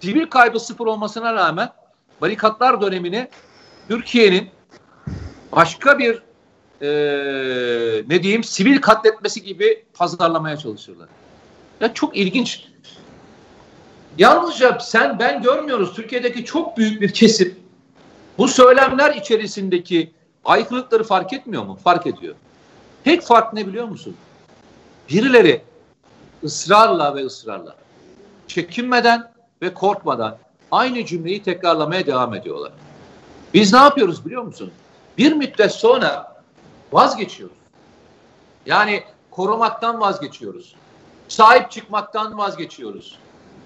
sivil 0.00 0.26
kaybı 0.26 0.60
sıfır 0.60 0.86
olmasına 0.86 1.34
rağmen 1.34 1.68
barikatlar 2.20 2.80
dönemini 2.80 3.28
Türkiye'nin 3.88 4.50
başka 5.52 5.98
bir 5.98 6.22
e, 6.84 8.04
ne 8.08 8.22
diyeyim 8.22 8.44
sivil 8.44 8.80
katletmesi 8.80 9.42
gibi 9.42 9.84
pazarlamaya 9.94 10.56
çalışırlar. 10.56 11.08
Ya 11.80 11.94
çok 11.94 12.16
ilginç. 12.16 12.64
Yalnızca 14.18 14.78
sen 14.80 15.18
ben 15.18 15.42
görmüyoruz. 15.42 15.94
Türkiye'deki 15.94 16.44
çok 16.44 16.76
büyük 16.76 17.02
bir 17.02 17.12
kesim 17.12 17.54
bu 18.38 18.48
söylemler 18.48 19.14
içerisindeki 19.14 20.12
aykırılıkları 20.44 21.04
fark 21.04 21.32
etmiyor 21.32 21.64
mu? 21.64 21.78
Fark 21.84 22.06
ediyor. 22.06 22.34
Tek 23.04 23.22
fark 23.22 23.52
ne 23.52 23.66
biliyor 23.66 23.88
musun? 23.88 24.16
Birileri 25.08 25.62
ısrarla 26.44 27.16
ve 27.16 27.24
ısrarla 27.24 27.76
çekinmeden 28.48 29.32
ve 29.62 29.74
korkmadan 29.74 30.38
aynı 30.70 31.06
cümleyi 31.06 31.42
tekrarlamaya 31.42 32.06
devam 32.06 32.34
ediyorlar. 32.34 32.72
Biz 33.54 33.72
ne 33.72 33.78
yapıyoruz 33.78 34.26
biliyor 34.26 34.42
musun? 34.42 34.72
Bir 35.18 35.32
müddet 35.32 35.72
sonra 35.72 36.33
vazgeçiyoruz. 36.94 37.56
Yani 38.66 39.02
korumaktan 39.30 40.00
vazgeçiyoruz. 40.00 40.74
Sahip 41.28 41.70
çıkmaktan 41.70 42.38
vazgeçiyoruz. 42.38 43.18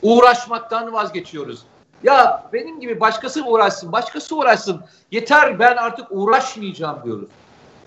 Uğraşmaktan 0.03 0.93
vazgeçiyoruz. 0.93 1.63
Ya 2.03 2.49
benim 2.53 2.81
gibi 2.81 3.01
başkası 3.01 3.45
uğraşsın, 3.45 3.93
başkası 3.93 4.37
uğraşsın. 4.37 4.81
Yeter 5.11 5.59
ben 5.59 5.77
artık 5.77 6.07
uğraşmayacağım 6.11 7.05
diyoruz. 7.05 7.29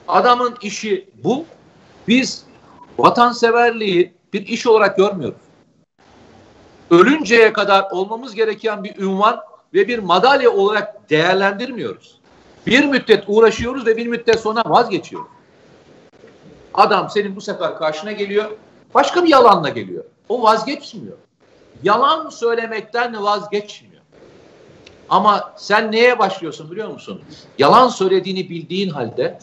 Adamın 0.07 0.55
işi 0.61 1.09
bu. 1.23 1.45
Biz 2.07 2.43
vatanseverliği 2.97 4.13
bir 4.33 4.47
iş 4.47 4.67
olarak 4.67 4.97
görmüyoruz. 4.97 5.41
Ölünceye 6.91 7.53
kadar 7.53 7.91
olmamız 7.91 8.35
gereken 8.35 8.83
bir 8.83 8.97
ünvan 8.97 9.39
ve 9.73 9.87
bir 9.87 9.99
madalya 9.99 10.51
olarak 10.51 11.09
değerlendirmiyoruz. 11.09 12.20
Bir 12.67 12.85
müddet 12.85 13.23
uğraşıyoruz 13.27 13.85
ve 13.85 13.97
bir 13.97 14.07
müddet 14.07 14.39
sonra 14.39 14.63
vazgeçiyoruz. 14.65 15.31
Adam 16.73 17.09
senin 17.09 17.35
bu 17.35 17.41
sefer 17.41 17.77
karşına 17.77 18.11
geliyor, 18.11 18.51
başka 18.93 19.23
bir 19.23 19.29
yalanla 19.29 19.69
geliyor. 19.69 20.03
O 20.29 20.43
vazgeçmiyor. 20.43 21.17
Yalan 21.83 22.29
söylemekten 22.29 23.23
vazgeçmiyor. 23.23 24.01
Ama 25.09 25.53
sen 25.57 25.91
neye 25.91 26.19
başlıyorsun 26.19 26.71
biliyor 26.71 26.87
musun? 26.87 27.21
Yalan 27.57 27.87
söylediğini 27.87 28.49
bildiğin 28.49 28.89
halde 28.89 29.39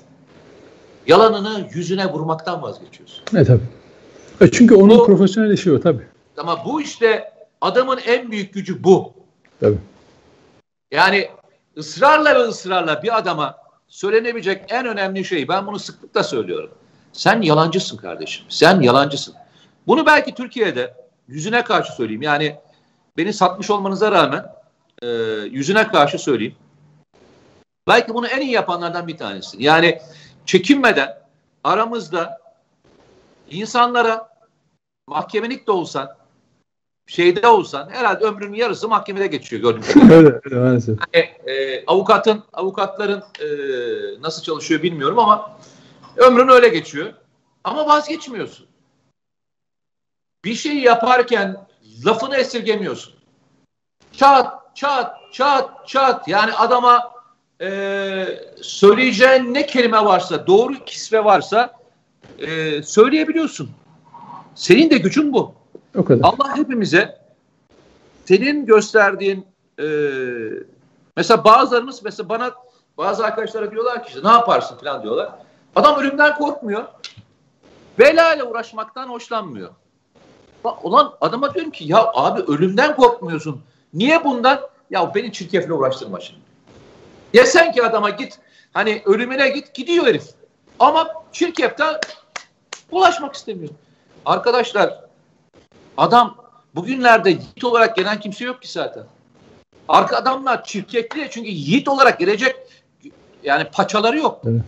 yalanını 1.06 1.68
yüzüne 1.74 2.06
vurmaktan 2.12 2.62
vazgeçiyorsun. 2.62 3.24
Evet 3.34 3.46
tabii. 3.46 3.60
E 4.40 4.50
çünkü 4.50 4.74
onun 4.74 4.98
bu, 4.98 5.06
profesyonel 5.06 5.50
işi 5.50 5.72
o 5.72 5.80
tabii. 5.80 6.06
Ama 6.36 6.64
bu 6.64 6.80
işte 6.82 7.32
adamın 7.60 7.98
en 8.06 8.30
büyük 8.30 8.54
gücü 8.54 8.84
bu. 8.84 9.12
Tabii. 9.60 9.78
Yani 10.90 11.28
ısrarla 11.78 12.34
ve 12.34 12.38
ısrarla 12.38 13.02
bir 13.02 13.18
adama 13.18 13.56
söylenebilecek 13.88 14.64
en 14.68 14.86
önemli 14.86 15.24
şey 15.24 15.48
ben 15.48 15.66
bunu 15.66 15.78
sıklıkla 15.78 16.22
söylüyorum. 16.24 16.70
Sen 17.12 17.42
yalancısın 17.42 17.96
kardeşim. 17.96 18.46
Sen 18.48 18.80
yalancısın. 18.80 19.34
Bunu 19.86 20.06
belki 20.06 20.34
Türkiye'de 20.34 20.94
yüzüne 21.28 21.64
karşı 21.64 21.92
söyleyeyim. 21.92 22.22
Yani 22.22 22.56
beni 23.16 23.32
satmış 23.32 23.70
olmanıza 23.70 24.12
rağmen 24.12 24.52
e, 25.02 25.06
yüzüne 25.50 25.88
karşı 25.88 26.18
söyleyeyim. 26.18 26.56
Belki 27.88 28.14
bunu 28.14 28.26
en 28.26 28.40
iyi 28.40 28.50
yapanlardan 28.50 29.08
bir 29.08 29.16
tanesi. 29.16 29.62
Yani 29.62 30.00
çekinmeden 30.46 31.18
aramızda 31.64 32.38
insanlara 33.50 34.28
mahkemelik 35.06 35.66
de 35.66 35.72
olsan 35.72 36.16
şeyde 37.08 37.48
olsan 37.48 37.90
herhalde 37.90 38.24
ömrünün 38.24 38.54
yarısı 38.54 38.88
mahkemede 38.88 39.26
geçiyor 39.26 39.62
gördüğüm 39.62 40.10
Evet, 40.12 40.42
evet 40.44 40.52
maalesef. 40.52 40.98
Yani, 41.14 41.26
e, 41.46 41.84
avukatın, 41.86 42.44
avukatların 42.52 43.22
e, 43.40 43.48
nasıl 44.22 44.42
çalışıyor 44.42 44.82
bilmiyorum 44.82 45.18
ama 45.18 45.58
ömrün 46.16 46.48
öyle 46.48 46.68
geçiyor. 46.68 47.12
Ama 47.64 47.86
vazgeçmiyorsun. 47.86 48.66
Bir 50.44 50.54
şey 50.54 50.78
yaparken 50.78 51.66
lafını 52.06 52.36
esirgemiyorsun. 52.36 53.14
Çat 54.12 54.76
çat 54.76 55.16
çat 55.32 55.88
çat 55.88 56.28
yani 56.28 56.52
adama 56.52 57.12
e, 57.60 57.68
söyleyeceğin 58.62 59.54
ne 59.54 59.66
kelime 59.66 60.04
varsa 60.04 60.46
doğru 60.46 60.84
kisve 60.84 61.24
varsa 61.24 61.78
e, 62.38 62.82
söyleyebiliyorsun. 62.82 63.70
Senin 64.54 64.90
de 64.90 64.98
gücün 64.98 65.32
bu. 65.32 65.57
O 65.98 66.04
kadar. 66.04 66.28
Allah 66.28 66.56
hepimize 66.56 67.18
senin 68.24 68.66
gösterdiğin 68.66 69.46
e, 69.80 69.86
mesela 71.16 71.44
bazılarımız 71.44 72.02
mesela 72.02 72.28
bana 72.28 72.52
bazı 72.98 73.24
arkadaşlara 73.24 73.70
diyorlar 73.70 74.02
ki 74.04 74.08
işte 74.08 74.28
ne 74.28 74.32
yaparsın 74.32 74.76
falan 74.76 75.02
diyorlar. 75.02 75.30
Adam 75.76 76.00
ölümden 76.00 76.34
korkmuyor. 76.34 76.84
Bela 77.98 78.34
ile 78.34 78.44
uğraşmaktan 78.44 79.08
hoşlanmıyor. 79.08 79.70
Ulan 80.82 81.14
adama 81.20 81.54
diyorum 81.54 81.70
ki 81.70 81.84
ya 81.84 82.10
abi 82.14 82.40
ölümden 82.40 82.96
korkmuyorsun. 82.96 83.62
Niye 83.94 84.24
bundan? 84.24 84.60
Ya 84.90 85.14
beni 85.14 85.32
çirkefle 85.32 85.72
uğraştırma 85.72 86.20
şimdi. 86.20 86.40
Desen 87.34 87.72
ki 87.72 87.82
adama 87.82 88.10
git 88.10 88.38
hani 88.72 89.02
ölümüne 89.06 89.48
git 89.48 89.74
gidiyor 89.74 90.06
herif. 90.06 90.24
Ama 90.78 91.08
çirkeften 91.32 91.94
ulaşmak 92.90 93.34
istemiyor. 93.34 93.72
Arkadaşlar 94.26 95.07
adam 95.98 96.36
bugünlerde 96.74 97.30
yiğit 97.30 97.64
olarak 97.64 97.96
gelen 97.96 98.20
kimse 98.20 98.44
yok 98.44 98.62
ki 98.62 98.72
zaten. 98.72 99.02
Arka 99.88 100.16
adamlar 100.16 100.64
çirkefli 100.64 101.28
çünkü 101.30 101.48
yiğit 101.50 101.88
olarak 101.88 102.18
gelecek 102.18 102.56
yani 103.44 103.64
paçaları 103.72 104.18
yok. 104.18 104.40
Evet. 104.46 104.62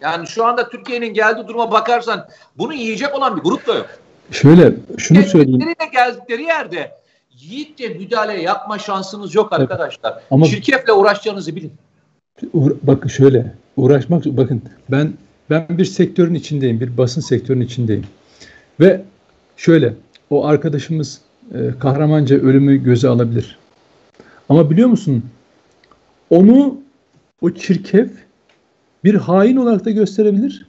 Yani 0.00 0.26
şu 0.26 0.44
anda 0.44 0.68
Türkiye'nin 0.68 1.14
geldiği 1.14 1.48
duruma 1.48 1.72
bakarsan 1.72 2.28
bunu 2.58 2.74
yiyecek 2.74 3.14
olan 3.14 3.36
bir 3.36 3.42
grup 3.42 3.66
da 3.66 3.74
yok. 3.74 3.86
Şöyle 4.30 4.72
şunu 4.98 5.22
söyleyeyim. 5.22 5.60
de 5.60 5.86
geldikleri 5.92 6.42
yerde 6.42 6.92
yiğitçe 7.38 7.88
müdahale 7.88 8.42
yapma 8.42 8.78
şansınız 8.78 9.34
yok 9.34 9.52
arkadaşlar. 9.52 10.12
Evet. 10.12 10.22
Ama 10.30 10.46
Çirkefle 10.46 10.92
uğraşacağınızı 10.92 11.56
bilin. 11.56 11.72
Bakın 12.82 13.08
şöyle 13.08 13.54
uğraşmak 13.76 14.24
bakın 14.24 14.62
ben 14.90 15.12
ben 15.50 15.66
bir 15.70 15.84
sektörün 15.84 16.34
içindeyim. 16.34 16.80
Bir 16.80 16.98
basın 16.98 17.20
sektörünün 17.20 17.64
içindeyim. 17.64 18.06
Ve 18.80 19.02
şöyle 19.56 19.94
o 20.30 20.44
arkadaşımız 20.44 21.20
e, 21.54 21.70
kahramanca 21.80 22.36
ölümü 22.36 22.76
göze 22.84 23.08
alabilir. 23.08 23.58
Ama 24.48 24.70
biliyor 24.70 24.88
musun? 24.88 25.24
Onu 26.30 26.80
o 27.40 27.50
çirkef 27.50 28.10
bir 29.04 29.14
hain 29.14 29.56
olarak 29.56 29.84
da 29.84 29.90
gösterebilir. 29.90 30.66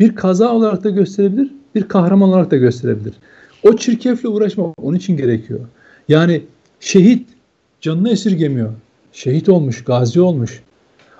Bir 0.00 0.14
kaza 0.14 0.52
olarak 0.52 0.84
da 0.84 0.90
gösterebilir. 0.90 1.50
Bir 1.74 1.88
kahraman 1.88 2.28
olarak 2.28 2.50
da 2.50 2.56
gösterebilir. 2.56 3.14
O 3.62 3.76
çirkefle 3.76 4.28
uğraşmak 4.28 4.74
onun 4.82 4.96
için 4.96 5.16
gerekiyor. 5.16 5.60
Yani 6.08 6.42
şehit 6.80 7.28
canını 7.80 8.10
esirgemiyor. 8.10 8.72
Şehit 9.12 9.48
olmuş, 9.48 9.84
gazi 9.84 10.20
olmuş. 10.20 10.62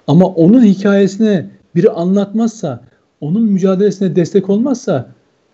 Ama 0.07 0.27
onun 0.27 0.65
hikayesine 0.65 1.51
biri 1.75 1.91
anlatmazsa, 1.91 2.85
onun 3.21 3.43
mücadelesine 3.43 4.17
destek 4.17 4.51
olmazsa 4.51 5.09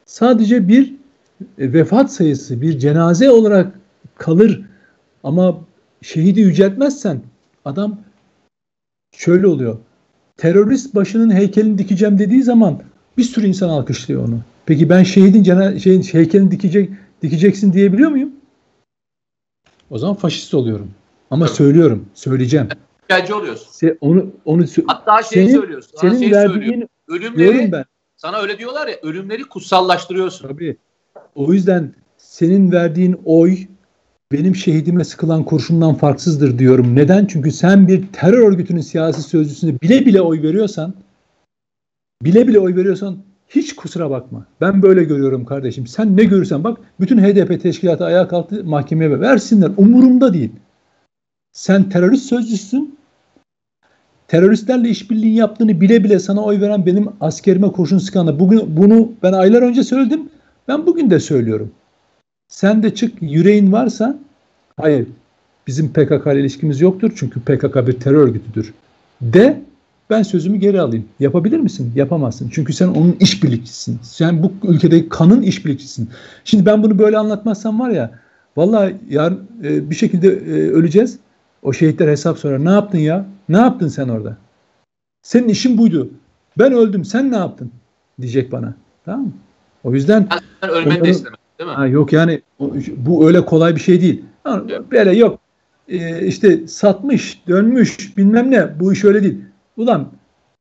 sadece 0.07 0.69
bir 0.69 0.95
vefat 1.59 2.13
sayısı, 2.13 2.63
bir 2.63 2.79
cenaze 2.79 3.31
olarak 3.31 3.81
kalır. 4.19 4.61
Ama 5.25 5.61
şehidi 6.03 6.41
yüceltmezsen 6.41 7.21
adam 7.65 7.99
şöyle 9.13 9.47
oluyor. 9.47 9.79
Terörist 10.37 10.95
başının 10.95 11.35
heykelini 11.35 11.79
dikeceğim 11.79 12.19
dediği 12.19 12.43
zaman 12.43 12.83
bir 13.19 13.23
sürü 13.23 13.47
insan 13.47 13.69
alkışlıyor 13.69 14.29
onu. 14.29 14.41
Peki 14.67 14.89
ben 14.89 15.03
şehidin 15.03 15.43
cena 15.43 15.79
şeyin 15.79 16.03
heykelini 16.03 16.51
dikecek 16.51 16.91
dikeceksin 17.23 17.73
diyebiliyor 17.73 18.11
muyum? 18.11 18.33
O 19.91 19.99
zaman 19.99 20.15
faşist 20.15 20.55
oluyorum. 20.55 20.91
Ama 21.31 21.47
evet. 21.47 21.57
söylüyorum, 21.57 22.07
söyleyeceğim. 22.15 22.69
Gelci 23.09 23.35
oluyorsun. 23.35 23.71
Se, 23.71 23.99
onu 24.01 24.27
onu 24.45 24.65
Hatta 24.87 25.23
şey 25.23 25.43
senin, 25.43 25.61
söylüyorsun. 25.61 25.93
Sana 25.97 26.11
senin 26.11 26.23
şey 26.23 26.33
verdiğin 26.33 26.89
ölümleri 27.09 27.73
ben. 27.73 27.85
Sana 28.17 28.39
öyle 28.39 28.59
diyorlar 28.59 28.89
ya, 28.89 28.97
ölümleri 29.03 29.43
kutsallaştırıyorsun. 29.43 30.49
Tabii. 30.49 30.77
O 31.37 31.53
yüzden 31.53 31.93
senin 32.19 32.73
verdiğin 32.73 33.21
oy 33.25 33.59
benim 34.33 34.57
şehidime 34.57 35.05
sıkılan 35.05 35.45
kurşundan 35.45 35.95
farksızdır 35.95 36.59
diyorum. 36.59 36.97
Neden? 36.97 37.27
Çünkü 37.27 37.53
sen 37.53 37.89
bir 37.89 38.07
terör 38.13 38.49
örgütünün 38.49 38.81
siyasi 38.81 39.23
sözcüsüne 39.23 39.81
bile 39.81 40.07
bile 40.07 40.21
oy 40.21 40.43
veriyorsan 40.43 40.95
bile 42.23 42.49
bile 42.49 42.61
oy 42.61 42.77
veriyorsan 42.77 43.17
hiç 43.49 43.77
kusura 43.77 44.11
bakma. 44.11 44.47
Ben 44.61 44.83
böyle 44.83 45.05
görüyorum 45.05 45.45
kardeşim. 45.45 45.87
Sen 45.87 46.17
ne 46.17 46.25
görürsen 46.25 46.65
bak 46.65 46.79
bütün 47.01 47.19
HDP 47.19 47.63
teşkilatı 47.63 48.05
ayağa 48.05 48.29
kalktı 48.29 48.65
mahkemeye 48.65 49.21
versinler. 49.21 49.71
Umurumda 49.77 50.35
değil. 50.35 50.51
Sen 51.53 51.89
terörist 51.89 52.27
sözcüsün. 52.27 52.99
Teröristlerle 54.29 54.89
işbirliği 54.89 55.35
yaptığını 55.35 55.81
bile 55.81 56.05
bile 56.05 56.19
sana 56.19 56.45
oy 56.45 56.61
veren 56.61 56.87
benim 56.87 57.09
askerime 57.21 57.73
kurşun 57.73 57.99
sıkanı. 57.99 58.41
Bugün 58.41 58.77
bunu 58.77 59.13
ben 59.23 59.33
aylar 59.33 59.63
önce 59.63 59.85
söyledim. 59.85 60.29
Ben 60.69 60.87
bugün 60.87 61.11
de 61.11 61.21
söylüyorum. 61.21 61.71
Sen 62.49 62.83
de 62.83 62.95
çık 62.95 63.23
yüreğin 63.23 63.73
varsa 63.73 64.19
hayır 64.77 65.07
bizim 65.67 65.89
PKK 65.93 66.27
ile 66.27 66.41
ilişkimiz 66.41 66.81
yoktur 66.81 67.13
çünkü 67.17 67.41
PKK 67.41 67.87
bir 67.87 68.01
terör 68.01 68.29
örgütüdür. 68.29 68.75
De 69.21 69.63
ben 70.11 70.23
sözümü 70.23 70.59
geri 70.59 70.81
alayım. 70.81 71.05
Yapabilir 71.21 71.61
misin? 71.61 71.93
Yapamazsın. 71.95 72.51
Çünkü 72.53 72.73
sen 72.73 72.89
onun 72.89 73.17
işbirlikçisin. 73.21 73.99
Sen 74.03 74.43
bu 74.43 74.53
ülkedeki 74.63 75.09
kanın 75.09 75.43
işbirlikçisin. 75.43 76.11
Şimdi 76.45 76.67
ben 76.67 76.83
bunu 76.83 76.99
böyle 76.99 77.19
anlatmazsam 77.19 77.81
var 77.81 77.91
ya 77.91 78.19
vallahi 78.57 78.97
yarın 79.09 79.49
e, 79.65 79.91
bir 79.91 79.95
şekilde 79.95 80.29
e, 80.29 80.71
öleceğiz. 80.71 81.19
O 81.63 81.73
şehitler 81.73 82.09
hesap 82.09 82.39
sorar. 82.39 82.65
Ne 82.65 82.71
yaptın 82.71 82.99
ya? 82.99 83.27
Ne 83.49 83.59
yaptın 83.59 83.89
sen 83.89 84.09
orada? 84.09 84.37
Senin 85.23 85.49
işin 85.49 85.79
buydu. 85.79 86.11
Ben 86.59 86.73
öldüm. 86.73 87.05
Sen 87.05 87.31
ne 87.33 87.37
yaptın? 87.37 87.71
Diyecek 88.21 88.53
bana. 88.53 88.75
Tamam 89.05 89.21
mı? 89.21 89.33
O 89.85 89.95
yüzden 89.95 90.29
ben 90.69 90.75
ölmeni 90.75 91.05
de 91.05 91.11
istemem. 91.11 91.39
Değil 91.59 91.71
mi? 91.71 91.77
Ha, 91.77 91.87
yok 91.87 92.13
yani 92.13 92.43
bu 92.97 93.27
öyle 93.27 93.45
kolay 93.45 93.77
bir 93.77 93.81
şey 93.81 94.01
değil. 94.01 94.25
Ha, 94.45 94.63
böyle 94.91 95.17
yok. 95.17 95.39
Ee, 95.89 96.27
işte 96.27 96.67
satmış, 96.67 97.43
dönmüş, 97.49 98.17
bilmem 98.17 98.51
ne. 98.51 98.81
Bu 98.81 98.93
iş 98.93 99.05
öyle 99.05 99.23
değil. 99.23 99.41
Ulan 99.77 100.09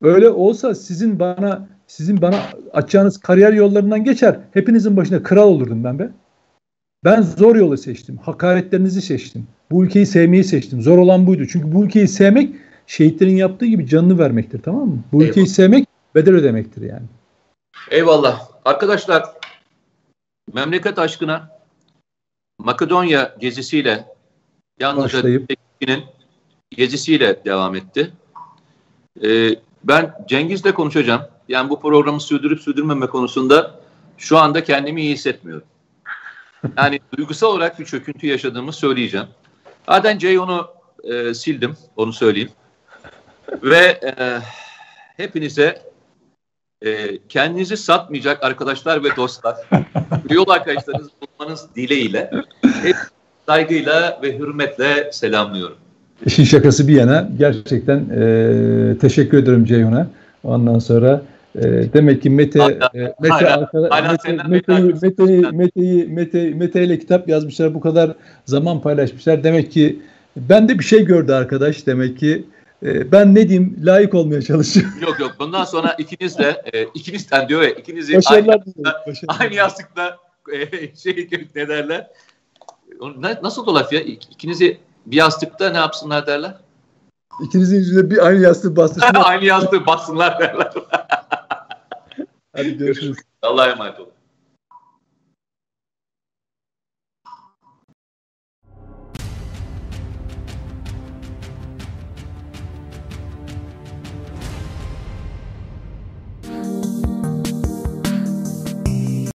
öyle 0.02 0.30
olsa 0.30 0.76
sizin 0.76 1.20
bana 1.20 1.68
sizin 1.88 2.22
bana 2.22 2.40
açacağınız 2.74 3.18
kariyer 3.18 3.54
yollarından 3.54 4.04
geçer. 4.04 4.40
Hepinizin 4.54 4.98
başına 4.98 5.24
kral 5.24 5.48
olurdum 5.48 5.84
ben 5.84 6.00
be. 6.00 6.10
Ben 7.04 7.22
zor 7.22 7.56
yolu 7.56 7.78
seçtim. 7.78 8.18
Hakaretlerinizi 8.18 9.02
seçtim. 9.02 9.48
Bu 9.72 9.86
ülkeyi 9.86 10.06
sevmeyi 10.06 10.44
seçtim. 10.44 10.82
Zor 10.82 10.98
olan 10.98 11.28
buydu. 11.28 11.46
Çünkü 11.52 11.74
bu 11.74 11.86
ülkeyi 11.86 12.08
sevmek 12.08 12.56
şehitlerin 12.88 13.36
yaptığı 13.36 13.66
gibi 13.66 13.88
canını 13.88 14.20
vermektir 14.20 14.62
tamam 14.62 14.88
mı? 14.88 14.98
Bu 15.12 15.18
Eyvallah. 15.18 15.30
ülkeyi 15.30 15.48
sevmek 15.48 15.88
bedel 16.16 16.34
ödemektir 16.34 16.82
yani. 16.82 17.06
Eyvallah. 17.92 18.48
Arkadaşlar 18.66 19.26
memleket 20.56 21.00
aşkına 21.00 21.50
Makedonya 22.60 23.36
gezisiyle 23.40 24.06
yalnızca 24.80 25.22
Tekin'in 25.22 26.04
gezisiyle 26.72 27.46
devam 27.46 27.76
etti. 27.76 28.14
Ee, 29.24 29.50
ben 29.84 30.16
Cengiz'le 30.28 30.74
konuşacağım. 30.74 31.22
Yani 31.48 31.70
bu 31.70 31.82
programı 31.82 32.22
sürdürüp 32.22 32.62
sürdürmeme 32.62 33.08
konusunda 33.08 33.80
şu 34.18 34.38
anda 34.38 34.64
kendimi 34.64 35.02
iyi 35.02 35.14
hissetmiyorum. 35.14 35.68
Yani 36.78 37.00
duygusal 37.18 37.48
olarak 37.48 37.80
bir 37.80 37.86
çöküntü 37.86 38.28
yaşadığımı 38.28 38.74
söyleyeceğim. 38.74 39.28
Zaten 39.86 40.18
Ceyhun'u 40.18 40.68
e, 41.04 41.34
sildim, 41.34 41.78
onu 41.96 42.14
söyleyeyim. 42.14 42.52
Ve 43.64 44.00
e, 44.20 44.40
hepinize 45.18 45.95
e, 46.86 47.18
kendinizi 47.30 47.78
satmayacak 47.78 48.44
arkadaşlar 48.44 49.04
ve 49.04 49.08
dostlar, 49.18 49.56
yol 50.30 50.50
arkadaşlarınız 50.50 51.10
bulmanız 51.22 51.66
dileğiyle 51.76 52.32
hep 52.84 52.96
saygıyla 53.46 54.20
ve 54.24 54.38
hürmetle 54.38 55.10
selamlıyorum. 55.12 55.78
İşin 56.26 56.44
şakası 56.44 56.88
bir 56.88 56.94
yana 56.94 57.30
gerçekten 57.38 57.98
e, 57.98 58.98
teşekkür 59.02 59.38
ederim 59.38 59.66
Ceyhun'a. 59.66 60.08
Ondan 60.44 60.80
sonra 60.80 61.22
e, 61.56 61.64
demek 61.94 62.22
ki 62.22 62.30
Mete 62.30 62.60
hala, 62.60 62.90
e, 62.96 63.00
Mete 63.20 63.34
hala, 63.34 63.58
arkada, 63.58 63.90
hala 63.90 64.12
Mete, 64.12 64.44
Mete'yi 64.48 64.94
Mete'yi 65.02 65.42
Mete'yi 65.52 66.06
Mete, 66.06 66.50
Mete 66.50 66.84
ile 66.84 67.00
kitap 67.00 67.30
yazmışlar. 67.30 67.74
Bu 67.74 67.80
kadar 67.80 68.16
zaman 68.46 68.82
paylaşmışlar. 68.82 69.44
Demek 69.44 69.72
ki 69.72 70.00
ben 70.38 70.70
de 70.70 70.80
bir 70.80 70.84
şey 70.84 71.06
gördü 71.06 71.32
arkadaş 71.32 71.88
demek 71.88 72.20
ki 72.20 72.44
e, 72.84 73.12
ben 73.12 73.36
ne 73.36 73.50
diyeyim 73.50 73.80
layık 73.84 74.14
olmaya 74.14 74.42
çalışıyorum. 74.42 74.94
Yok 75.02 75.20
yok 75.20 75.36
bundan 75.40 75.66
sonra 75.66 75.96
ikiniz 75.98 76.38
de 76.38 76.62
e, 76.74 76.84
ikinizden 76.84 77.50
diyor 77.50 77.62
ya 77.62 77.70
ikinizi 77.70 78.20
aynı 78.26 78.48
yastıkta, 78.48 79.04
aynı 79.28 79.54
yastıkta 79.54 80.18
e, 80.54 80.96
şey 81.04 81.30
ne 81.56 81.68
derler 81.68 82.12
nasıl 83.42 83.68
da 83.68 83.76
laf 83.76 83.94
ya 83.94 84.00
ikinizi 84.02 84.78
bir 85.06 85.18
yastıkta 85.18 85.70
ne 85.70 85.78
yapsınlar 85.78 86.28
derler? 86.28 86.56
İkinizin 87.44 87.78
yüzüne 87.78 88.10
bir 88.10 88.26
aynı 88.26 88.42
yastığı 88.42 88.76
bastırsınlar. 88.76 89.24
aynı 89.26 89.46
yastığı 89.46 89.86
bassınlar 89.86 90.40
derler. 90.40 90.74
Hadi 92.56 92.78
görüşürüz. 92.78 93.18
Allah'a 93.42 93.72
emanet 93.72 94.00
olun. 94.00 94.15